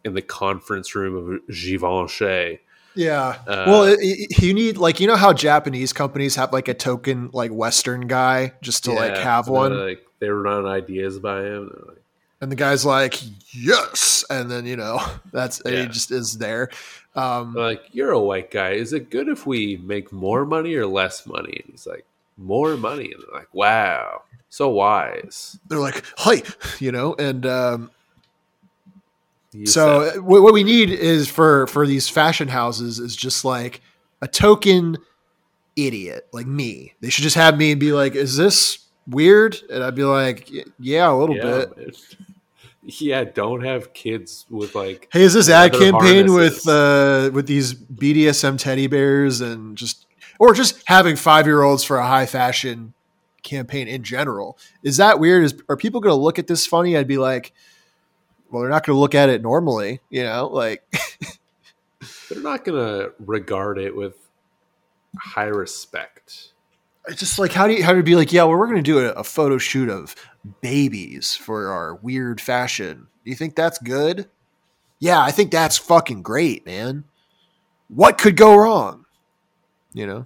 in 0.03 0.14
the 0.14 0.22
conference 0.22 0.95
room 0.95 1.16
of 1.47 1.55
Givenchy 1.55 2.60
Yeah. 2.95 3.39
Uh, 3.47 3.64
well, 3.68 3.84
it, 3.84 3.99
it- 4.01 4.39
you 4.41 4.53
need 4.53 4.78
like 4.78 4.99
you 4.99 5.08
know 5.08 5.16
how 5.16 5.34
Japanese 5.34 5.93
companies 5.93 6.36
have 6.36 6.53
like 6.53 6.68
a 6.68 6.74
token 6.74 7.30
like 7.34 7.51
Western 7.51 8.08
guy 8.08 8.53
just 8.62 8.86
to 8.86 8.91
like 8.93 9.18
have 9.18 9.47
one, 9.47 9.78
Like 9.78 10.05
they 10.20 10.30
run 10.30 10.66
ideas 10.66 11.20
by 11.20 11.41
him. 11.43 11.72
Like, 11.88 11.97
and 12.39 12.51
the 12.51 12.55
guy's 12.55 12.86
like, 12.86 13.20
"Yes," 13.51 14.24
and 14.30 14.49
then 14.49 14.66
you 14.68 14.76
know 14.78 14.99
that's 15.32 15.62
Yeah. 15.66 15.82
he 15.82 15.88
just 15.88 16.12
is 16.12 16.38
there. 16.38 16.70
Um, 17.16 17.55
like, 17.55 17.82
you're 17.93 18.12
a 18.12 18.20
white 18.20 18.51
guy. 18.51 18.74
Is 18.74 18.93
it 18.93 19.10
good 19.10 19.28
if 19.28 19.47
we 19.47 19.78
make 19.78 20.12
more 20.12 20.45
money 20.45 20.76
or 20.76 20.86
less 20.86 21.26
money? 21.26 21.62
And 21.64 21.72
he's 21.72 21.88
like, 21.88 22.05
more 22.38 22.77
money. 22.77 23.11
And 23.11 23.23
they're 23.23 23.39
like, 23.39 23.53
wow, 23.53 24.21
so 24.49 24.69
wise. 24.69 25.59
they're 25.67 25.79
like, 25.79 26.03
"Hi," 26.17 26.43
you 26.79 26.91
know, 26.91 27.15
and 27.17 27.45
um, 27.45 27.91
so 29.65 30.09
said- 30.11 30.21
what, 30.21 30.43
what 30.43 30.53
we 30.53 30.63
need 30.63 30.89
is 30.89 31.27
for 31.27 31.67
for 31.67 31.85
these 31.88 32.09
fashion 32.09 32.47
houses 32.47 32.99
is 32.99 33.15
just 33.15 33.43
like 33.43 33.81
a 34.21 34.27
token 34.27 34.97
idiot 35.75 36.27
like 36.31 36.47
me. 36.47 36.93
They 37.01 37.09
should 37.09 37.23
just 37.23 37.35
have 37.35 37.57
me 37.57 37.71
and 37.71 37.79
be 37.79 37.91
like, 37.91 38.15
"Is 38.15 38.38
this 38.38 38.79
weird?" 39.07 39.57
And 39.69 39.83
I'd 39.83 39.95
be 39.95 40.03
like, 40.03 40.49
"Yeah, 40.79 41.11
a 41.11 41.15
little 41.15 41.35
yeah, 41.35 41.65
bit." 41.75 41.97
yeah, 42.83 43.23
don't 43.25 43.63
have 43.63 43.93
kids 43.93 44.45
with 44.49 44.73
like 44.73 45.09
Hey, 45.11 45.23
is 45.23 45.33
this 45.33 45.49
ad 45.49 45.73
campaign 45.73 46.27
harnesses. 46.27 46.65
with 46.65 46.67
uh, 46.67 47.31
with 47.33 47.47
these 47.47 47.73
BDSM 47.73 48.57
teddy 48.57 48.88
bears 48.88 49.41
and 49.41 49.77
just 49.77 50.07
or 50.39 50.53
just 50.53 50.81
having 50.85 51.15
five 51.15 51.45
year 51.45 51.63
olds 51.63 51.83
for 51.83 51.97
a 51.97 52.07
high 52.07 52.25
fashion 52.25 52.93
campaign 53.43 53.88
in 53.88 54.03
general? 54.03 54.57
Is 54.83 54.97
that 54.97 55.19
weird? 55.19 55.43
Is 55.43 55.55
are 55.69 55.77
people 55.77 56.01
going 56.01 56.15
to 56.15 56.21
look 56.21 56.39
at 56.39 56.47
this 56.47 56.65
funny? 56.65 56.97
I'd 56.97 57.07
be 57.07 57.17
like, 57.17 57.53
well, 58.49 58.61
they're 58.61 58.71
not 58.71 58.85
going 58.85 58.95
to 58.95 58.99
look 58.99 59.15
at 59.15 59.29
it 59.29 59.41
normally, 59.41 60.01
you 60.09 60.23
know, 60.23 60.47
like. 60.47 60.83
they're 62.29 62.41
not 62.41 62.63
gonna 62.63 63.09
regard 63.19 63.77
it 63.77 63.95
with 63.95 64.15
high 65.17 65.45
respect. 65.45 66.53
It's 67.07 67.19
just 67.19 67.39
like 67.39 67.53
how 67.53 67.67
do 67.67 67.73
you 67.73 67.83
how 67.83 67.91
do 67.91 67.97
you 67.97 68.03
be 68.03 68.15
like 68.15 68.33
yeah 68.33 68.43
well 68.43 68.57
we're 68.57 68.65
going 68.67 68.77
to 68.77 68.81
do 68.81 68.99
a, 68.99 69.11
a 69.11 69.23
photo 69.23 69.57
shoot 69.57 69.89
of 69.89 70.13
babies 70.59 71.35
for 71.35 71.69
our 71.69 71.95
weird 71.95 72.41
fashion 72.41 73.07
do 73.23 73.29
you 73.31 73.35
think 73.35 73.55
that's 73.55 73.77
good 73.79 74.29
yeah 74.99 75.21
i 75.21 75.31
think 75.31 75.49
that's 75.49 75.77
fucking 75.77 76.21
great 76.21 76.65
man 76.65 77.05
what 77.88 78.17
could 78.17 78.35
go 78.35 78.57
wrong 78.57 79.05
you 79.98 80.06
know 80.06 80.26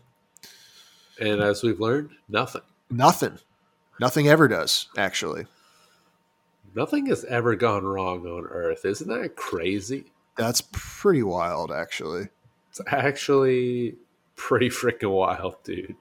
And 1.20 1.42
as 1.42 1.64
we've 1.64 1.80
learned, 1.80 2.10
nothing. 2.28 2.62
nothing 2.90 3.40
nothing 4.00 4.28
ever 4.28 4.48
does 4.48 4.88
actually 4.98 5.46
Nothing 6.74 7.08
has 7.08 7.26
ever 7.26 7.56
gone 7.58 7.84
wrong 7.84 8.26
on 8.26 8.46
Earth. 8.46 8.86
Isn't 8.86 9.10
that 9.10 9.36
crazy? 9.36 10.06
that's 10.38 10.62
pretty 10.72 11.24
wild 11.24 11.72
actually 11.72 12.30
It's 12.70 12.82
actually 12.88 13.96
pretty 14.36 14.70
freaking 14.70 15.12
wild, 15.12 15.56
dude. 15.64 15.96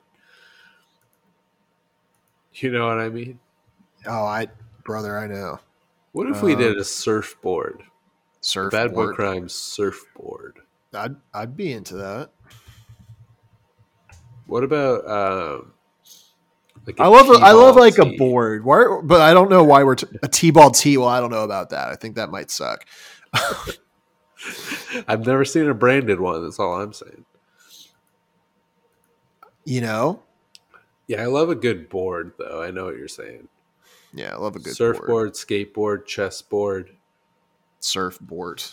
You 2.55 2.71
know 2.73 2.87
what 2.87 2.99
I 2.99 3.09
mean? 3.09 3.39
oh 4.07 4.25
i 4.25 4.47
brother 4.85 5.17
i 5.19 5.27
know 5.27 5.61
What 6.13 6.27
if 6.29 6.43
we 6.43 6.55
Uh, 6.55 6.59
did 6.59 6.79
a 6.79 6.85
surfboard? 6.85 7.83
surfboard 8.41 8.71
Bad 8.73 8.95
Boy 8.95 9.13
Crime 9.13 9.49
surfboard. 9.49 10.59
I'd, 10.95 11.17
I'd 11.35 11.57
be 11.57 11.73
into 11.73 11.95
that 11.97 12.31
What 14.51 14.65
about 14.65 15.07
um 15.09 15.73
like 16.85 16.99
I 16.99 17.07
love 17.07 17.31
I 17.41 17.53
love 17.53 17.77
like 17.77 17.99
a 17.99 18.17
board. 18.17 18.65
Why, 18.65 19.01
but 19.05 19.21
I 19.21 19.33
don't 19.33 19.49
know 19.49 19.63
why 19.63 19.85
we're 19.85 19.95
t- 19.95 20.09
a 20.25 20.29
t-ball 20.29 20.73
tee. 20.73 20.97
Well, 20.97 21.07
I 21.07 21.21
don't 21.21 21.31
know 21.31 21.45
about 21.45 21.71
that. 21.71 21.89
I 21.89 21.95
think 21.95 22.17
that 22.17 22.33
might 22.33 22.51
suck. 22.51 22.85
I've 25.07 25.25
never 25.25 25.45
seen 25.45 25.69
a 25.69 25.75
branded 25.75 26.19
one. 26.19 26.43
That's 26.43 26.59
all 26.59 26.81
I'm 26.81 26.93
saying. 26.93 27.25
You 29.65 29.83
know, 29.83 30.25
Yeah, 31.07 31.23
I 31.23 31.27
love 31.27 31.49
a 31.49 31.55
good 31.55 31.89
board, 31.89 32.33
though. 32.37 32.61
I 32.61 32.73
know 32.73 32.87
what 32.87 32.97
you're 32.97 33.07
saying. 33.07 33.47
yeah, 34.13 34.35
I 34.35 34.37
love 34.37 34.57
a 34.57 34.59
good 34.59 34.77
board. 34.77 34.97
Surfboard, 34.97 35.35
skateboard, 35.35 36.07
chessboard. 36.07 36.97
surfboard. 37.79 38.65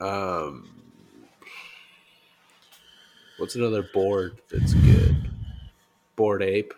Um, 0.00 0.89
what's 3.40 3.56
another 3.56 3.82
board 3.82 4.40
that's 4.50 4.74
good? 4.74 5.30
Board 6.16 6.42
ape. 6.42 6.74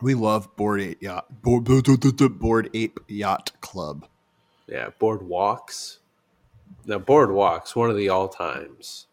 We 0.00 0.14
love 0.14 0.54
board 0.56 0.80
eight 0.80 1.02
yacht 1.02 1.42
board, 1.42 1.64
board 1.64 2.70
ape 2.74 3.00
yacht 3.08 3.52
club. 3.60 4.06
Yeah, 4.68 4.90
board 4.98 5.22
walks. 5.22 5.98
Now, 6.84 6.98
board 6.98 7.30
walks, 7.32 7.74
one 7.74 7.90
of 7.90 7.96
the 7.96 8.08
all 8.08 8.28
times. 8.28 9.06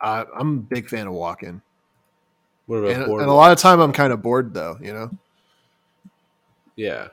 I, 0.00 0.24
I'm 0.34 0.58
a 0.58 0.60
big 0.60 0.88
fan 0.88 1.06
of 1.08 1.12
walking, 1.12 1.60
What 2.66 2.76
about 2.76 2.90
and, 2.96 3.06
board? 3.06 3.22
and 3.22 3.30
a 3.30 3.34
lot 3.34 3.50
of 3.52 3.58
time 3.58 3.80
I'm 3.80 3.92
kind 3.92 4.12
of 4.12 4.22
bored 4.22 4.54
though. 4.54 4.78
You 4.80 4.92
know, 4.92 5.10
Yeah. 6.76 7.08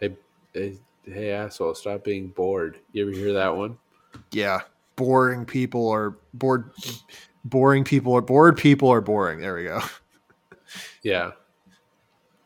Hey, 0.00 0.16
hey, 0.52 0.78
hey, 1.06 1.30
asshole! 1.30 1.74
Stop 1.76 2.02
being 2.04 2.28
bored. 2.28 2.78
You 2.92 3.04
ever 3.08 3.12
hear 3.16 3.32
that 3.34 3.56
one? 3.56 3.78
yeah, 4.32 4.62
boring 4.96 5.44
people 5.44 5.88
are 5.88 6.16
bored. 6.32 6.70
Boring 7.44 7.84
people 7.84 8.14
are 8.14 8.22
bored. 8.22 8.56
People 8.56 8.88
are 8.90 9.00
boring. 9.00 9.40
There 9.40 9.54
we 9.54 9.64
go. 9.64 9.80
Yeah. 11.02 11.32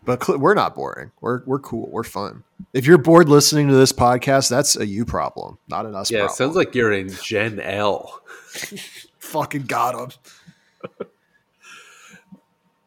But 0.05 0.25
cl- 0.25 0.39
we're 0.39 0.55
not 0.55 0.75
boring. 0.75 1.13
We're 1.21 1.43
we're 1.45 1.59
cool. 1.59 1.89
We're 1.91 2.05
fun. 2.05 2.43
If 2.73 2.87
you're 2.87 2.99
bored 2.99 3.29
listening 3.29 3.69
to 3.69 3.75
this 3.75 3.93
podcast, 3.93 4.49
that's 4.49 4.77
a 4.77 4.87
you 4.87 5.05
problem, 5.05 5.59
not 5.69 5.87
an 5.87 5.95
us 5.95 6.11
Yeah. 6.11 6.25
It 6.25 6.33
sounds 6.33 6.57
like 6.57 6.75
you're 6.75 6.93
in 6.93 7.11
Gen 7.23 7.61
L. 7.61 8.23
fucking 9.19 9.63
got 9.63 9.95
him. 9.95 11.07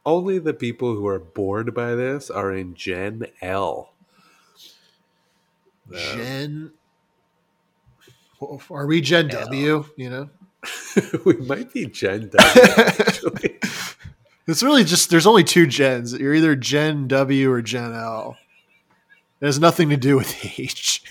Only 0.05 0.39
the 0.39 0.53
people 0.53 0.95
who 0.95 1.07
are 1.07 1.19
bored 1.19 1.75
by 1.75 1.93
this 1.93 2.29
are 2.29 2.51
in 2.51 2.73
Gen 2.73 3.27
L. 3.41 3.93
Gen. 5.91 6.71
Are 8.69 8.87
we 8.87 9.01
Gen 9.01 9.27
W? 9.27 9.85
You 9.95 10.09
know, 10.09 10.29
we 11.25 11.35
might 11.37 11.71
be 11.73 11.85
Gen 11.87 12.29
W. 12.31 13.57
It's 14.47 14.63
really 14.63 14.83
just 14.83 15.09
there's 15.11 15.27
only 15.27 15.43
two 15.43 15.67
gens. 15.67 16.13
You're 16.13 16.33
either 16.33 16.55
Gen 16.55 17.07
W 17.07 17.51
or 17.51 17.61
Gen 17.61 17.93
L. 17.93 18.35
It 19.39 19.45
has 19.45 19.59
nothing 19.59 19.89
to 19.91 19.97
do 19.97 20.17
with 20.17 20.35
age. 20.59 21.03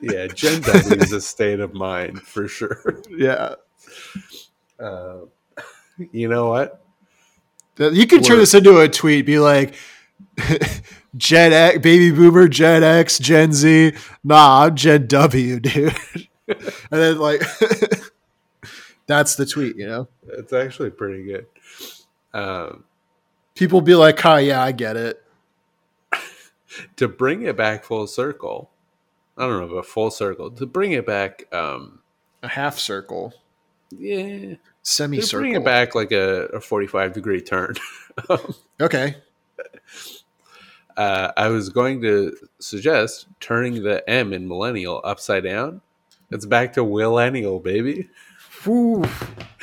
yeah, 0.00 0.28
Gen 0.28 0.62
W 0.62 0.94
is 1.02 1.12
a 1.12 1.20
state 1.20 1.58
of 1.60 1.74
mind 1.74 2.22
for 2.22 2.46
sure. 2.48 3.02
yeah, 3.10 3.56
Uh, 4.78 5.18
you 6.12 6.28
know 6.28 6.48
what? 6.48 6.82
you 7.78 8.06
could 8.06 8.24
turn 8.24 8.38
this 8.38 8.54
into 8.54 8.78
a 8.80 8.88
tweet. 8.88 9.26
Be 9.26 9.38
like, 9.40 9.74
Gen 11.16 11.52
X, 11.52 11.78
baby 11.80 12.10
boomer, 12.12 12.46
Gen 12.48 12.84
X, 12.84 13.18
Gen 13.18 13.52
Z. 13.52 13.92
Nah, 14.24 14.64
I'm 14.64 14.76
Gen 14.76 15.08
W, 15.08 15.60
dude. 15.60 15.94
and 16.90 17.00
then 17.00 17.18
like, 17.18 17.42
that's 19.06 19.36
the 19.36 19.46
tweet. 19.46 19.76
You 19.76 19.86
know, 19.86 20.08
It's 20.28 20.52
actually 20.52 20.90
pretty 20.90 21.24
good. 21.24 21.46
Um, 22.34 22.84
people 23.54 23.80
be 23.80 23.94
like, 23.94 24.18
"Hi, 24.20 24.40
yeah, 24.40 24.62
I 24.62 24.72
get 24.72 24.96
it." 24.96 25.22
to 26.96 27.08
bring 27.08 27.42
it 27.42 27.56
back 27.56 27.84
full 27.84 28.06
circle, 28.06 28.70
I 29.36 29.46
don't 29.46 29.58
know 29.60 29.72
about 29.72 29.86
full 29.86 30.10
circle. 30.10 30.50
To 30.50 30.66
bring 30.66 30.92
it 30.92 31.06
back, 31.06 31.44
um, 31.54 32.00
A 32.42 32.48
half 32.48 32.78
circle, 32.78 33.32
yeah, 33.90 34.54
Semi 34.82 35.20
circle. 35.20 35.28
to 35.28 35.36
bring 35.50 35.54
it 35.60 35.64
back 35.64 35.94
like 35.94 36.12
a, 36.12 36.46
a 36.46 36.60
forty-five 36.60 37.12
degree 37.12 37.40
turn. 37.40 37.74
Okay. 38.80 39.16
uh, 40.96 41.32
I 41.36 41.48
was 41.48 41.68
going 41.68 42.00
to 42.02 42.36
suggest 42.58 43.26
turning 43.40 43.82
the 43.82 44.08
M 44.08 44.32
in 44.32 44.46
millennial 44.48 45.00
upside 45.04 45.44
down. 45.44 45.80
It's 46.30 46.44
back 46.46 46.74
to 46.74 46.84
millennial, 46.84 47.58
baby. 47.58 48.10
We're 48.66 49.00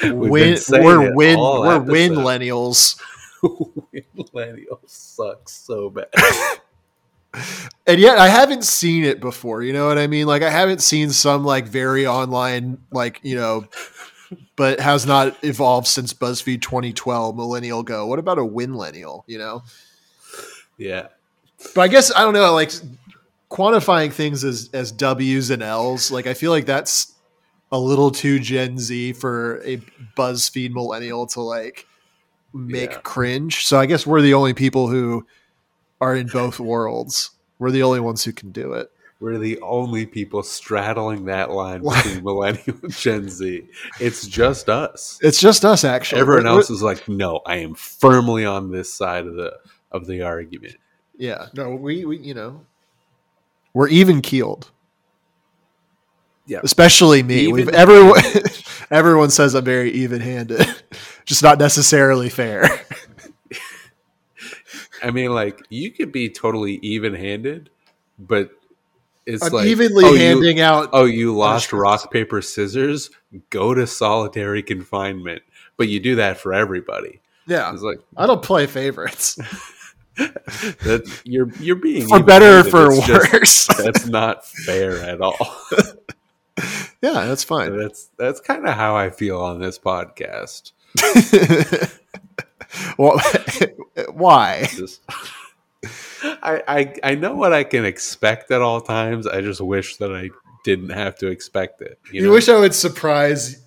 win, 0.04 0.58
we're 0.70 1.14
win, 1.14 1.40
we're 1.40 1.76
episode. 1.76 1.88
winlennials. 1.90 3.02
millennial 4.16 4.80
sucks 4.86 5.54
so 5.54 5.90
bad. 5.90 6.08
And 7.86 8.00
yet 8.00 8.18
I 8.18 8.30
haven't 8.30 8.64
seen 8.64 9.04
it 9.04 9.20
before. 9.20 9.62
You 9.62 9.74
know 9.74 9.88
what 9.88 9.98
I 9.98 10.08
mean? 10.08 10.26
Like 10.26 10.42
I 10.42 10.50
haven't 10.50 10.82
seen 10.82 11.10
some 11.10 11.44
like 11.44 11.68
very 11.68 12.08
online, 12.08 12.78
like, 12.92 13.20
you 13.24 13.36
know, 13.36 13.66
but 14.56 14.80
has 14.80 15.06
not 15.06 15.38
evolved 15.44 15.86
since 15.88 16.14
BuzzFeed 16.14 16.62
2012 16.62 17.36
millennial 17.36 17.84
go. 17.84 18.08
What 18.08 18.20
about 18.20 18.40
a 18.40 18.42
winlennial, 18.42 19.24
you 19.28 19.38
know? 19.38 19.64
yeah, 20.78 21.08
But 21.76 21.82
I 21.82 21.88
guess 21.90 22.10
I 22.16 22.22
don't 22.22 22.34
know, 22.34 22.54
like 22.54 22.72
quantifying 23.56 24.12
things 24.12 24.44
as 24.44 24.70
as 24.74 24.92
W's 24.92 25.50
and 25.50 25.64
L's, 25.64 26.12
like 26.12 26.28
I 26.28 26.34
feel 26.34 26.52
like 26.52 26.66
that's 26.66 27.14
a 27.72 27.80
little 27.80 28.12
too 28.12 28.40
Gen 28.40 28.78
Z 28.78 29.14
for 29.14 29.62
a 29.64 29.78
BuzzFeed 30.18 30.72
millennial 30.72 31.26
to 31.28 31.42
like 31.42 31.88
make 32.54 32.92
Yeah. 32.92 33.00
cringe. 33.00 33.66
So 33.66 33.80
I 33.80 33.86
guess 33.86 34.06
we're 34.06 34.22
the 34.22 34.34
only 34.34 34.54
people 34.54 34.88
who 34.88 35.26
are 36.02 36.16
in 36.16 36.28
both 36.28 36.60
worlds. 36.60 37.32
We're 37.60 37.72
the 37.72 37.84
only 37.84 38.00
ones 38.02 38.24
who 38.24 38.34
can 38.34 38.52
do 38.52 38.74
it. 38.74 38.92
we're 39.22 39.38
the 39.38 39.58
only 39.62 40.06
people 40.06 40.44
straddling 40.44 41.24
that 41.26 41.50
line 41.50 41.82
between 41.90 42.22
millennial 42.24 42.78
and 42.84 42.92
Gen 42.92 43.30
Z. 43.30 43.64
It's 44.00 44.28
just 44.28 44.70
us. 44.70 45.18
It's 45.22 45.40
just 45.40 45.64
us, 45.64 45.84
actually. 45.86 46.20
Everyone 46.22 46.44
We're- 46.44 46.58
else 46.58 46.70
is 46.70 46.84
like, 46.84 47.08
no, 47.08 47.40
I 47.46 47.58
am 47.58 47.76
firmly 47.76 48.46
on 48.46 48.72
this 48.72 48.94
side 48.94 49.26
of 49.26 49.36
the 49.36 49.54
of 49.92 50.06
the 50.06 50.22
argument. 50.22 50.76
Yeah, 51.18 51.48
no, 51.54 51.70
we, 51.76 52.04
we 52.04 52.18
you 52.20 52.34
know, 52.34 52.66
we're 53.76 53.90
even 53.90 54.24
keeled. 54.24 54.72
Yeah. 56.48 56.60
especially 56.64 57.24
me. 57.24 57.48
We've 57.48 57.64
Even- 57.64 57.74
everyone 57.76 58.22
everyone 58.92 59.30
says 59.32 59.56
I'm 59.56 59.66
very 59.66 59.90
even 59.92 60.22
handed, 60.22 60.64
just 61.26 61.42
not 61.44 61.58
necessarily 61.58 62.30
fair. 62.30 62.70
I 65.04 65.10
mean, 65.12 65.34
like 65.34 65.60
you 65.70 65.90
could 65.92 66.12
be 66.12 66.30
totally 66.30 66.76
even 66.84 67.14
handed, 67.16 67.70
but 68.20 68.52
it's 69.26 69.44
I'm 69.44 69.52
like 69.54 69.66
evenly 69.66 70.06
oh, 70.06 70.14
you- 70.14 70.20
handing 70.20 70.60
out. 70.60 70.90
oh, 70.94 71.06
you 71.06 71.36
lost 71.36 71.74
rock 71.74 72.12
paper 72.12 72.42
scissors. 72.44 73.10
Go 73.50 73.74
to 73.74 73.86
solitary 73.88 74.62
confinement, 74.64 75.42
but 75.78 75.88
you 75.90 76.00
do 76.00 76.16
that 76.18 76.38
for 76.38 76.54
everybody. 76.54 77.20
yeah, 77.48 77.74
It's 77.74 77.82
like 77.82 78.00
I 78.16 78.28
don't 78.28 78.44
play 78.44 78.68
favorites 78.68 79.38
that 80.18 81.22
you're 81.26 81.52
you're 81.60 81.76
being 81.76 82.08
for 82.08 82.24
better 82.24 82.60
or 82.60 82.64
for 82.64 82.92
It's 82.94 83.06
just- 83.08 83.34
worse. 83.34 83.68
that's 83.84 84.06
not 84.08 84.46
fair 84.46 84.98
at 85.02 85.22
all. 85.22 85.38
yeah, 87.02 87.26
that's 87.26 87.44
fine. 87.44 87.78
that's 87.78 88.10
that's 88.18 88.40
kind 88.40 88.68
of 88.68 88.76
how 88.76 88.96
I 88.96 89.10
feel 89.10 89.42
on 89.42 89.60
this 89.60 89.78
podcast. 89.78 90.72
well, 92.98 93.20
why? 94.14 94.68
Just 94.72 95.02
I, 96.24 96.64
I 96.68 96.94
I 97.04 97.16
know 97.16 97.36
what 97.36 97.54
I 97.54 97.64
can 97.64 97.86
expect 97.86 98.52
at 98.52 98.62
all 98.62 98.82
times. 98.82 99.28
I 99.28 99.42
just 99.42 99.62
wish 99.62 99.98
that 99.98 100.14
I 100.16 100.30
didn't 100.64 100.90
have 100.90 101.16
to 101.18 101.28
expect 101.28 101.82
it. 101.82 102.00
You, 102.12 102.22
You 102.22 102.28
know? 102.28 102.34
wish 102.34 102.50
I 102.50 102.58
would 102.60 102.74
surprise 102.74 103.62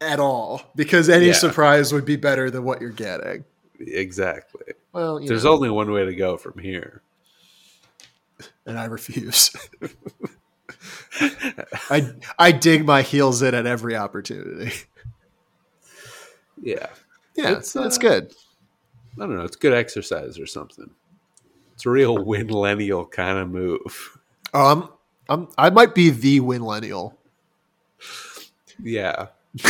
at 0.00 0.20
all 0.20 0.62
because 0.76 1.08
any 1.08 1.26
Yeah. 1.28 1.32
surprise 1.32 1.92
would 1.92 2.04
be 2.04 2.16
better 2.16 2.50
than 2.50 2.62
what 2.64 2.80
you're 2.80 2.90
getting. 2.90 3.44
Exactly. 3.80 4.74
Well, 4.92 5.20
you 5.20 5.28
There's 5.28 5.44
know, 5.44 5.52
only 5.52 5.70
one 5.70 5.90
way 5.90 6.04
to 6.04 6.14
go 6.14 6.36
from 6.36 6.58
here. 6.58 7.02
and 8.66 8.78
I 8.78 8.84
refuse. 8.86 9.50
I 11.90 12.12
I 12.38 12.52
dig 12.52 12.84
my 12.84 13.02
heels 13.02 13.42
in 13.42 13.54
at 13.54 13.66
every 13.66 13.96
opportunity. 13.96 14.72
Yeah. 16.60 16.88
Yeah, 17.36 17.52
It's, 17.58 17.72
that's 17.72 17.98
uh, 17.98 18.00
good. 18.00 18.32
I 19.16 19.20
don't 19.20 19.36
know. 19.36 19.44
It's 19.44 19.56
good 19.56 19.72
exercise 19.72 20.38
or 20.38 20.46
something. 20.46 20.90
It's 21.74 21.86
a 21.86 21.90
real 21.90 22.18
winlennial 22.18 23.08
kind 23.10 23.38
of 23.38 23.48
move. 23.48 24.18
Um, 24.52 24.90
I'm 25.28 25.48
I 25.56 25.70
might 25.70 25.94
be 25.94 26.10
the 26.10 26.40
winlennial. 26.40 27.14
Yeah. 28.82 29.26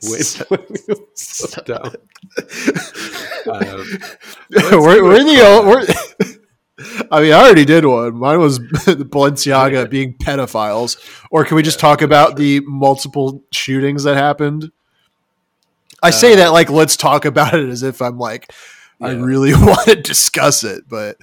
Winlennial. 0.04 1.06
So 1.14 1.62
dumb. 1.66 1.94
Um, 3.46 3.86
we're, 4.50 5.02
we're 5.02 5.24
the 5.24 5.40
old, 5.42 5.66
we're. 5.66 5.82
I 7.10 7.22
mean, 7.22 7.32
I 7.32 7.42
already 7.42 7.64
did 7.64 7.86
one. 7.86 8.16
Mine 8.16 8.38
was 8.38 8.58
Balenciaga 8.58 9.88
being 9.88 10.14
pedophiles. 10.14 10.98
Or 11.30 11.44
can 11.46 11.56
we 11.56 11.62
just 11.62 11.80
talk 11.80 12.02
about 12.02 12.36
the 12.36 12.60
multiple 12.66 13.42
shootings 13.50 14.04
that 14.04 14.16
happened? 14.16 14.70
I 16.02 16.10
say 16.10 16.34
Uh, 16.34 16.36
that 16.36 16.48
like 16.52 16.68
let's 16.70 16.96
talk 16.96 17.24
about 17.24 17.54
it 17.54 17.68
as 17.68 17.82
if 17.82 18.02
I'm 18.02 18.18
like 18.18 18.52
I 19.00 19.12
really 19.12 19.54
want 19.54 19.86
to 19.88 19.96
discuss 19.96 20.62
it, 20.64 20.84
but 20.88 21.16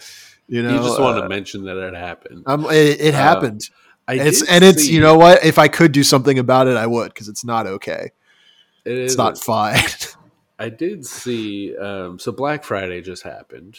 you 0.48 0.64
know, 0.64 0.72
you 0.74 0.78
just 0.80 1.00
want 1.00 1.20
uh, 1.20 1.22
to 1.22 1.30
mention 1.30 1.66
that 1.66 1.78
it 1.78 1.94
happened. 1.94 2.44
um, 2.48 2.66
it, 2.66 3.00
it 3.00 3.14
uh, 3.14 3.18
happened. 3.18 3.62
I 4.08 4.16
it's 4.16 4.42
and 4.48 4.64
it's 4.64 4.84
see- 4.84 4.94
you 4.94 5.02
know 5.02 5.18
what? 5.18 5.44
If 5.46 5.60
I 5.60 5.68
could 5.68 5.92
do 5.92 6.04
something 6.04 6.40
about 6.40 6.68
it, 6.68 6.78
I 6.78 6.88
would 6.88 7.14
because 7.14 7.28
it's 7.30 7.44
not 7.46 7.68
okay. 7.68 8.12
It 8.88 8.98
It's 8.98 9.14
is 9.14 9.18
not 9.18 9.38
fine. 9.38 9.80
I 10.60 10.70
did 10.70 11.06
see. 11.06 11.76
Um, 11.78 12.18
so 12.18 12.32
Black 12.32 12.64
Friday 12.64 13.02
just 13.02 13.24
happened. 13.24 13.78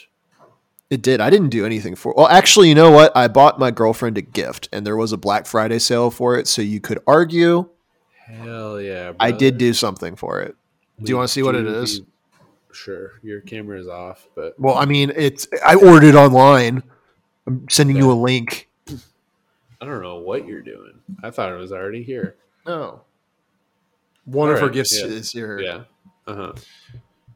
It 0.91 1.03
did. 1.03 1.21
I 1.21 1.29
didn't 1.29 1.49
do 1.51 1.67
anything 1.67 1.95
for. 1.97 2.15
Well, 2.17 2.29
actually, 2.29 2.69
you 2.69 2.75
know 2.75 2.91
what? 2.91 3.15
I 3.17 3.29
bought 3.29 3.59
my 3.59 3.71
girlfriend 3.71 4.17
a 4.17 4.23
gift, 4.23 4.69
and 4.73 4.87
there 4.87 4.97
was 4.97 5.13
a 5.13 5.17
Black 5.19 5.45
Friday 5.47 5.79
sale 5.81 6.11
for 6.11 6.37
it. 6.39 6.47
So 6.47 6.63
you 6.63 6.81
could 6.81 7.01
argue 7.07 7.69
Hell 8.27 8.81
yeah! 8.81 9.13
I 9.19 9.33
did 9.33 9.59
do 9.59 9.73
something 9.73 10.15
for 10.17 10.41
it. 10.41 10.55
Do 11.03 11.11
you 11.11 11.17
wanna 11.17 11.29
see 11.29 11.43
what 11.43 11.55
it 11.55 11.67
is? 11.67 12.01
be- 12.01 12.07
Sure. 12.71 13.13
Your 13.23 13.41
camera 13.41 13.81
is 13.81 13.89
off, 13.89 14.29
but 14.37 14.59
Well, 14.61 14.77
I 14.77 14.85
mean, 14.85 15.11
it's. 15.17 15.49
I 15.67 15.75
ordered 15.75 16.05
it 16.05 16.15
online. 16.15 16.83
I'm 17.47 17.69
sending 17.71 17.97
you 17.97 18.13
a 18.13 18.15
link. 18.15 18.69
I 19.81 19.85
don't 19.85 20.03
know 20.03 20.19
what 20.19 20.47
you're 20.47 20.61
doing. 20.63 21.01
I 21.23 21.31
thought 21.31 21.53
it 21.53 21.57
was 21.57 21.73
already 21.73 22.03
here. 22.03 22.37
No. 22.67 23.03
One 24.31 24.51
of 24.51 24.61
her 24.61 24.69
gifts 24.69 24.99
yeah. 25.01 25.07
is 25.07 25.35
your. 25.35 25.61
Yeah. 25.61 25.83
Uh 26.27 26.35
huh. 26.35 26.53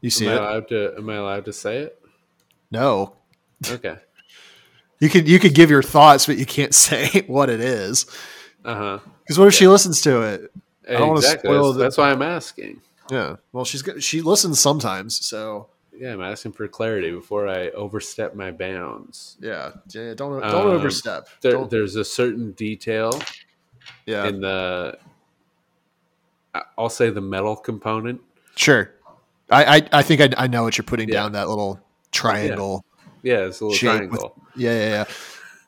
You 0.01 0.09
see 0.09 0.27
Am 0.27 0.31
I 0.31 0.35
it? 0.35 0.39
allowed 0.41 0.67
to? 0.69 0.93
Am 0.97 1.09
I 1.09 1.15
allowed 1.15 1.45
to 1.45 1.53
say 1.53 1.77
it? 1.79 1.99
No. 2.71 3.15
Okay. 3.69 3.97
You 4.99 5.09
could 5.09 5.27
you 5.27 5.39
could 5.39 5.53
give 5.55 5.69
your 5.69 5.83
thoughts, 5.83 6.25
but 6.27 6.37
you 6.37 6.45
can't 6.45 6.73
say 6.87 7.23
what 7.27 7.49
it 7.49 7.59
is. 7.61 8.05
Uh 8.65 8.75
huh. 8.75 8.99
Because 9.23 9.39
what 9.39 9.47
if 9.47 9.53
she 9.53 9.67
listens 9.67 10.01
to 10.01 10.21
it? 10.21 10.51
don't 10.87 11.01
wanna 11.01 11.13
Exactly. 11.19 11.47
spoil 11.49 11.73
That's, 11.73 11.95
that's 11.95 11.97
why 11.97 12.11
I'm 12.11 12.21
asking. 12.21 12.81
Yeah. 13.09 13.37
Well, 13.51 13.65
she's 13.65 13.83
she 13.99 14.21
listens 14.21 14.59
sometimes, 14.59 15.25
so 15.25 15.67
Yeah, 15.97 16.13
I'm 16.13 16.21
asking 16.21 16.53
for 16.53 16.67
clarity 16.67 17.11
before 17.11 17.47
I 17.47 17.69
overstep 17.69 18.35
my 18.35 18.51
bounds. 18.51 19.37
yeah. 19.41 19.71
yeah 19.89 20.13
don't 20.13 20.41
don't 20.41 20.43
Um, 20.67 20.67
overstep. 20.77 21.27
There, 21.41 21.53
Don't- 21.53 21.69
there's 21.69 21.95
a 21.95 22.03
certain 22.05 22.51
detail 22.51 23.19
yeah. 24.05 24.27
in 24.27 24.41
the. 24.41 24.97
I'll 26.77 26.89
say 26.89 27.09
the 27.09 27.21
metal 27.21 27.55
component. 27.55 28.21
Sure. 28.55 28.91
I, 29.49 29.77
I, 29.77 29.87
I 29.91 30.01
think 30.03 30.21
I, 30.21 30.29
I 30.43 30.47
know 30.47 30.63
what 30.63 30.77
you're 30.77 30.83
putting 30.85 31.09
Yeah. 31.09 31.15
down 31.15 31.31
that 31.33 31.49
little 31.49 31.79
triangle. 32.11 32.85
Yeah, 33.23 33.39
it's 33.45 33.59
a 33.61 33.65
little 33.65 33.77
Shape 33.77 34.09
with- 34.11 34.19
triangle. 34.19 34.35
Yeah, 34.55 34.71
yeah, 34.79 34.89
yeah. 34.89 35.05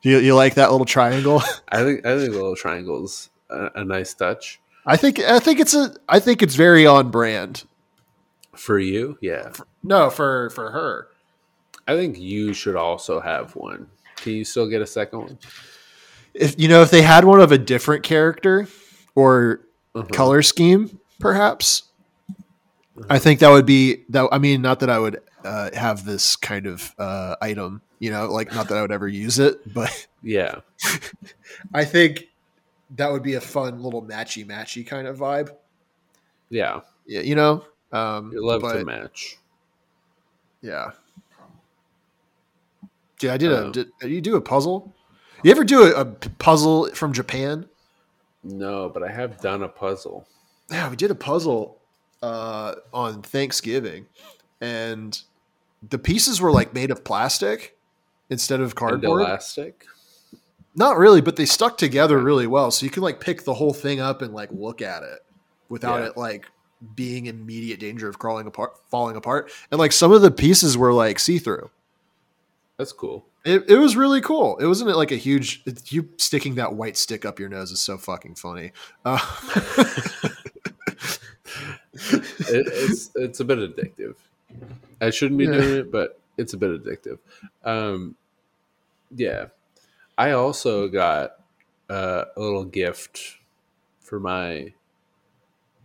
You, 0.02 0.18
you 0.18 0.34
like 0.36 0.54
that 0.54 0.70
little 0.70 0.84
triangle? 0.86 1.42
I 1.68 1.82
think 1.82 2.06
I 2.06 2.16
think 2.16 2.30
the 2.30 2.36
little 2.36 2.54
triangle's 2.56 3.30
a, 3.50 3.70
a 3.76 3.84
nice 3.84 4.14
touch 4.14 4.60
I 4.84 4.96
think 4.96 5.18
I 5.18 5.40
think 5.40 5.58
it's 5.58 5.74
a 5.74 5.94
I 6.08 6.20
think 6.20 6.42
it's 6.42 6.54
very 6.54 6.86
on 6.86 7.10
brand. 7.10 7.64
for 8.54 8.78
you. 8.78 9.18
Yeah, 9.20 9.52
No, 9.82 10.10
for 10.10 10.50
for 10.50 10.70
her. 10.70 11.08
I 11.88 11.94
think 11.96 12.18
you 12.18 12.52
should 12.52 12.76
also 12.76 13.18
have 13.20 13.56
one. 13.56 13.88
Can 14.16 14.32
you 14.34 14.44
still 14.44 14.68
get 14.68 14.80
a 14.82 14.86
second 14.86 15.18
one? 15.20 15.38
If 16.34 16.58
you 16.60 16.68
know 16.68 16.82
if 16.82 16.90
they 16.92 17.02
had 17.02 17.24
one 17.24 17.40
of 17.40 17.50
a 17.50 17.58
different 17.58 18.04
character 18.04 18.68
or 19.16 19.60
Uh-huh. 20.00 20.08
color 20.12 20.42
scheme, 20.42 20.98
perhaps. 21.18 21.84
I 23.08 23.18
think 23.18 23.40
that 23.40 23.50
would 23.50 23.66
be 23.66 24.04
that. 24.10 24.28
I 24.32 24.38
mean, 24.38 24.62
not 24.62 24.80
that 24.80 24.90
I 24.90 24.98
would 24.98 25.20
uh, 25.44 25.70
have 25.74 26.04
this 26.04 26.36
kind 26.36 26.66
of 26.66 26.94
uh, 26.98 27.36
item. 27.42 27.82
You 27.98 28.10
know, 28.10 28.26
like 28.30 28.52
not 28.54 28.68
that 28.68 28.76
I 28.76 28.82
would 28.82 28.92
ever 28.92 29.08
use 29.08 29.38
it, 29.38 29.72
but 29.72 30.06
Yeah, 30.22 30.60
I 31.74 31.84
think 31.84 32.28
that 32.96 33.10
would 33.10 33.22
be 33.22 33.34
a 33.34 33.40
fun 33.40 33.82
little 33.82 34.02
matchy 34.02 34.46
matchy 34.46 34.86
kind 34.86 35.06
of 35.06 35.18
vibe. 35.18 35.50
yeah. 36.50 36.80
Yeah, 37.08 37.20
you 37.20 37.36
know. 37.36 37.64
Um, 37.92 38.32
You 38.32 38.44
love 38.44 38.62
but, 38.62 38.78
to 38.78 38.84
match. 38.84 39.38
Yeah. 40.60 40.90
yeah. 43.20 43.32
I 43.34 43.36
did 43.36 43.52
a. 43.52 43.66
Um, 43.66 43.72
Did, 43.72 43.88
did 44.00 44.10
you 44.10 44.20
do 44.20 44.36
a 44.36 44.40
puzzle? 44.40 44.92
You 45.44 45.50
ever 45.52 45.62
do 45.64 45.94
a 45.94 46.04
puzzle 46.04 46.88
from 46.94 47.12
Japan? 47.12 47.66
No, 48.46 48.88
but 48.88 49.02
I 49.02 49.10
have 49.10 49.40
done 49.40 49.62
a 49.62 49.68
puzzle. 49.68 50.26
Yeah, 50.70 50.88
we 50.90 50.96
did 50.96 51.10
a 51.10 51.14
puzzle 51.14 51.78
uh, 52.22 52.74
on 52.92 53.22
Thanksgiving, 53.22 54.06
and 54.60 55.18
the 55.88 55.98
pieces 55.98 56.40
were 56.40 56.52
like 56.52 56.72
made 56.74 56.90
of 56.90 57.04
plastic 57.04 57.76
instead 58.30 58.60
of 58.60 58.66
And 58.70 58.76
cardboard. 58.76 59.22
elastic. 59.22 59.84
Not 60.74 60.98
really, 60.98 61.20
but 61.20 61.36
they 61.36 61.46
stuck 61.46 61.78
together 61.78 62.18
really 62.18 62.46
well. 62.46 62.70
So 62.70 62.84
you 62.84 62.90
can 62.90 63.02
like 63.02 63.20
pick 63.20 63.44
the 63.44 63.54
whole 63.54 63.72
thing 63.72 64.00
up 64.00 64.20
and 64.22 64.34
like 64.34 64.50
look 64.52 64.82
at 64.82 65.02
it 65.02 65.20
without 65.68 66.00
Yeah. 66.02 66.08
it 66.08 66.16
like 66.16 66.46
being 66.94 67.26
immediate 67.26 67.80
danger 67.80 68.08
of 68.08 68.18
crawling 68.18 68.46
apart, 68.46 68.72
falling 68.90 69.16
apart. 69.16 69.50
And 69.70 69.78
like 69.78 69.92
some 69.92 70.12
of 70.12 70.20
the 70.22 70.30
pieces 70.30 70.76
were 70.76 70.92
like 70.92 71.18
see 71.18 71.38
through. 71.38 71.70
That's 72.76 72.92
cool. 72.92 73.24
It, 73.46 73.70
it 73.70 73.78
was 73.78 73.96
really 73.96 74.20
cool. 74.20 74.56
It 74.58 74.66
wasn't 74.66 74.94
like 74.96 75.12
a 75.12 75.16
huge. 75.16 75.62
It, 75.66 75.92
you 75.92 76.08
sticking 76.18 76.56
that 76.56 76.74
white 76.74 76.96
stick 76.96 77.24
up 77.24 77.38
your 77.38 77.48
nose 77.48 77.70
is 77.70 77.80
so 77.80 77.96
fucking 77.96 78.34
funny. 78.34 78.72
Uh, 79.04 79.18
It, 82.48 82.66
it's 82.68 83.10
it's 83.14 83.40
a 83.40 83.44
bit 83.44 83.58
addictive. 83.58 84.14
I 85.00 85.10
shouldn't 85.10 85.38
be 85.38 85.44
Yeah. 85.44 85.52
doing 85.52 85.74
it, 85.80 85.92
but 85.92 86.20
it's 86.36 86.52
a 86.52 86.56
bit 86.56 86.70
addictive. 86.82 87.18
Um, 87.64 88.16
yeah, 89.14 89.46
I 90.18 90.32
also 90.32 90.88
got 90.88 91.36
uh, 91.88 92.24
a 92.36 92.40
little 92.40 92.64
gift 92.64 93.38
for 94.00 94.20
my 94.20 94.72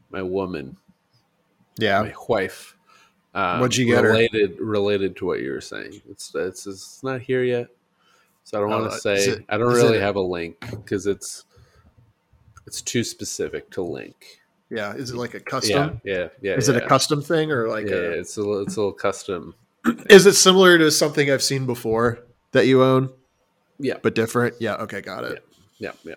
my 0.09 0.21
woman, 0.21 0.77
yeah, 1.77 2.01
my 2.01 2.13
wife. 2.27 2.75
Um, 3.33 3.59
What'd 3.61 3.77
you 3.77 3.85
get 3.85 4.03
her? 4.03 4.09
related 4.09 4.59
related 4.59 5.15
to 5.17 5.25
what 5.25 5.39
you 5.41 5.51
were 5.51 5.61
saying? 5.61 6.01
It's 6.09 6.33
it's, 6.35 6.67
it's 6.67 7.01
not 7.03 7.21
here 7.21 7.43
yet, 7.43 7.67
so 8.43 8.57
I 8.57 8.61
don't 8.61 8.71
Oh, 8.73 8.79
want 8.79 8.91
to 8.91 8.95
is 8.97 9.01
say. 9.03 9.31
it- 9.31 9.45
I 9.47 9.57
don't 9.57 9.73
really 9.73 9.97
it- 9.97 10.01
have 10.01 10.15
a 10.17 10.21
link 10.21 10.59
because 10.69 11.07
it's 11.07 11.45
it's 12.67 12.81
too 12.81 13.03
specific 13.03 13.69
to 13.71 13.81
link. 13.81 14.39
Yeah, 14.69 14.93
is 14.95 15.11
it 15.11 15.17
like 15.17 15.33
a 15.33 15.39
custom? 15.39 15.99
yeah, 16.03 16.27
yeah. 16.41 16.53
Is 16.55 16.67
yeah. 16.69 16.75
it 16.75 16.83
a 16.83 16.87
custom 16.87 17.21
thing 17.21 17.51
or 17.51 17.67
like 17.69 17.87
yeah, 17.87 17.95
a? 17.95 18.11
it's 18.19 18.37
a 18.37 18.41
little, 18.41 18.61
it's 18.63 18.75
a 18.75 18.79
little 18.79 18.93
custom. 18.93 19.55
Is 20.09 20.25
it 20.25 20.33
similar 20.33 20.77
to 20.77 20.91
something 20.91 21.29
I've 21.31 21.41
seen 21.43 21.65
before 21.65 22.19
that 22.51 22.67
you 22.67 22.83
own, 22.83 23.09
Yeah, 23.79 23.95
but 24.01 24.13
different? 24.15 24.55
Yeah. 24.59 24.75
Okay, 24.75 25.01
got 25.01 25.23
it. 25.23 25.43
yeah, 25.79 25.91
yeah. 26.03 26.15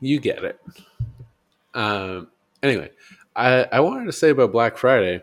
You 0.00 0.20
get 0.20 0.44
it. 0.44 0.60
Um. 1.74 2.28
Anyway, 2.62 2.90
I 3.34 3.64
I 3.72 3.80
wanted 3.80 4.06
to 4.06 4.12
say 4.12 4.30
about 4.30 4.52
Black 4.52 4.76
Friday. 4.76 5.22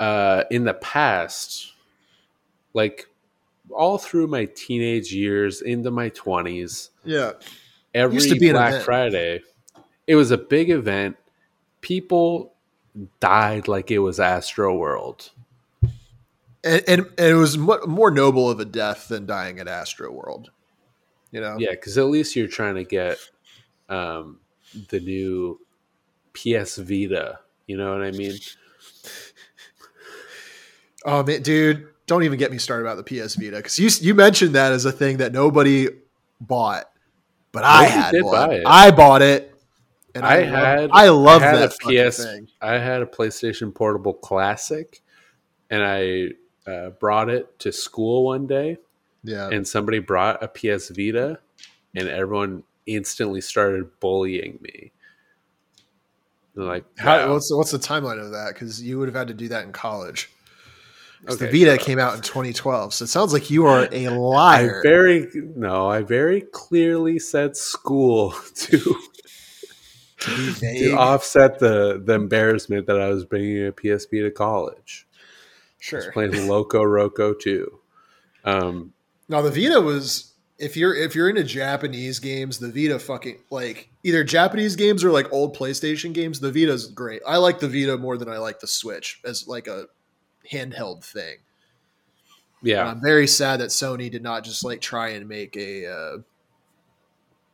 Uh, 0.00 0.44
in 0.50 0.64
the 0.64 0.74
past, 0.74 1.72
like 2.72 3.08
all 3.70 3.96
through 3.98 4.26
my 4.26 4.44
teenage 4.54 5.12
years 5.12 5.62
into 5.62 5.90
my 5.90 6.08
twenties, 6.10 6.90
Yeah. 7.04 7.32
every 7.94 8.16
Used 8.16 8.30
to 8.30 8.36
be 8.38 8.50
Black. 8.50 8.82
Friday, 8.82 9.40
it 10.06 10.16
was 10.16 10.30
a 10.30 10.38
big 10.38 10.70
event. 10.70 11.16
People 11.80 12.52
died 13.20 13.68
like 13.68 13.90
it 13.90 14.00
was 14.00 14.18
Astroworld. 14.18 15.30
And, 16.62 16.82
and, 16.88 17.00
and 17.18 17.28
it 17.28 17.34
was 17.34 17.56
mo- 17.58 17.84
more 17.86 18.10
noble 18.10 18.50
of 18.50 18.58
a 18.58 18.64
death 18.64 19.08
than 19.08 19.26
dying 19.26 19.58
at 19.60 19.66
Astroworld. 19.66 20.46
You 21.30 21.40
know. 21.40 21.56
Yeah, 21.58 21.70
because 21.72 21.98
at 21.98 22.06
least 22.06 22.36
you're 22.36 22.46
trying 22.48 22.76
to 22.76 22.84
get 22.84 23.18
um, 23.88 24.38
the 24.88 25.00
new 25.00 25.60
PS 26.32 26.76
Vita. 26.76 27.38
You 27.66 27.76
know 27.76 27.92
what 27.92 28.02
I 28.02 28.10
mean? 28.12 28.34
Oh 31.04 31.22
man, 31.22 31.42
dude, 31.42 31.88
don't 32.06 32.22
even 32.24 32.38
get 32.38 32.50
me 32.50 32.58
started 32.58 32.86
about 32.86 33.04
the 33.04 33.22
PS 33.22 33.34
Vita 33.34 33.56
because 33.56 33.78
you 33.78 33.88
you 34.00 34.14
mentioned 34.14 34.54
that 34.54 34.72
as 34.72 34.84
a 34.84 34.92
thing 34.92 35.18
that 35.18 35.32
nobody 35.32 35.88
bought, 36.40 36.90
but 37.52 37.64
I 37.64 37.82
Nobody 37.84 38.16
had 38.16 38.22
one. 38.24 38.62
I 38.66 38.90
bought 38.90 39.22
it, 39.22 39.54
and 40.14 40.24
I 40.24 40.36
I, 40.36 40.40
had- 40.42 40.80
love, 40.80 40.90
I 40.92 41.08
love 41.08 41.42
I 41.42 41.46
had 41.46 41.56
that 41.56 41.74
a 41.84 42.08
PS 42.10 42.24
thing. 42.24 42.48
I 42.60 42.74
had 42.78 43.02
a 43.02 43.06
PlayStation 43.06 43.74
Portable 43.74 44.14
Classic, 44.14 45.00
and 45.70 45.82
I 45.82 46.70
uh, 46.70 46.90
brought 46.90 47.28
it 47.28 47.58
to 47.60 47.72
school 47.72 48.24
one 48.24 48.46
day, 48.46 48.78
Yeah, 49.22 49.48
and 49.50 49.66
somebody 49.66 49.98
brought 49.98 50.42
a 50.42 50.48
PS 50.48 50.88
Vita, 50.88 51.38
and 51.94 52.08
everyone 52.08 52.62
instantly 52.86 53.40
started 53.40 53.98
bullying 54.00 54.58
me. 54.62 54.92
They're 56.54 56.64
like, 56.64 56.84
How, 56.98 57.32
what's 57.32 57.52
what's 57.52 57.72
the 57.72 57.78
timeline 57.78 58.24
of 58.24 58.30
that? 58.32 58.54
Because 58.54 58.82
you 58.82 58.98
would 58.98 59.08
have 59.08 59.14
had 59.16 59.28
to 59.28 59.34
do 59.34 59.48
that 59.48 59.64
in 59.64 59.72
college. 59.72 60.30
'Cause 61.26 61.40
Okay, 61.40 61.50
the 61.50 61.64
Vita 61.64 61.76
shut 61.76 61.86
came 61.86 61.98
out 61.98 62.14
in 62.14 62.20
2012, 62.20 62.92
so 62.94 63.04
it 63.04 63.08
sounds 63.08 63.32
like 63.32 63.50
you 63.50 63.66
are 63.66 63.88
a 63.92 64.08
liar. 64.10 64.80
I 64.80 64.88
very 64.88 65.30
no, 65.56 65.88
I 65.88 66.02
very 66.02 66.42
clearly 66.52 67.18
said 67.18 67.56
school 67.56 68.32
to 68.54 68.96
to 70.20 70.54
to 70.54 70.92
offset 70.92 71.58
the 71.58 72.02
the 72.04 72.14
embarrassment 72.14 72.86
that 72.86 73.00
I 73.00 73.08
was 73.08 73.24
bringing 73.24 73.66
a 73.66 73.72
PSP 73.72 74.22
to 74.22 74.30
college. 74.30 75.06
I 75.92 75.96
was 75.96 76.04
sure. 76.04 76.12
playing 76.12 76.32
LocoRoco 76.48 77.38
too. 77.38 77.80
Um, 78.44 78.92
Now 79.28 79.40
the 79.42 79.50
Vita 79.50 79.80
was 79.80 80.34
if 80.58 80.76
you're 80.76 80.94
if 80.94 81.14
you're 81.14 81.28
into 81.28 81.44
Japanese 81.44 82.18
games, 82.18 82.58
the 82.58 82.70
Vita 82.70 82.98
fucking 82.98 83.38
like 83.50 83.90
either 84.02 84.24
Japanese 84.24 84.76
games 84.76 85.02
or 85.02 85.10
like 85.10 85.32
old 85.32 85.56
PlayStation 85.56 86.12
games, 86.12 86.40
the 86.40 86.52
Vita's 86.52 86.86
great. 86.86 87.22
I 87.26 87.38
like 87.38 87.58
the 87.58 87.68
Vita 87.68 87.96
more 87.98 88.16
than 88.16 88.28
I 88.28 88.38
like 88.38 88.60
the 88.60 88.66
Switch 88.66 89.20
as 89.24 89.48
like 89.48 89.66
a 89.66 89.86
handheld 90.50 91.04
thing. 91.04 91.36
And 92.60 92.68
yeah, 92.70 92.86
I'm 92.86 93.00
very 93.00 93.26
sad 93.26 93.60
that 93.60 93.70
Sony 93.70 94.10
did 94.10 94.22
not 94.22 94.44
just 94.44 94.64
like 94.64 94.80
try 94.80 95.10
and 95.10 95.28
make 95.28 95.56
a 95.56 95.86
uh, 95.86 96.16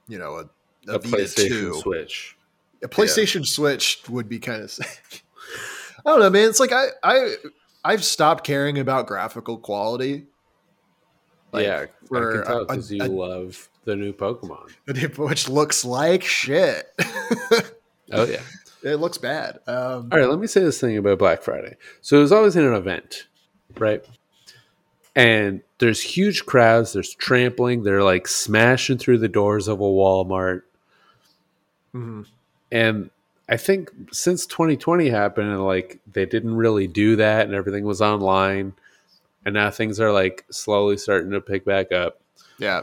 you 0.09 0.18
know 0.18 0.36
a, 0.36 0.91
a, 0.91 0.95
a 0.95 0.99
Vita 0.99 1.16
PlayStation 1.16 1.49
2. 1.49 1.74
Switch. 1.80 2.36
A 2.82 2.88
PlayStation 2.88 3.47
Switch 3.47 4.03
would 4.09 4.28
be 4.28 4.38
kind 4.38 4.62
of 4.62 4.70
sick. 4.70 5.22
I 6.07 6.11
don't 6.11 6.20
know, 6.20 6.30
man. 6.30 6.49
It's 6.49 6.61
like 6.61 6.72
I 6.72 6.86
I 7.03 7.34
I've 7.84 8.05
stopped 8.05 8.45
caring 8.45 8.78
about 8.78 9.07
graphical 9.07 9.59
quality. 9.59 10.26
Like, 11.53 11.66
yeah, 11.66 11.86
I 12.12 12.20
can 12.20 12.45
tell 12.45 12.64
because 12.66 12.93
you 12.93 13.03
a- 13.03 13.07
love 13.07 13.68
the 13.84 13.97
new 13.97 14.12
Pokemon. 14.12 14.70
which 15.18 15.49
looks 15.49 15.84
like 15.84 16.22
shit. 16.22 16.86
Oh 18.12 18.24
yeah. 18.24 18.43
It 18.83 18.97
looks 18.97 19.18
bad. 19.18 19.61
Um, 19.66 20.09
All 20.12 20.18
right, 20.18 20.28
let 20.28 20.39
me 20.39 20.47
say 20.47 20.61
this 20.62 20.81
thing 20.81 20.97
about 20.97 21.18
Black 21.18 21.43
Friday. 21.43 21.76
So 22.01 22.18
it 22.18 22.22
was 22.22 22.33
always 22.33 22.57
in 22.57 22.64
an 22.64 22.74
event, 22.74 23.26
right? 23.78 24.05
And 25.16 25.62
there's 25.78 26.01
huge 26.01 26.47
crowds. 26.47 26.93
There's 26.93 27.14
trampling. 27.14 27.83
They're 27.83 28.03
like 28.03 28.28
smashing 28.28 28.99
through 28.99 29.18
the 29.18 29.28
doors 29.28 29.68
of 29.68 29.81
a 29.81 29.85
Walmart. 29.85 30.62
mhm. 31.95 32.26
And 32.72 33.11
I 33.49 33.57
think 33.57 33.91
since 34.12 34.47
2020 34.47 35.09
happened, 35.09 35.51
and 35.51 35.64
like 35.66 35.99
they 36.11 36.24
didn't 36.24 36.55
really 36.55 36.87
do 36.87 37.16
that, 37.16 37.47
and 37.47 37.55
everything 37.55 37.85
was 37.85 38.01
online, 38.01 38.74
and 39.45 39.55
now 39.55 39.70
things 39.70 39.99
are 39.99 40.12
like 40.12 40.45
slowly 40.51 40.97
starting 40.97 41.33
to 41.33 41.41
pick 41.41 41.64
back 41.64 41.91
up. 41.91 42.20
Yeah. 42.59 42.83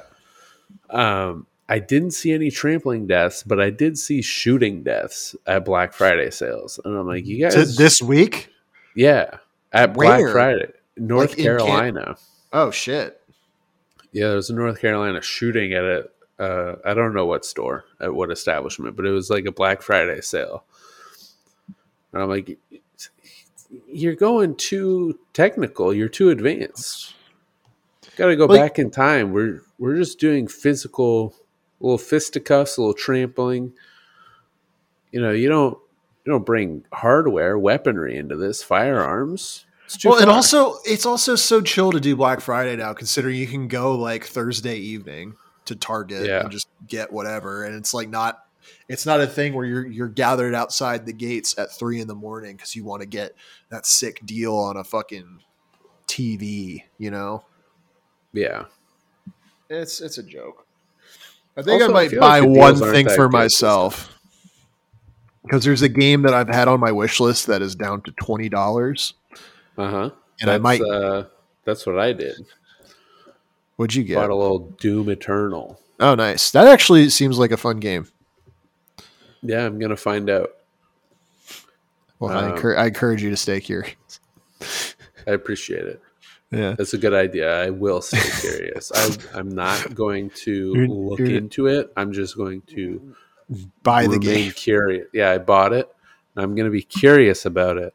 Um, 0.89 1.47
I 1.69 1.79
didn't 1.79 2.11
see 2.11 2.31
any 2.31 2.49
trampling 2.49 3.07
deaths, 3.07 3.43
but 3.43 3.59
I 3.59 3.69
did 3.69 3.97
see 3.97 4.21
shooting 4.21 4.83
deaths 4.83 5.35
at 5.45 5.65
Black 5.65 5.93
Friday 5.93 6.31
sales, 6.31 6.79
and 6.85 6.95
I'm 6.97 7.07
like, 7.07 7.25
you 7.25 7.39
guys, 7.41 7.53
To 7.55 7.65
this 7.65 8.01
week? 8.01 8.49
yeah, 8.95 9.39
at 9.73 9.93
Black 9.93 10.21
Friday, 10.31 10.71
North 10.95 11.31
Like 11.31 11.37
Carolina. 11.39 12.15
Oh 12.53 12.71
shit. 12.71 13.21
Yeah, 14.13 14.27
there 14.27 14.37
was 14.37 14.49
a 14.49 14.55
North 14.55 14.79
Carolina 14.79 15.21
shooting 15.21 15.73
at 15.73 15.83
a 15.83 16.09
uh, 16.39 16.75
I 16.85 16.93
don't 16.93 17.13
know 17.13 17.25
what 17.25 17.43
store 17.45 17.83
at 17.99 18.13
what 18.13 18.31
establishment, 18.31 18.95
but 18.95 19.05
it 19.05 19.11
was 19.11 19.29
like 19.29 19.45
a 19.45 19.51
Black 19.51 19.81
Friday 19.81 20.21
sale. 20.21 20.63
And 22.13 22.21
I'm 22.21 22.29
like, 22.29 22.57
you're 23.87 24.15
going 24.15 24.55
too 24.55 25.19
technical. 25.33 25.93
You're 25.93 26.07
too 26.07 26.29
advanced. 26.29 27.13
Got 28.15 28.27
to 28.27 28.35
go 28.35 28.47
back 28.47 28.79
in 28.79 28.89
time. 28.91 29.33
We're 29.33 29.61
we're 29.77 29.97
just 29.97 30.19
doing 30.19 30.47
physical, 30.47 31.35
little 31.79 31.97
fisticuffs, 31.97 32.77
a 32.77 32.81
little 32.81 32.93
trampling. 32.93 33.73
You 35.11 35.21
know, 35.21 35.31
you 35.31 35.49
don't 35.49 35.77
you 36.25 36.31
don't 36.31 36.45
bring 36.45 36.83
hardware, 36.91 37.57
weaponry 37.57 38.17
into 38.17 38.35
this. 38.35 38.61
Firearms. 38.63 39.65
Well, 40.03 40.17
and 40.19 40.29
also 40.29 40.75
it's 40.83 41.05
also 41.05 41.35
so 41.35 41.61
chill 41.61 41.91
to 41.93 41.99
do 41.99 42.15
Black 42.15 42.41
Friday 42.41 42.75
now, 42.75 42.93
considering 42.93 43.37
you 43.37 43.47
can 43.47 43.69
go 43.69 43.95
like 43.95 44.25
Thursday 44.25 44.77
evening 44.77 45.35
to 45.65 45.75
Target 45.75 46.25
Yeah. 46.25 46.41
and 46.41 46.51
just 46.51 46.67
get 46.87 47.11
whatever, 47.11 47.63
and 47.63 47.75
it's 47.75 47.93
like 47.93 48.09
not. 48.09 48.43
It's 48.89 49.05
not 49.05 49.21
a 49.21 49.27
thing 49.27 49.53
where 49.53 49.65
you're 49.65 49.87
you're 49.87 50.09
gathered 50.09 50.53
outside 50.53 51.05
the 51.05 51.13
gates 51.13 51.57
at 51.57 51.71
three 51.71 52.01
in 52.01 52.07
the 52.07 52.15
morning 52.15 52.57
because 52.57 52.75
you 52.75 52.83
want 52.83 53.01
to 53.01 53.05
get 53.05 53.33
that 53.69 53.85
sick 53.85 54.19
deal 54.25 54.55
on 54.55 54.75
a 54.75 54.83
fucking 54.83 55.39
TV. 56.05 56.83
You 56.97 57.11
know, 57.11 57.45
yeah. 58.33 58.65
it's 59.69 60.01
it's 60.01 60.17
a 60.17 60.23
joke. 60.23 60.66
I 61.57 61.63
think 61.63 61.81
Also, 61.81 61.85
I 61.85 61.89
I 61.89 61.93
might 61.93 62.09
feel 62.11 62.19
buy 62.19 62.39
like 62.39 62.49
one 62.49 62.77
thing 62.77 63.09
for 63.09 63.27
myself 63.29 64.13
because 65.43 65.63
there's 65.63 65.81
a 65.81 65.89
game 65.89 66.21
that 66.21 66.33
I've 66.33 66.49
had 66.49 66.67
on 66.67 66.79
my 66.79 66.91
wish 66.91 67.19
list 67.19 67.47
that 67.47 67.61
is 67.61 67.73
down 67.75 68.01
to 68.03 68.11
twenty 68.11 68.47
dollars, 68.47 69.13
Uh 69.77 69.89
huh. 69.89 70.09
and 70.41 70.51
I 70.51 70.57
might. 70.59 70.81
Uh, 70.81 71.25
that's 71.65 71.85
what 71.85 71.97
I 71.97 72.13
did. 72.13 72.45
what'd 73.77 73.95
you 73.95 74.03
get? 74.03 74.15
Bought 74.15 74.29
a 74.29 74.35
little 74.35 74.59
Doom 74.79 75.09
Eternal. 75.09 75.79
Oh, 75.99 76.13
nice. 76.15 76.51
That 76.51 76.67
actually 76.67 77.09
seems 77.09 77.39
like 77.39 77.51
a 77.51 77.57
fun 77.57 77.79
game. 77.79 78.07
Yeah, 79.41 79.65
I'm 79.65 79.79
gonna 79.79 79.97
find 79.97 80.29
out. 80.29 80.51
Well, 82.19 82.31
I, 82.37 82.45
Um, 82.45 82.51
encourage, 82.53 82.77
I 82.77 82.85
encourage 82.87 83.23
you 83.23 83.29
to 83.31 83.37
stay 83.37 83.59
curious. 83.61 83.95
I 85.27 85.31
appreciate 85.31 85.85
it. 85.85 86.01
Yeah. 86.51 86.75
That's 86.77 86.93
a 86.93 86.97
good 86.97 87.13
idea. 87.13 87.61
I 87.63 87.69
will 87.69 88.01
stay 88.01 88.19
curious. 88.41 88.91
I, 88.95 89.37
I'm 89.37 89.49
not 89.49 89.93
going 89.93 90.29
to 90.45 90.71
You're- 90.75 90.87
look 90.87 91.19
you're- 91.19 91.35
into 91.35 91.67
it. 91.67 91.91
I'm 91.97 92.13
just 92.13 92.37
going 92.37 92.61
to 92.73 93.15
Buy 93.83 94.07
the 94.07 94.19
game. 94.19 94.51
curious. 94.51 95.07
Yeah, 95.13 95.31
I 95.31 95.37
bought 95.37 95.71
it. 95.73 95.89
And 96.35 96.43
I'm 96.43 96.53
going 96.55 96.65
to 96.65 96.71
be 96.71 96.81
curious 96.83 97.45
about 97.45 97.77
it. 97.77 97.93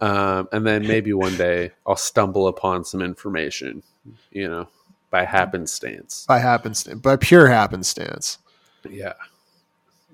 Um, 0.00 0.48
and 0.52 0.66
then 0.66 0.86
maybe 0.86 1.12
one 1.12 1.36
day 1.36 1.72
I'll 1.86 1.96
stumble 1.96 2.46
upon 2.48 2.84
some 2.84 3.00
information, 3.02 3.82
you 4.30 4.48
know, 4.48 4.68
by 5.10 5.24
happenstance. 5.24 6.24
By 6.28 6.38
happenstance. 6.38 7.00
By 7.00 7.16
pure 7.16 7.48
happenstance. 7.48 8.38
Yeah, 8.88 9.14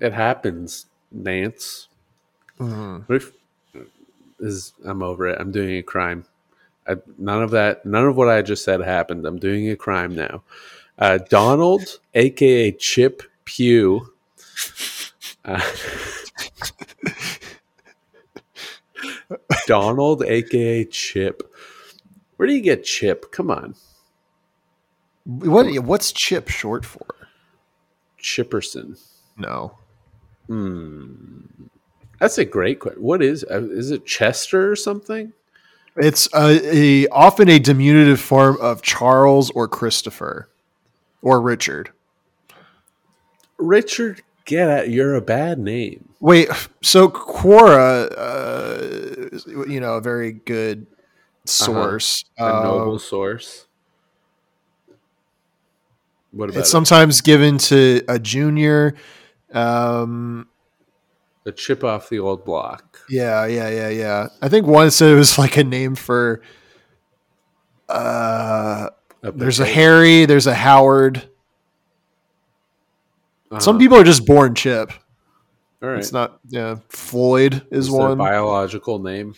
it 0.00 0.12
happens, 0.14 0.86
Nance. 1.12 1.88
Mhm. 2.58 3.04
If 3.10 3.32
is 4.40 4.72
I'm 4.84 5.02
over 5.02 5.26
it? 5.26 5.38
I'm 5.40 5.52
doing 5.52 5.76
a 5.76 5.82
crime. 5.82 6.24
I, 6.86 6.96
none 7.18 7.42
of 7.42 7.50
that, 7.52 7.84
none 7.86 8.06
of 8.06 8.16
what 8.16 8.28
I 8.28 8.42
just 8.42 8.64
said 8.64 8.80
happened. 8.80 9.26
I'm 9.26 9.38
doing 9.38 9.70
a 9.70 9.76
crime 9.76 10.14
now. 10.14 10.42
Uh, 10.98 11.18
Donald, 11.28 12.00
aka 12.14 12.72
Chip 12.72 13.22
Pew. 13.44 14.12
Uh, 15.44 15.60
Donald, 19.66 20.22
aka 20.24 20.84
Chip. 20.84 21.42
Where 22.36 22.46
do 22.46 22.54
you 22.54 22.62
get 22.62 22.84
Chip? 22.84 23.32
Come 23.32 23.50
on, 23.50 23.74
What 25.24 25.66
what's 25.84 26.12
chip 26.12 26.48
short 26.48 26.84
for? 26.84 27.06
Chipperson. 28.20 29.00
No. 29.36 29.76
Hmm. 30.46 31.42
That's 32.20 32.38
a 32.38 32.44
great 32.44 32.80
question. 32.80 33.02
What 33.02 33.22
is 33.22 33.44
uh, 33.50 33.62
is 33.70 33.90
it 33.90 34.06
Chester 34.06 34.70
or 34.70 34.76
something? 34.76 35.32
It's 35.96 36.28
a, 36.34 36.60
a 36.76 37.08
often 37.08 37.48
a 37.48 37.58
diminutive 37.58 38.20
form 38.20 38.56
of 38.60 38.82
Charles 38.82 39.50
or 39.50 39.68
Christopher 39.68 40.48
or 41.22 41.40
Richard. 41.40 41.90
Richard, 43.58 44.22
get 44.44 44.68
out! 44.68 44.90
You're 44.90 45.14
a 45.14 45.20
bad 45.20 45.58
name. 45.58 46.08
Wait, 46.20 46.48
so 46.82 47.08
Quora, 47.08 48.10
uh, 48.16 49.62
you 49.70 49.78
know, 49.78 49.94
a 49.94 50.00
very 50.00 50.32
good 50.32 50.86
source. 51.44 52.24
A 52.38 52.64
noble 52.64 52.96
Uh, 52.96 52.98
source. 52.98 53.66
What 56.32 56.50
about 56.50 56.58
it's 56.60 56.68
it? 56.68 56.72
sometimes 56.72 57.20
given 57.20 57.58
to 57.58 58.02
a 58.08 58.18
junior. 58.18 58.96
Um, 59.52 60.48
a 61.46 61.52
chip 61.52 61.84
off 61.84 62.08
the 62.08 62.18
old 62.18 62.44
block? 62.44 63.00
yeah, 63.08 63.44
yeah, 63.46 63.68
yeah, 63.68 63.88
yeah. 63.88 64.28
I 64.42 64.48
think 64.48 64.66
once 64.66 65.00
it 65.02 65.14
was 65.14 65.38
like 65.38 65.56
a 65.56 65.64
name 65.64 65.94
for. 65.94 66.40
Uh, 67.88 68.88
there's 69.22 69.60
a? 69.60 69.66
Harry. 69.66 70.24
There's 70.26 70.46
a 70.46 70.54
Howard. 70.54 71.28
Some 73.60 73.76
Uh-huh. 73.76 73.78
people 73.78 73.96
are 73.98 74.04
just 74.04 74.26
born 74.26 74.54
Chip. 74.54 74.90
All 75.82 75.90
right. 75.90 75.98
It's 75.98 76.12
not. 76.12 76.40
Yeah, 76.48 76.76
Floyd 76.88 77.66
is, 77.70 77.86
Is 77.86 77.90
one. 77.90 78.16
biological 78.18 78.98
name. 78.98 79.34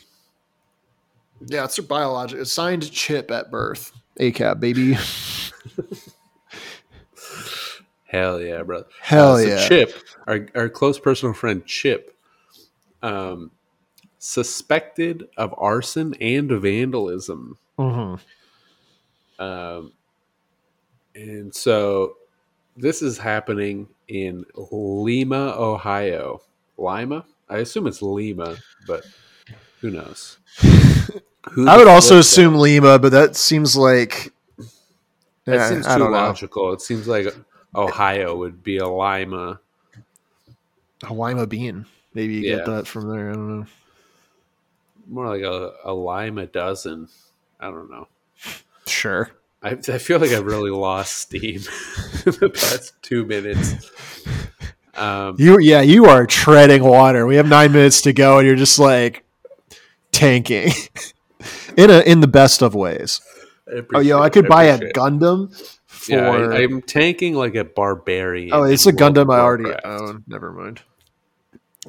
yeah, 1.49 1.65
it's 1.65 1.77
their 1.77 1.85
biological 1.87 2.43
assigned 2.43 2.91
Chip 2.93 3.31
at 3.31 3.51
birth. 3.51 3.93
ACAB 4.21 4.59
baby. 4.61 4.97
Hell 8.17 8.41
yeah, 8.41 8.63
brother. 8.63 8.87
Hell 9.01 9.35
Uh, 9.35 9.39
so 9.43 9.49
yeah. 9.49 9.69
Chip, 9.69 9.93
our, 10.27 10.47
our 10.55 10.69
close 10.71 10.99
personal 10.99 11.35
friend 11.35 11.65
Chip, 11.67 12.17
um, 13.03 13.51
suspected 14.19 15.29
of 15.37 15.55
arson 15.59 16.15
and 16.21 16.51
vandalism. 16.51 17.59
Mhm. 17.79 18.19
Um, 19.39 19.93
and 21.15 21.55
so 21.55 22.17
this 22.77 23.03
is 23.03 23.19
happening 23.19 23.87
in 24.09 24.45
Lima, 24.55 25.55
Ohio. 25.59 26.41
Lima? 26.79 27.25
I 27.51 27.59
assume 27.59 27.87
it's 27.87 28.01
Lima, 28.03 28.57
but 28.87 29.05
who 29.81 29.91
knows? 29.91 30.39
Who 31.53 31.69
I 31.69 31.77
would 31.77 31.87
also 31.87 32.15
flip 32.15 32.21
assume 32.21 32.55
Lima, 32.57 32.99
but 32.99 33.13
that 33.13 33.37
seems 33.37 33.77
like. 33.77 34.33
that, 34.57 34.65
Yeah, 35.47 35.57
that 35.59 35.69
seems 35.69 35.87
I 35.87 35.95
too 35.95 35.99
don't 36.01 36.11
know. 36.13 36.17
logical. 36.19 36.73
It 36.73 36.81
seems 36.81 37.07
like 37.07 37.27
Ohio 37.77 38.37
would 38.37 38.63
be 38.63 38.79
a 38.79 38.89
Lima. 38.89 39.61
A 41.07 41.13
Lima 41.13 41.47
bean. 41.47 41.87
Maybe 42.15 42.35
you 42.35 42.41
Yeah. 42.51 42.57
get 42.57 42.67
that 42.67 42.87
from 42.87 43.09
there. 43.11 43.31
I 43.31 43.35
don't 43.35 43.61
know. 43.61 43.67
More 45.09 45.27
like 45.29 45.43
a, 45.43 45.75
a 45.85 45.93
Lima 45.93 46.47
dozen. 46.47 47.09
I 47.61 47.67
don't 47.71 47.91
know. 47.91 48.09
Sure. 48.87 49.31
I, 49.63 49.71
I 49.71 49.99
feel 49.99 50.19
like 50.19 50.31
I've 50.31 50.45
really 50.47 50.71
lost 50.71 51.17
steam 51.17 51.57
in 52.27 52.33
the 52.41 52.51
past 52.53 52.95
two 53.03 53.25
minutes. 53.25 53.91
Um, 54.95 55.37
You 55.39 55.59
yeah, 55.61 55.81
you 55.83 56.07
are 56.07 56.27
treading 56.27 56.83
water. 56.85 57.27
We 57.27 57.37
have 57.37 57.49
nine 57.49 57.73
minutes 57.73 58.03
to 58.03 58.13
go, 58.13 58.39
and 58.39 58.47
you're 58.47 58.57
just 58.57 58.79
like 58.79 59.25
tanking 60.13 60.71
in 61.77 61.91
a 61.91 62.01
in 62.01 62.21
the 62.21 62.29
best 62.29 62.63
of 62.63 62.75
ways. 62.75 63.21
Oh, 63.95 64.01
yo, 64.01 64.21
I 64.21 64.31
could 64.31 64.47
buy 64.47 64.65
a. 64.65 64.79
Gundam 64.79 65.51
for. 66.07 66.13
Yeah, 66.15 66.59
I, 66.59 66.63
I'm 66.63 66.83
tanking 66.83 67.35
like 67.35 67.55
a 67.55 67.65
barbarian. 67.65 68.51
oh, 68.53 68.65
it's 68.65 68.87
a 68.87 68.91
World 68.91 69.17
Gundam 69.17 69.35
I 69.35 69.41
already 69.41 69.75
own. 69.85 70.25
Never 70.27 70.53
mind. 70.53 70.83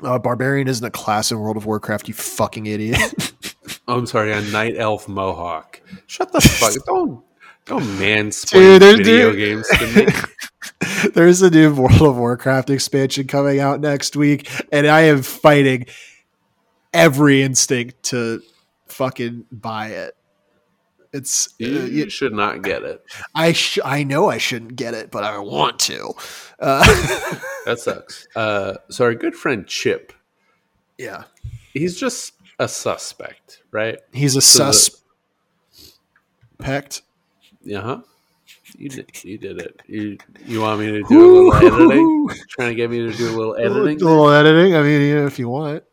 Uh, 0.01 0.19
Barbarian 0.19 0.67
isn't 0.67 0.85
a 0.85 0.91
class 0.91 1.31
in 1.31 1.39
World 1.39 1.57
of 1.57 1.65
Warcraft. 1.65 2.07
You 2.07 2.13
fucking 2.13 2.65
idiot. 2.67 3.33
Oh, 3.87 3.97
I'm 3.97 4.05
sorry, 4.05 4.31
a 4.31 4.41
night 4.41 4.75
elf 4.77 5.07
mohawk. 5.07 5.81
Shut 6.05 6.31
the 6.31 6.41
fuck! 6.41 6.73
Don't 6.85 7.23
don't 7.65 7.83
mansplain 7.83 8.79
Dude, 8.79 8.97
video 8.99 9.31
dude. 9.31 9.37
games 9.37 9.67
to 9.67 10.05
me. 10.05 11.09
There's 11.13 11.41
a 11.41 11.49
new 11.49 11.73
World 11.73 12.01
of 12.01 12.15
Warcraft 12.15 12.69
expansion 12.69 13.27
coming 13.27 13.59
out 13.59 13.81
next 13.81 14.15
week, 14.15 14.49
and 14.71 14.87
I 14.87 15.01
am 15.01 15.21
fighting 15.21 15.85
every 16.93 17.41
instinct 17.41 18.03
to 18.03 18.41
fucking 18.87 19.47
buy 19.51 19.87
it. 19.87 20.16
It's 21.17 21.47
uh, 21.47 21.65
You, 21.65 21.79
y- 21.79 21.85
you 21.85 22.09
should 22.09 22.33
not 22.33 22.61
get 22.61 22.83
it. 22.83 23.03
I 23.35 23.51
sh- 23.53 23.79
I 23.83 24.03
know 24.03 24.29
I 24.29 24.37
shouldn't 24.37 24.75
get 24.75 24.93
it, 24.93 25.11
but 25.11 25.23
I 25.23 25.37
want 25.39 25.79
to. 25.79 26.13
Uh, 26.59 26.83
That 27.65 27.79
sucks. 27.79 28.27
Uh, 28.35 28.75
so 28.89 29.03
our 29.05 29.13
good 29.13 29.35
friend 29.35 29.67
Chip, 29.67 30.13
yeah, 30.97 31.23
he's 31.73 31.99
just 31.99 32.31
a 32.59 32.67
suspect, 32.67 33.61
right? 33.71 33.99
he's 34.13 34.35
a 34.37 34.41
So 34.41 34.67
the- 34.67 34.73
suspect. 36.59 37.01
Uh 37.73 37.81
huh. 37.81 38.01
You 38.77 38.89
did, 38.89 39.09
you 39.23 39.37
did 39.37 39.59
it. 39.61 39.81
You 39.87 40.17
you 40.45 40.61
want 40.61 40.79
me 40.79 40.87
to 40.91 41.03
do 41.09 41.19
a 41.19 41.51
little 41.51 41.53
editing? 41.55 42.29
Trying 42.49 42.69
to 42.69 42.75
get 42.75 42.89
me 42.89 42.99
to 42.99 43.11
do 43.13 43.29
a 43.29 43.35
little 43.35 43.55
editing? 43.59 44.01
A 44.01 44.05
little 44.05 44.29
editing. 44.29 44.75
I 44.75 44.81
mean, 44.81 45.01
yeah, 45.01 45.25
if 45.25 45.39
you 45.39 45.49
want, 45.49 45.83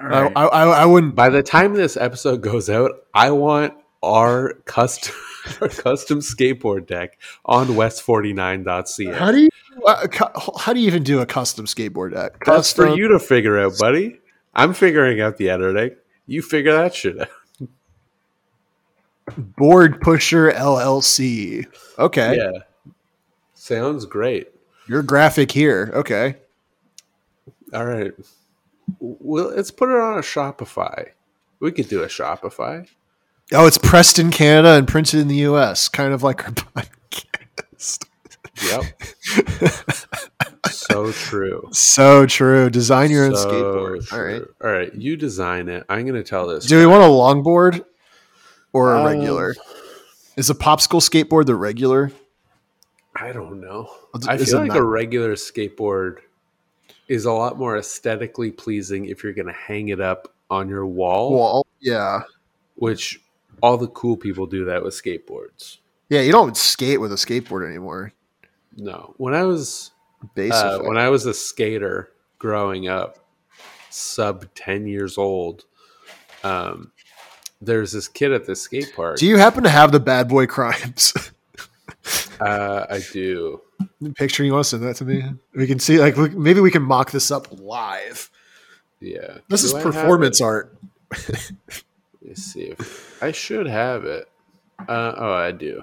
All 0.00 0.06
right. 0.08 0.32
I, 0.36 0.44
I, 0.46 0.64
I 0.82 0.84
wouldn't. 0.84 1.14
By 1.14 1.28
the 1.30 1.42
time 1.42 1.74
this 1.74 1.96
episode 1.96 2.42
goes 2.42 2.68
out, 2.70 2.92
I 3.14 3.30
want 3.30 3.74
our 4.06 4.54
custom 4.64 5.14
our 5.60 5.68
custom 5.68 6.20
skateboard 6.20 6.86
deck 6.86 7.18
on 7.44 7.66
west49.ca. 7.68 9.12
How 9.12 9.30
do 9.32 9.38
you 9.42 9.48
uh, 9.86 10.06
cu- 10.06 10.40
how 10.58 10.72
do 10.72 10.80
you 10.80 10.86
even 10.86 11.02
do 11.02 11.20
a 11.20 11.26
custom 11.26 11.66
skateboard 11.66 12.14
deck? 12.14 12.42
That's 12.44 12.72
for 12.72 12.88
you 12.96 13.08
to 13.08 13.18
figure 13.18 13.58
out, 13.58 13.78
buddy. 13.78 14.20
I'm 14.54 14.72
figuring 14.72 15.20
out 15.20 15.36
the 15.36 15.50
editing. 15.50 15.96
You 16.26 16.42
figure 16.42 16.72
that 16.72 16.94
shit 16.94 17.20
out. 17.20 17.28
Board 19.36 20.00
Pusher 20.00 20.52
LLC. 20.52 21.66
Okay, 21.98 22.36
Yeah. 22.36 22.60
Sounds 23.54 24.06
great. 24.06 24.48
your 24.88 25.02
graphic 25.02 25.50
here. 25.50 25.90
Okay, 25.92 26.36
All 27.72 27.84
right. 27.84 28.12
Well, 29.00 29.48
let's 29.56 29.72
put 29.72 29.88
it 29.88 29.96
on 30.00 30.18
a 30.18 30.22
Shopify. 30.22 31.08
We 31.58 31.72
could 31.72 31.88
do 31.88 32.02
a 32.04 32.06
Shopify. 32.06 32.88
Oh, 33.52 33.66
it's 33.66 33.78
pressed 33.78 34.18
in 34.18 34.30
Canada 34.30 34.74
and 34.74 34.86
printed 34.88 35.20
in 35.20 35.28
the 35.28 35.36
U.S. 35.36 35.88
Kind 35.88 36.12
of 36.12 36.22
like 36.22 36.44
our 36.46 36.52
podcast. 36.54 38.04
Yep. 38.64 38.84
so 40.70 41.12
true. 41.12 41.68
So 41.72 42.26
true. 42.26 42.70
Design 42.70 43.10
your 43.10 43.26
own 43.26 43.32
skateboard. 43.32 44.12
All 44.12 44.20
right. 44.22 44.36
true. 44.38 44.54
All 44.62 44.70
right. 44.70 44.94
You 44.94 45.16
design 45.16 45.68
it. 45.68 45.84
I'm 45.88 46.02
going 46.06 46.14
to 46.14 46.28
tell 46.28 46.46
this. 46.46 46.66
Do 46.66 46.78
we 46.78 46.86
want 46.86 47.02
a 47.02 47.06
longboard 47.06 47.84
or 48.72 48.94
a 48.94 49.00
Um, 49.00 49.06
regular? 49.06 49.54
Is 50.36 50.50
a 50.50 50.54
popsicle 50.54 51.00
skateboard 51.00 51.46
the 51.46 51.54
regular? 51.54 52.12
I 53.14 53.32
don't 53.32 53.60
know. 53.60 53.90
I 54.28 54.36
feel 54.36 54.58
like 54.60 54.68
not- 54.68 54.76
a 54.78 54.82
regular 54.82 55.34
skateboard 55.34 56.18
is 57.08 57.24
a 57.24 57.32
lot 57.32 57.56
more 57.58 57.76
aesthetically 57.78 58.50
pleasing 58.50 59.06
if 59.06 59.22
you're 59.22 59.32
going 59.32 59.46
to 59.46 59.52
hang 59.52 59.88
it 59.88 60.00
up 60.00 60.34
on 60.50 60.68
your 60.68 60.84
wall, 60.86 61.32
Wall. 61.32 61.66
Yeah. 61.80 62.22
which 62.74 63.20
all 63.62 63.76
the 63.76 63.88
cool 63.88 64.16
people 64.16 64.46
do 64.46 64.64
that 64.66 64.82
with 64.82 64.94
skateboards. 64.94 65.78
Yeah. 66.08 66.20
You 66.20 66.32
don't 66.32 66.56
skate 66.56 67.00
with 67.00 67.12
a 67.12 67.16
skateboard 67.16 67.66
anymore. 67.66 68.12
No. 68.76 69.14
When 69.16 69.34
I 69.34 69.44
was 69.44 69.92
uh, 70.38 70.78
when 70.80 70.98
I 70.98 71.08
was 71.08 71.26
a 71.26 71.34
skater 71.34 72.10
growing 72.38 72.88
up, 72.88 73.18
sub 73.90 74.46
10 74.54 74.86
years 74.86 75.18
old, 75.18 75.64
um, 76.44 76.92
there's 77.60 77.92
this 77.92 78.08
kid 78.08 78.32
at 78.32 78.46
the 78.46 78.54
skate 78.54 78.92
park. 78.94 79.18
Do 79.18 79.26
you 79.26 79.38
happen 79.38 79.64
to 79.64 79.70
have 79.70 79.92
the 79.92 80.00
bad 80.00 80.28
boy 80.28 80.46
crimes? 80.46 81.14
uh, 82.40 82.86
I 82.90 83.00
do. 83.12 83.62
Picture 84.14 84.44
you 84.44 84.52
want 84.52 84.64
to 84.64 84.70
send 84.70 84.82
that 84.82 84.96
to 84.96 85.04
me? 85.04 85.24
We 85.54 85.66
can 85.66 85.78
see, 85.78 85.98
like, 85.98 86.16
maybe 86.16 86.60
we 86.60 86.70
can 86.70 86.82
mock 86.82 87.10
this 87.10 87.30
up 87.30 87.48
live. 87.58 88.30
Yeah. 89.00 89.38
This 89.48 89.62
Do 89.62 89.68
is 89.68 89.74
I 89.74 89.82
performance 89.82 90.40
art. 90.40 90.76
Let 92.26 92.30
me 92.30 92.34
see 92.34 92.74
if 92.76 93.22
I 93.22 93.30
should 93.30 93.68
have 93.68 94.04
it. 94.04 94.28
Uh, 94.80 95.12
oh, 95.16 95.32
I 95.32 95.52
do. 95.52 95.80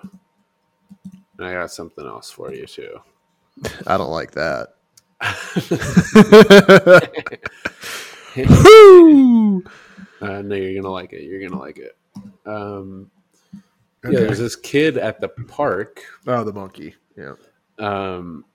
And 1.38 1.48
I 1.48 1.54
got 1.54 1.72
something 1.72 2.06
else 2.06 2.30
for 2.32 2.54
you 2.54 2.66
too. 2.66 3.00
I 3.88 3.96
don't 3.96 4.12
like 4.12 4.32
that. 4.32 4.74
Woo! 8.36 9.64
Uh, 10.22 10.41
no, 10.41 10.56
you're 10.56 10.82
gonna 10.82 10.94
like 10.94 11.12
it. 11.12 11.24
You're 11.24 11.50
gonna 11.50 11.62
like 11.62 11.78
it. 11.78 11.98
Um, 12.46 13.12
Okay. 14.06 14.14
Yeah, 14.14 14.20
there's 14.22 14.39
this 14.39 14.56
kid 14.56 14.98
at 14.98 15.20
the 15.20 15.28
park. 15.28 16.02
Oh, 16.28 16.46
the 16.46 16.54
monkey. 16.54 16.96
Yeah. 17.18 17.34
Um, 17.78 18.46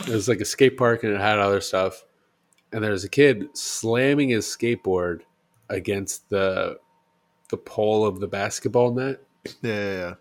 it 0.00 0.08
was 0.08 0.28
like 0.28 0.40
a 0.40 0.44
skate 0.44 0.76
park, 0.76 1.04
and 1.04 1.12
it 1.12 1.20
had 1.20 1.38
other 1.38 1.60
stuff. 1.60 2.04
And 2.72 2.82
there's 2.82 3.04
a 3.04 3.08
kid 3.08 3.48
slamming 3.56 4.30
his 4.30 4.44
skateboard 4.44 5.20
against 5.68 6.28
the 6.30 6.78
the 7.48 7.56
pole 7.56 8.04
of 8.06 8.20
the 8.20 8.26
basketball 8.26 8.92
net. 8.92 9.20
Yeah, 9.62 9.72
yeah, 9.72 9.92
yeah. 9.92 10.14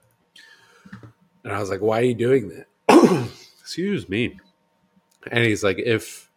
And 1.44 1.54
I 1.54 1.60
was 1.60 1.70
like, 1.70 1.82
why 1.82 2.00
are 2.00 2.04
you 2.04 2.14
doing 2.16 2.50
that? 2.50 3.30
Excuse 3.60 4.10
me. 4.10 4.40
And 5.32 5.44
he's 5.44 5.64
like, 5.64 5.80
if 5.80 6.30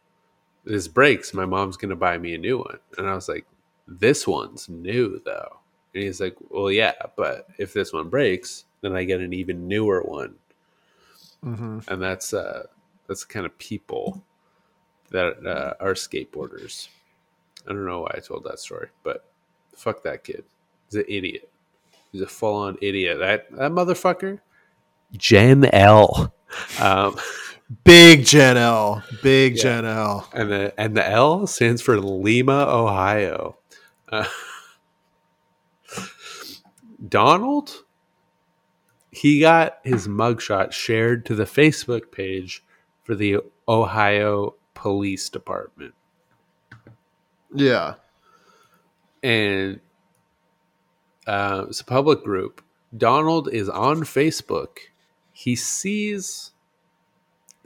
this 0.64 0.88
breaks, 0.88 1.34
my 1.34 1.46
mom's 1.46 1.76
going 1.76 1.90
to 1.90 1.96
buy 1.96 2.18
me 2.18 2.34
a 2.34 2.38
new 2.38 2.58
one. 2.58 2.78
And 2.96 3.06
I 3.08 3.14
was 3.14 3.28
like, 3.28 3.46
this 3.86 4.26
one's 4.26 4.68
new, 4.68 5.20
though. 5.24 5.60
And 5.94 6.02
he's 6.02 6.20
like, 6.20 6.36
well, 6.50 6.70
yeah, 6.70 6.92
but 7.16 7.48
if 7.58 7.72
this 7.72 7.92
one 7.92 8.08
breaks, 8.08 8.64
then 8.82 8.94
I 8.94 9.04
get 9.04 9.20
an 9.20 9.32
even 9.32 9.66
newer 9.66 10.02
one. 10.02 10.36
hmm 11.42 11.80
And 11.88 12.02
that's, 12.02 12.34
uh, 12.34 12.64
that's 13.06 13.24
the 13.24 13.32
kind 13.32 13.46
of 13.46 13.58
people 13.58 14.22
that 15.10 15.46
uh, 15.46 15.74
are 15.80 15.94
skateboarders. 15.94 16.88
I 17.68 17.72
don't 17.72 17.84
know 17.86 18.00
why 18.00 18.12
I 18.16 18.20
told 18.20 18.44
that 18.44 18.58
story, 18.58 18.88
but 19.02 19.30
fuck 19.76 20.02
that 20.04 20.24
kid. 20.24 20.44
He's 20.86 20.96
an 20.96 21.04
idiot. 21.08 21.50
He's 22.10 22.22
a 22.22 22.26
full 22.26 22.54
on 22.56 22.78
idiot. 22.80 23.18
That, 23.18 23.50
that 23.52 23.70
motherfucker, 23.72 24.40
Gen 25.16 25.66
L. 25.66 26.32
Um, 26.80 27.16
Big 27.84 28.24
Gen 28.24 28.56
L. 28.56 29.02
Big 29.22 29.56
Yeah. 29.56 29.62
Gen 29.62 29.84
L. 29.84 30.28
and 30.32 30.50
the 30.50 30.74
and 30.80 30.96
the 30.96 31.06
L 31.06 31.46
stands 31.46 31.82
for 31.82 32.00
Lima, 32.00 32.64
Ohio. 32.66 33.58
Uh, 34.10 34.24
Donald, 37.08 37.84
he 39.10 39.40
got 39.40 39.78
his 39.84 40.08
mugshot 40.08 40.72
shared 40.72 41.24
to 41.26 41.34
the 41.34 41.44
Facebook 41.44 42.10
page 42.10 42.64
for 43.04 43.14
the 43.14 43.38
Ohio 43.68 44.54
Police 44.74 45.28
Department, 45.28 45.94
Yeah. 47.54 47.94
and 49.22 49.80
uh, 51.26 51.66
it's 51.68 51.80
a 51.80 51.84
public 51.84 52.24
group. 52.24 52.62
Donald 52.96 53.48
is 53.52 53.68
on 53.68 53.98
Facebook. 54.02 54.78
He 55.32 55.56
sees 55.56 56.52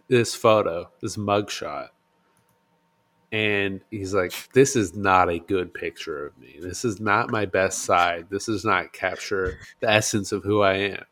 this 0.08 0.34
photo, 0.34 0.90
this 1.00 1.16
mugshot, 1.16 1.88
and 3.30 3.80
he's 3.90 4.14
like, 4.14 4.32
"This 4.52 4.76
is 4.76 4.94
not 4.94 5.30
a 5.30 5.38
good 5.38 5.72
picture 5.74 6.26
of 6.26 6.38
me. 6.38 6.58
This 6.60 6.84
is 6.84 7.00
not 7.00 7.30
my 7.30 7.46
best 7.46 7.80
side. 7.80 8.26
This 8.30 8.46
does 8.46 8.64
not 8.64 8.92
capture 8.92 9.58
the 9.80 9.90
essence 9.90 10.32
of 10.32 10.44
who 10.44 10.62
I 10.62 10.74
am." 10.74 11.04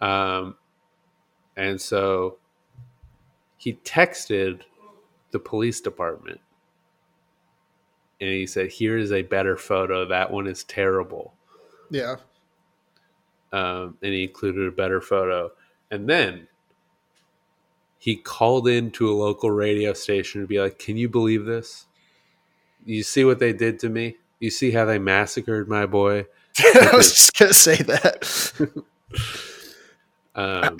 Um, 0.00 0.56
and 1.56 1.80
so 1.80 2.38
he 3.58 3.74
texted 3.74 4.62
the 5.32 5.38
police 5.38 5.80
department, 5.80 6.40
and 8.20 8.28
he 8.30 8.46
said, 8.46 8.70
"Here 8.70 8.96
is 8.98 9.12
a 9.12 9.22
better 9.22 9.56
photo. 9.56 10.06
That 10.06 10.30
one 10.30 10.46
is 10.46 10.64
terrible." 10.64 11.34
Yeah. 11.90 12.16
um, 13.52 13.96
and 14.02 14.12
he 14.12 14.22
included 14.24 14.66
a 14.68 14.70
better 14.70 15.00
photo. 15.00 15.50
And 15.90 16.08
then 16.08 16.46
he 17.98 18.14
called 18.16 18.68
into 18.68 19.10
a 19.10 19.14
local 19.14 19.50
radio 19.50 19.92
station 19.92 20.40
to 20.40 20.46
be 20.46 20.60
like, 20.60 20.78
"Can 20.78 20.96
you 20.96 21.08
believe 21.08 21.44
this? 21.46 21.86
You 22.86 23.02
see 23.02 23.24
what 23.24 23.40
they 23.40 23.52
did 23.52 23.78
to 23.80 23.88
me? 23.88 24.16
You 24.38 24.50
see 24.50 24.70
how 24.70 24.84
they 24.84 24.98
massacred 24.98 25.68
my 25.68 25.86
boy?" 25.86 26.26
I 26.58 26.90
was 26.94 27.10
just 27.14 27.36
gonna 27.38 27.52
say 27.54 27.76
that. 27.76 28.52
Um, 30.36 30.78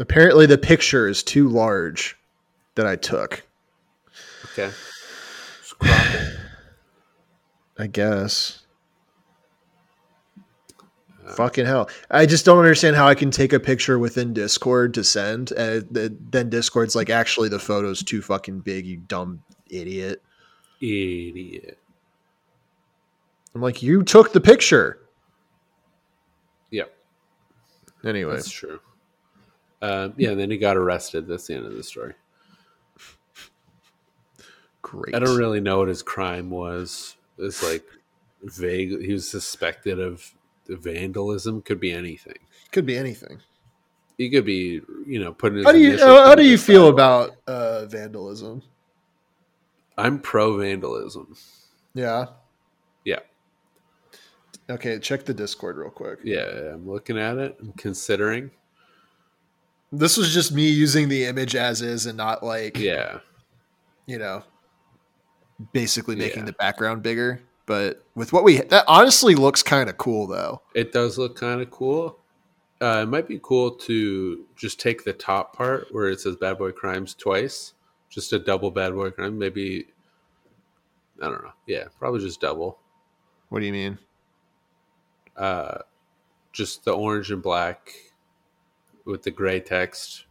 Apparently, 0.00 0.46
the 0.46 0.58
picture 0.58 1.06
is 1.08 1.22
too 1.22 1.48
large 1.48 2.18
that 2.74 2.86
I 2.86 2.96
took. 2.96 3.46
okay, 4.46 4.70
I 7.78 7.86
guess. 7.86 8.62
Fucking 11.34 11.66
hell! 11.66 11.90
I 12.10 12.24
just 12.24 12.44
don't 12.44 12.58
understand 12.58 12.94
how 12.94 13.08
I 13.08 13.14
can 13.14 13.30
take 13.30 13.52
a 13.52 13.58
picture 13.58 13.98
within 13.98 14.32
Discord 14.32 14.94
to 14.94 15.02
send, 15.02 15.50
and 15.52 15.86
then 15.90 16.48
Discord's 16.48 16.94
like, 16.94 17.10
actually, 17.10 17.48
the 17.48 17.58
photo's 17.58 18.02
too 18.02 18.22
fucking 18.22 18.60
big. 18.60 18.86
You 18.86 18.98
dumb 18.98 19.42
idiot. 19.68 20.22
idiot. 20.80 21.78
I'm 23.54 23.60
like, 23.60 23.82
you 23.82 24.02
took 24.02 24.32
the 24.32 24.40
picture. 24.40 25.00
Yep, 26.70 26.92
Anyway, 28.04 28.34
that's 28.34 28.50
true. 28.50 28.80
Um, 29.82 30.14
yeah, 30.16 30.30
and 30.30 30.40
then 30.40 30.50
he 30.50 30.58
got 30.58 30.76
arrested. 30.76 31.26
That's 31.26 31.46
the 31.46 31.54
end 31.54 31.66
of 31.66 31.74
the 31.74 31.82
story. 31.82 32.14
Great. 34.90 35.14
I 35.14 35.18
don't 35.18 35.36
really 35.36 35.60
know 35.60 35.78
what 35.78 35.88
his 35.88 36.02
crime 36.02 36.50
was. 36.50 37.16
It's 37.38 37.62
like 37.62 37.84
vague. 38.42 39.00
He 39.02 39.12
was 39.12 39.28
suspected 39.28 39.98
of 40.00 40.32
vandalism. 40.68 41.62
Could 41.62 41.80
be 41.80 41.92
anything. 41.92 42.38
Could 42.72 42.86
be 42.86 42.96
anything. 42.96 43.40
He 44.18 44.30
could 44.30 44.44
be, 44.46 44.80
you 45.06 45.18
know, 45.22 45.32
putting. 45.32 45.58
His 45.58 45.66
How 45.66 45.72
do 45.72 45.78
you 45.80 45.94
uh, 45.96 46.26
how 46.28 46.34
do 46.34 46.44
you 46.44 46.56
feel 46.58 46.86
sidewalk. 46.86 47.28
about 47.46 47.54
uh, 47.54 47.86
vandalism? 47.86 48.62
I'm 49.98 50.18
pro 50.18 50.56
vandalism. 50.56 51.36
Yeah. 51.94 52.26
Yeah, 53.04 53.20
Okay, 54.68 54.98
check 54.98 55.24
the 55.24 55.32
Discord 55.32 55.76
real 55.76 55.90
quick. 55.90 56.18
yeah. 56.24 56.72
I'm 56.74 56.88
looking 56.90 57.16
at 57.18 57.38
it. 57.38 57.56
I'm 57.60 57.72
considering. 57.74 58.50
This 59.92 60.16
was 60.16 60.34
just 60.34 60.50
me 60.52 60.68
using 60.68 61.08
the 61.08 61.24
image 61.26 61.54
as 61.54 61.80
is 61.82 62.06
and 62.06 62.16
not 62.16 62.42
like 62.42 62.76
Yeah, 62.76 63.20
you 64.06 64.18
know, 64.18 64.42
basically 65.72 66.16
making 66.16 66.40
Yeah. 66.40 66.46
the 66.46 66.52
background 66.52 67.02
bigger. 67.02 67.42
But 67.66 68.04
with 68.14 68.32
what 68.32 68.44
we 68.44 68.58
that 68.58 68.84
honestly 68.86 69.34
looks 69.34 69.62
kind 69.62 69.90
of 69.90 69.96
cool 69.98 70.26
though. 70.28 70.62
it 70.74 70.92
does 70.92 71.18
look 71.18 71.36
kind 71.36 71.60
of 71.60 71.70
cool. 71.70 72.18
Uh, 72.80 73.00
it 73.02 73.06
might 73.06 73.26
be 73.26 73.40
cool 73.42 73.70
to 73.70 74.44
just 74.54 74.78
take 74.78 75.02
the 75.04 75.12
top 75.12 75.56
part 75.56 75.88
where 75.92 76.08
it 76.08 76.20
says 76.20 76.36
"Bad 76.36 76.58
Boy 76.58 76.70
Crimes" 76.72 77.14
twice, 77.14 77.72
just 78.10 78.32
a 78.32 78.38
double 78.38 78.70
"Bad 78.70 78.94
Boy 78.94 79.10
Crime." 79.10 79.38
Maybe 79.38 79.86
I 81.20 81.24
don't 81.28 81.42
know. 81.42 81.52
Yeah, 81.66 81.84
probably 81.98 82.20
just 82.20 82.40
double. 82.40 82.78
What 83.48 83.60
do 83.60 83.66
you 83.66 83.72
mean? 83.72 83.98
uh, 85.36 85.78
just 86.52 86.84
the 86.84 86.92
orange 86.92 87.30
and 87.30 87.42
black 87.42 87.92
with 89.04 89.22
the 89.22 89.30
gray 89.30 89.60
text. 89.60 90.24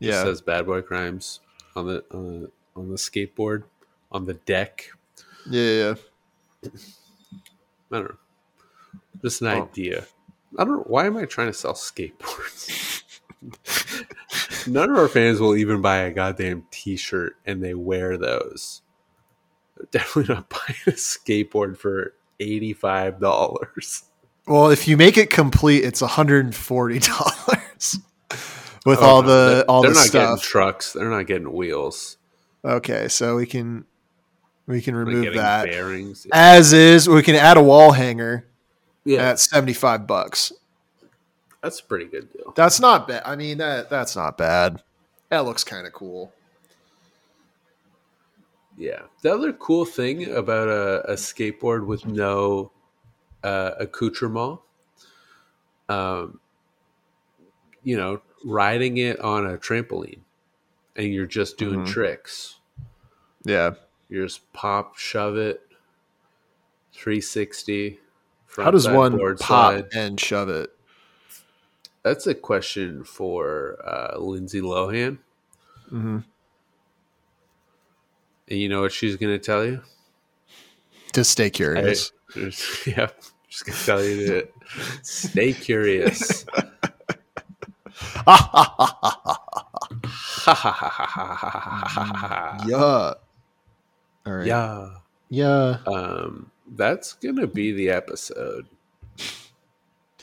Yeah. 0.00 0.22
says 0.22 0.40
"Bad 0.40 0.66
Boy 0.66 0.80
Crimes" 0.82 1.40
on 1.76 1.86
the 1.86 2.04
on 2.12 2.42
the, 2.42 2.50
on 2.76 2.88
the 2.88 2.96
skateboard 2.96 3.64
on 4.12 4.24
the 4.26 4.34
deck. 4.34 4.90
Yeah, 5.48 5.62
yeah, 5.62 5.94
yeah. 6.64 6.70
I 7.92 7.96
don't 7.96 8.04
know. 8.10 8.16
Just 9.22 9.40
an 9.42 9.48
Oh. 9.48 9.62
idea. 9.64 10.06
I 10.58 10.64
don't. 10.64 10.78
know. 10.78 10.84
Why 10.86 11.06
am 11.06 11.16
I 11.16 11.24
trying 11.24 11.48
to 11.48 11.52
sell 11.52 11.74
skateboards? 11.74 13.02
None 14.66 14.90
of 14.90 14.96
our 14.96 15.08
fans 15.08 15.40
will 15.40 15.56
even 15.56 15.80
buy 15.80 15.98
a 15.98 16.10
goddamn 16.12 16.64
T-shirt, 16.70 17.36
and 17.46 17.62
they 17.62 17.74
wear 17.74 18.16
those. 18.16 18.82
They're 19.76 19.86
definitely 19.90 20.34
not 20.34 20.48
buying 20.50 20.78
a 20.86 20.90
skateboard 20.92 21.76
for 21.76 22.14
eighty-five 22.40 23.20
dollars. 23.20 24.04
Well, 24.46 24.70
if 24.70 24.88
you 24.88 24.96
make 24.96 25.16
it 25.18 25.30
complete, 25.30 25.84
it's 25.84 26.00
hundred 26.00 26.44
and 26.46 26.54
forty 26.54 26.98
dollars 26.98 27.98
with 28.86 28.98
Oh, 29.00 29.04
all 29.04 29.22
the 29.22 29.64
all 29.68 29.82
they're 29.82 29.90
the 29.92 29.94
not 29.96 30.10
getting 30.12 30.36
stuff. 30.36 30.42
trucks. 30.42 30.92
They're 30.94 31.10
not 31.10 31.26
getting 31.26 31.52
wheels. 31.52 32.16
Okay, 32.64 33.08
so 33.08 33.36
we 33.36 33.46
can 33.46 33.84
we 34.68 34.80
can 34.80 34.94
remove 34.94 35.24
getting 35.24 35.38
that 35.40 35.64
bearings. 35.66 36.26
as 36.32 36.72
is. 36.72 37.08
We 37.08 37.22
can 37.24 37.34
add 37.34 37.56
a 37.56 37.62
wall 37.62 37.90
hanger 37.92 38.46
Yeah, 39.04 39.30
at 39.30 39.40
seventy 39.40 39.72
five 39.72 40.06
bucks. 40.06 40.52
that's 41.62 41.80
a 41.80 41.84
pretty 41.84 42.04
good 42.04 42.32
deal. 42.32 42.52
That's 42.54 42.78
not 42.78 43.08
bad. 43.08 43.22
I 43.24 43.34
mean 43.34 43.58
that 43.58 43.90
that's 43.90 44.14
not 44.14 44.38
bad. 44.38 44.82
That 45.30 45.40
looks 45.44 45.64
kind 45.64 45.86
of 45.86 45.92
cool. 45.92 46.32
Yeah. 48.76 49.02
The 49.22 49.34
other 49.34 49.52
cool 49.54 49.84
thing 49.84 50.32
about 50.32 50.68
a, 50.68 51.10
a 51.10 51.14
skateboard 51.14 51.84
with 51.86 52.06
no 52.06 52.70
uh, 53.42 53.72
accoutrement, 53.80 54.60
um, 55.88 56.38
you 57.82 57.96
know, 57.96 58.20
riding 58.44 58.98
it 58.98 59.18
on 59.20 59.46
a 59.46 59.56
trampoline 59.58 60.20
and 60.96 61.12
you're 61.12 61.26
just 61.26 61.56
doing 61.58 61.80
Mhm. 61.80 61.88
tricks. 61.88 62.60
Yeah. 63.44 63.72
You 64.08 64.22
just 64.22 64.52
pop, 64.52 64.96
shove 64.96 65.36
it, 65.36 65.60
360. 66.92 67.98
front 68.46 68.64
How 68.64 68.70
does 68.70 68.88
one 68.88 69.18
pop 69.36 69.38
side. 69.40 69.86
and 69.94 70.18
shove 70.18 70.48
it? 70.48 70.70
That's 72.02 72.26
a 72.26 72.34
question 72.34 73.04
for 73.04 73.76
uh, 73.86 74.18
Lindsay 74.18 74.60
Lohan. 74.60 75.18
Mm-hmm. 75.86 76.18
And 78.50 78.58
you 78.58 78.68
know 78.68 78.80
what 78.80 78.92
she's 78.92 79.16
going 79.16 79.32
to 79.32 79.38
tell 79.38 79.64
you? 79.64 79.82
Just 81.12 81.30
stay 81.30 81.50
curious. 81.50 82.12
yeah, 82.86 83.08
just 83.48 83.64
gonna 83.64 83.78
tell 83.84 84.04
you 84.04 84.26
to 84.26 84.48
stay 85.02 85.52
curious. 85.52 86.44
yeah. 92.66 93.14
All 94.26 94.32
right. 94.34 94.46
yeah. 94.46 94.88
Yeah. 95.30 95.78
Um, 95.86 96.50
that's 96.74 97.14
gonna 97.14 97.46
be 97.46 97.72
the 97.72 97.90
episode. 97.90 98.66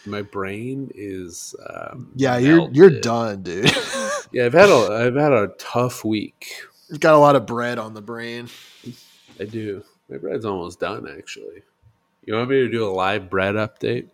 My 0.05 0.21
brain 0.21 0.91
is 0.93 1.55
um, 1.69 2.11
Yeah, 2.15 2.37
you're 2.37 2.69
you're 2.71 2.99
done, 3.01 3.43
dude. 3.43 3.71
Yeah, 4.31 4.45
I've 4.47 4.53
had 4.53 4.69
a 4.69 5.05
I've 5.05 5.15
had 5.15 5.31
a 5.31 5.47
tough 5.59 6.03
week. 6.03 6.47
You've 6.89 6.99
got 6.99 7.13
a 7.13 7.17
lot 7.17 7.35
of 7.35 7.45
bread 7.45 7.77
on 7.77 7.93
the 7.93 8.01
brain. 8.01 8.49
I 9.39 9.45
do. 9.45 9.83
My 10.09 10.17
bread's 10.17 10.45
almost 10.45 10.79
done, 10.79 11.07
actually. 11.17 11.61
You 12.25 12.33
want 12.33 12.49
me 12.49 12.57
to 12.57 12.69
do 12.69 12.85
a 12.85 12.91
live 12.91 13.29
bread 13.29 13.55
update? 13.55 14.09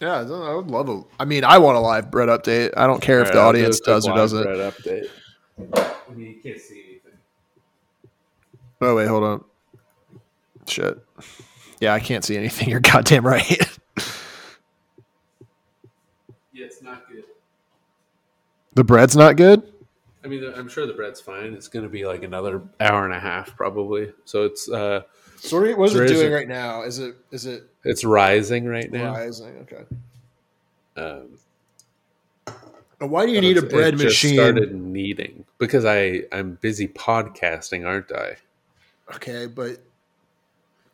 Yeah, 0.00 0.20
I 0.20 0.54
would 0.54 0.70
love 0.70 0.88
a. 0.88 1.02
I 1.20 1.26
mean, 1.26 1.44
I 1.44 1.58
want 1.58 1.76
a 1.76 1.80
live 1.80 2.10
bread 2.10 2.28
update. 2.28 2.72
I 2.76 2.86
don't 2.86 3.00
care 3.00 3.20
if 3.20 3.28
All 3.28 3.32
the 3.32 3.38
right, 3.38 3.44
I'll 3.46 3.52
do 3.52 3.58
audience 3.58 3.80
does 3.80 4.08
or 4.08 4.14
doesn't. 4.16 4.42
Bread 4.42 4.72
update. 4.74 5.08
I 6.08 6.14
mean, 6.14 6.28
you 6.28 6.40
can't 6.42 6.60
see. 6.60 6.85
Oh 8.80 8.94
wait, 8.96 9.08
hold 9.08 9.24
on. 9.24 9.44
Shit. 10.66 10.98
Yeah, 11.80 11.94
I 11.94 12.00
can't 12.00 12.24
see 12.24 12.36
anything. 12.36 12.68
You're 12.70 12.80
goddamn 12.80 13.26
right. 13.26 13.48
Yeah, 16.52 16.64
it's 16.66 16.82
not 16.82 17.08
good. 17.08 17.24
the 18.74 18.84
bread's 18.84 19.16
not 19.16 19.36
good. 19.36 19.62
I 20.24 20.28
mean, 20.28 20.42
I'm 20.56 20.68
sure 20.68 20.86
the 20.86 20.94
bread's 20.94 21.20
fine. 21.20 21.52
It's 21.52 21.68
going 21.68 21.84
to 21.84 21.88
be 21.88 22.04
like 22.06 22.22
another 22.22 22.62
hour 22.80 23.04
and 23.04 23.14
a 23.14 23.20
half, 23.20 23.54
probably. 23.56 24.12
So 24.24 24.44
it's 24.44 24.68
uh, 24.68 25.02
So 25.38 25.60
what 25.76 25.90
is 25.90 25.94
it 25.94 26.08
doing 26.08 26.32
right 26.32 26.48
now? 26.48 26.82
Is 26.82 26.98
it 26.98 27.14
is 27.30 27.46
it 27.46 27.70
it's 27.84 28.04
rising 28.04 28.66
right 28.66 28.90
now. 28.90 29.12
rising? 29.14 29.66
Okay. 29.70 29.84
Um, 30.96 31.38
why 32.98 33.26
do 33.26 33.32
you 33.32 33.40
need 33.40 33.58
a 33.58 33.62
bread 33.62 33.94
it 33.94 33.98
just 33.98 34.04
machine? 34.24 34.34
Started 34.34 34.74
kneading 34.74 35.44
because 35.58 35.84
I 35.84 36.22
I'm 36.32 36.54
busy 36.54 36.88
podcasting, 36.88 37.86
aren't 37.86 38.10
I? 38.10 38.36
Okay, 39.14 39.46
but 39.46 39.78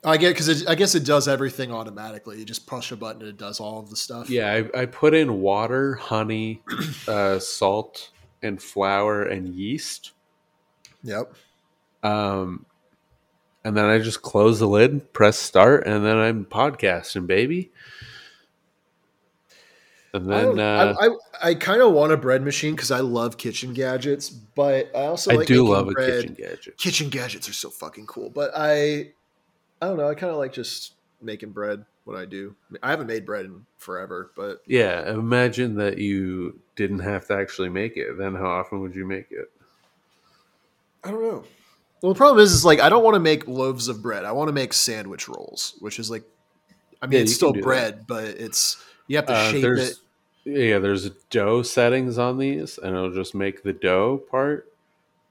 I 0.05 0.17
get 0.17 0.31
because 0.31 0.67
I 0.67 0.75
guess 0.75 0.95
it 0.95 1.05
does 1.05 1.29
everything 1.29 1.73
automatically. 1.73 2.39
You 2.39 2.45
just 2.45 2.67
push 2.67 2.91
a 2.91 2.97
button 2.97 3.23
and 3.23 3.31
it 3.31 3.39
does 3.39 3.61
all 3.61 3.79
of 3.79 3.89
the 3.89 3.97
stuff. 3.97 4.29
Yeah, 4.29 4.53
I, 4.75 4.83
I 4.83 4.87
put 4.87 5.15
in 5.15 5.41
water, 5.41 5.95
honey, 5.95 6.63
uh, 7.09 7.39
salt, 7.39 8.11
and 8.43 8.61
flour 8.61 9.23
and 9.23 9.49
yeast. 9.49 10.13
Yep. 11.05 11.35
Um, 12.03 12.67
and 13.65 13.77
then 13.77 13.85
I 13.85 13.99
just 13.99 14.23
close 14.23 14.59
the 14.59 14.67
lid, 14.67 15.13
press 15.13 15.39
start, 15.39 15.87
and 15.87 16.05
then 16.05 16.17
I'm 16.17 16.45
podcasting, 16.45 17.27
baby. 17.27 17.71
And 20.15 20.33
I, 20.33 20.41
then 20.41 20.49
don't- 20.57 20.61
uh, 20.61 20.95
I, 21.01 21.07
I, 21.07 21.51
I 21.51 21.55
kind 21.55 21.81
of 21.83 21.93
want 21.93 22.13
a 22.13 22.17
bread 22.17 22.43
machine 22.43 22.75
because 22.75 22.91
I 22.91 23.01
love 23.01 23.39
kitchen 23.39 23.73
gadgets, 23.73 24.29
but 24.29 24.91
I 24.95 25.07
also 25.07 25.31
I, 25.33 25.37
like 25.37 25.47
do 25.47 25.67
love 25.67 25.89
a 25.89 25.95
kitchen 25.95 26.35
gadget. 26.35 26.77
Kitchen 26.79 27.09
gadgets 27.09 27.49
are 27.49 27.53
so 27.55 27.71
fucking 27.71 28.07
cool, 28.07 28.31
but 28.31 28.51
I, 28.55 29.13
I 29.81 29.87
don't 29.87 29.97
know. 29.97 30.09
I 30.09 30.15
kind 30.15 30.31
of 30.33 30.39
like 30.39 30.53
just 30.53 30.95
making 31.21 31.51
bread 31.53 31.85
when 32.05 32.17
I 32.17 32.25
do. 32.25 32.55
I 32.83 32.91
haven't 32.91 33.07
made 33.07 33.25
bread 33.25 33.47
in 33.47 33.65
forever, 33.79 34.33
but 34.37 34.63
Yeah, 34.67 35.11
imagine 35.11 35.77
that 35.77 35.99
you 35.99 36.61
didn't 36.77 37.01
have 37.01 37.27
to 37.29 37.35
actually 37.35 37.69
make 37.69 37.97
it. 37.97 38.19
Then 38.19 38.35
how 38.35 38.51
often 38.51 38.81
would 38.81 38.95
you 38.95 39.07
make 39.07 39.31
it? 39.31 39.51
I 41.05 41.11
don't 41.11 41.23
know. 41.23 41.45
Well, 42.03 42.13
the 42.13 42.19
problem 42.19 42.43
is, 42.43 42.53
is 42.53 42.65
like 42.65 42.81
I 42.81 42.89
don't 42.89 43.05
want 43.05 43.15
to 43.15 43.21
make 43.21 43.47
loaves 43.47 43.89
of 43.89 44.03
bread. 44.03 44.25
I 44.25 44.33
want 44.33 44.49
to 44.49 44.53
make 44.53 44.73
sandwich 44.73 45.29
rolls, 45.29 45.75
which 45.81 45.99
is 45.99 46.11
like, 46.11 46.25
I 47.01 47.07
mean, 47.07 47.19
Yeah, 47.19 47.23
it's 47.23 47.35
still 47.35 47.53
do 47.53 47.61
that. 47.61 47.65
bread, 47.65 48.05
but 48.09 48.25
it's 48.25 48.83
you 49.13 49.19
have 49.19 49.27
to 49.27 49.35
Uh, 49.35 49.51
shape 49.51 49.61
there's 49.63 49.91
it. 49.91 49.97
yeah, 50.45 50.79
there's 50.79 51.11
dough 51.29 51.61
settings 51.63 52.17
on 52.17 52.39
these, 52.39 52.79
and 52.79 52.97
it'll 52.97 53.13
just 53.13 53.35
make 53.35 53.63
the 53.63 53.75
dough 53.75 54.17
part. 54.31 54.73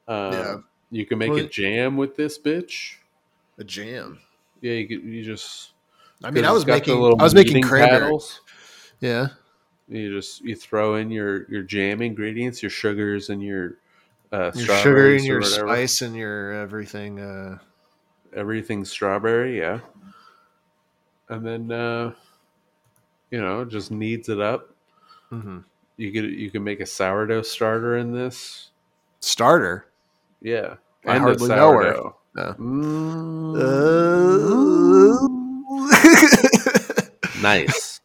Um, 0.07 0.33
Yeah. 0.33 0.57
you 0.91 1.05
can 1.07 1.17
make 1.17 1.31
Well, 1.31 1.39
a 1.39 1.47
jam 1.47 1.97
with 1.97 2.15
this 2.15 2.37
bitch. 2.37 2.97
A 3.57 3.63
jam. 3.63 4.19
Yeah, 4.61 4.73
you 4.73 4.87
could, 4.87 5.03
you 5.03 5.23
just. 5.23 5.71
I 6.23 6.29
mean, 6.29 6.45
I 6.45 6.51
was 6.51 6.61
it's 6.61 6.67
got 6.67 6.85
the 6.85 6.93
making, 6.95 7.19
I 7.19 7.23
was 7.23 7.33
making 7.33 7.63
cranberry. 7.63 8.01
paddles. 8.01 8.41
Yeah, 8.99 9.29
You 9.89 10.13
just 10.15 10.41
you 10.41 10.55
throw 10.55 10.95
in 10.95 11.09
your 11.09 11.49
your 11.49 11.63
jam 11.63 12.03
ingredients, 12.03 12.61
your 12.61 12.69
sugars, 12.69 13.29
and 13.31 13.41
your 13.41 13.77
uh, 14.31 14.51
your 14.53 14.77
sugar 14.77 15.15
and 15.15 15.25
your 15.25 15.41
spice 15.41 16.01
and 16.03 16.15
your 16.15 16.51
everything. 16.53 17.19
Uh, 17.19 17.57
Everything 18.33 18.85
strawberry, 18.85 19.57
yeah. 19.59 19.79
And 21.29 21.45
then 21.45 21.71
uh, 21.71 22.13
you 23.31 23.41
know 23.41 23.65
just 23.65 23.91
kneads 23.91 24.29
it 24.29 24.39
up. 24.39 24.69
mhm. 25.31 25.63
You 25.97 26.11
could 26.11 26.25
you 26.31 26.49
can 26.51 26.63
make 26.63 26.79
a 26.79 26.85
sourdough 26.85 27.43
starter 27.43 27.97
in 27.97 28.11
this. 28.11 28.69
Starter. 29.19 29.85
Yeah, 30.41 30.75
I 31.05 31.15
and 31.15 31.23
hardly 31.23 31.47
know 31.49 31.73
her. 31.73 32.11
No. 32.33 32.53
Mm, 32.59 33.57
nice. 37.41 38.01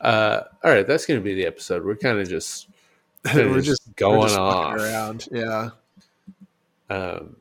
Uh, 0.00 0.40
all 0.64 0.70
right, 0.70 0.86
that's 0.86 1.06
going 1.06 1.20
to 1.20 1.24
be 1.24 1.34
the 1.34 1.46
episode. 1.46 1.84
We're 1.84 1.96
kind 1.96 2.18
of 2.22 2.28
just 2.28 2.68
we're 3.34 3.56
just 3.56 3.66
just 3.84 3.96
going 3.96 4.20
we're 4.20 4.26
just 4.28 4.38
off. 4.38 4.74
around. 4.76 5.28
Yeah. 5.30 5.70
Um, 6.90 7.36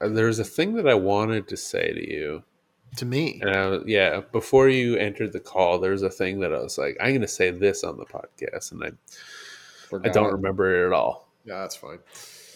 uh, 0.00 0.08
there's 0.08 0.38
a 0.38 0.44
thing 0.44 0.74
that 0.74 0.88
I 0.88 0.94
wanted 0.94 1.48
to 1.48 1.56
say 1.56 1.92
to 1.92 2.12
you, 2.12 2.42
To 2.96 3.06
me. 3.06 3.40
was, 3.42 3.84
yeah, 3.86 4.20
before 4.32 4.68
you 4.68 4.96
entered 4.96 5.32
the 5.32 5.40
call, 5.40 5.78
there's 5.78 6.02
a 6.02 6.10
thing 6.10 6.40
that 6.40 6.52
I 6.52 6.58
was 6.58 6.76
like, 6.76 6.96
I'm 7.00 7.10
going 7.10 7.22
to 7.22 7.28
say 7.28 7.50
this 7.50 7.84
on 7.84 7.96
the 7.96 8.04
podcast, 8.04 8.72
and 8.72 8.84
I 8.84 8.90
I 10.04 10.08
don't 10.10 10.32
remember 10.32 10.84
it 10.84 10.86
at 10.86 10.92
all. 10.92 11.28
Yeah, 11.44 11.60
that's 11.60 11.76
fine. 11.76 11.98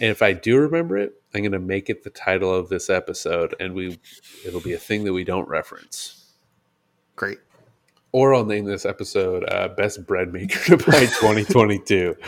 And 0.00 0.10
if 0.10 0.22
I 0.22 0.32
do 0.32 0.58
remember 0.58 0.96
it, 0.98 1.14
I'm 1.34 1.40
going 1.40 1.52
to 1.52 1.58
make 1.58 1.88
it 1.88 2.04
the 2.04 2.10
title 2.10 2.54
of 2.54 2.68
this 2.68 2.90
episode, 2.90 3.54
and 3.58 3.74
we 3.74 3.98
it'll 4.44 4.60
be 4.60 4.74
a 4.74 4.78
thing 4.78 5.04
that 5.04 5.12
we 5.12 5.24
don't 5.24 5.48
reference. 5.48 6.32
Great. 7.14 7.38
Or 8.12 8.34
I'll 8.34 8.44
name 8.44 8.64
this 8.64 8.84
episode 8.84 9.44
uh, 9.50 9.68
"Best 9.68 10.06
Bread 10.06 10.32
Maker 10.32 10.76
to 10.76 10.76
Buy 10.76 11.06
2022." 11.20 12.16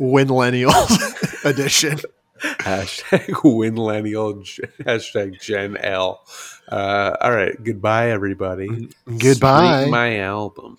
Winlennial 0.00 1.44
edition. 1.44 1.98
hashtag 2.60 3.26
Winlennial. 3.44 4.44
Hashtag 4.84 5.40
Gen 5.40 5.76
L. 5.78 6.24
Uh, 6.68 7.16
all 7.20 7.32
right, 7.32 7.54
goodbye, 7.62 8.10
everybody. 8.10 8.88
Goodbye. 9.06 9.82
Stream 9.82 9.90
my 9.90 10.18
album. 10.20 10.78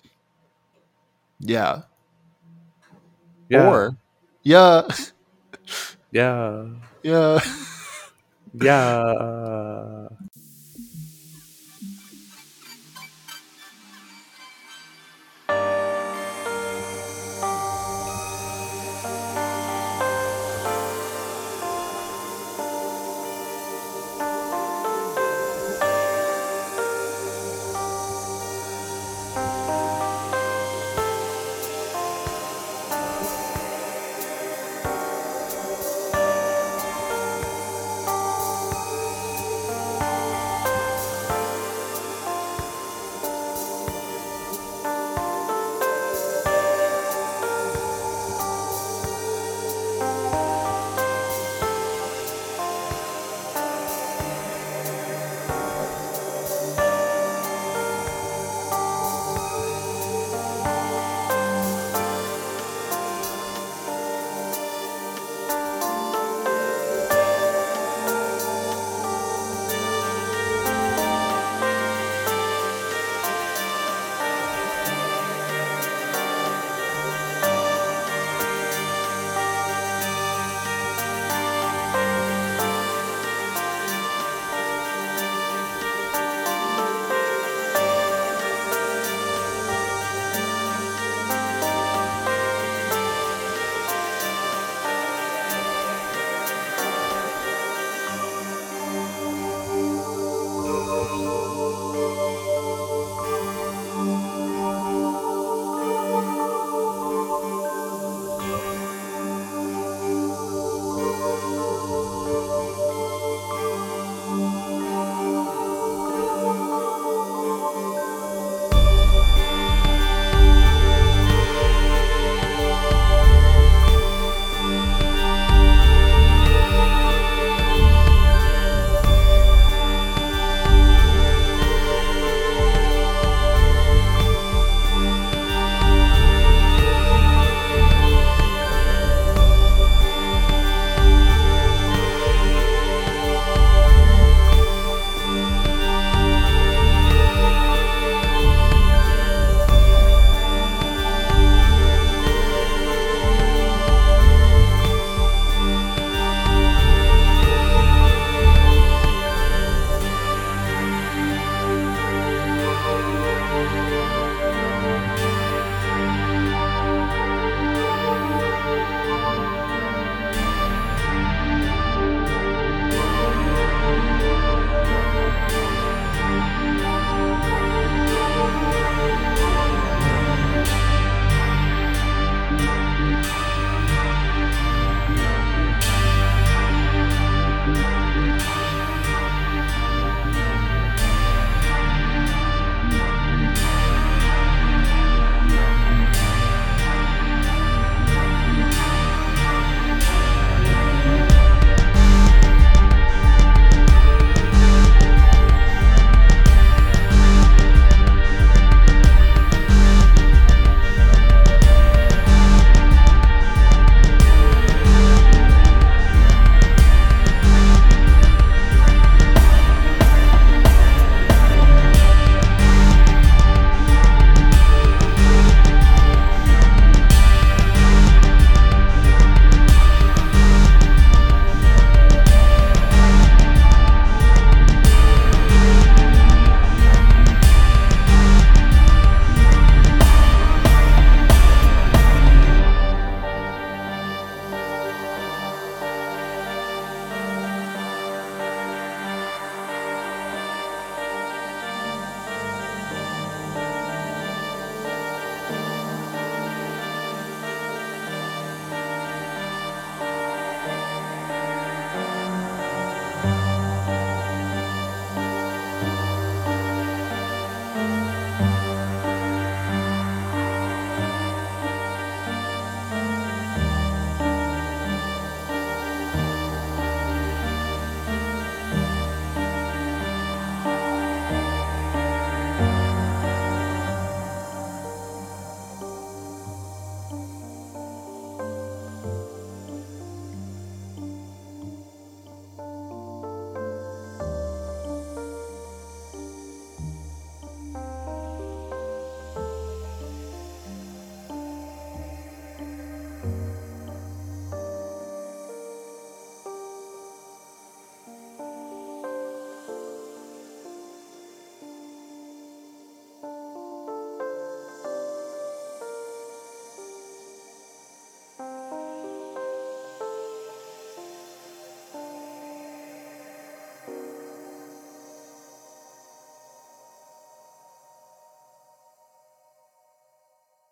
Yeah. 1.40 1.82
Yeah, 3.48 3.68
Or 3.68 3.96
yeah. 4.42 4.88
yeah, 6.12 6.66
Yeah. 7.02 7.40
yeah. 8.54 10.08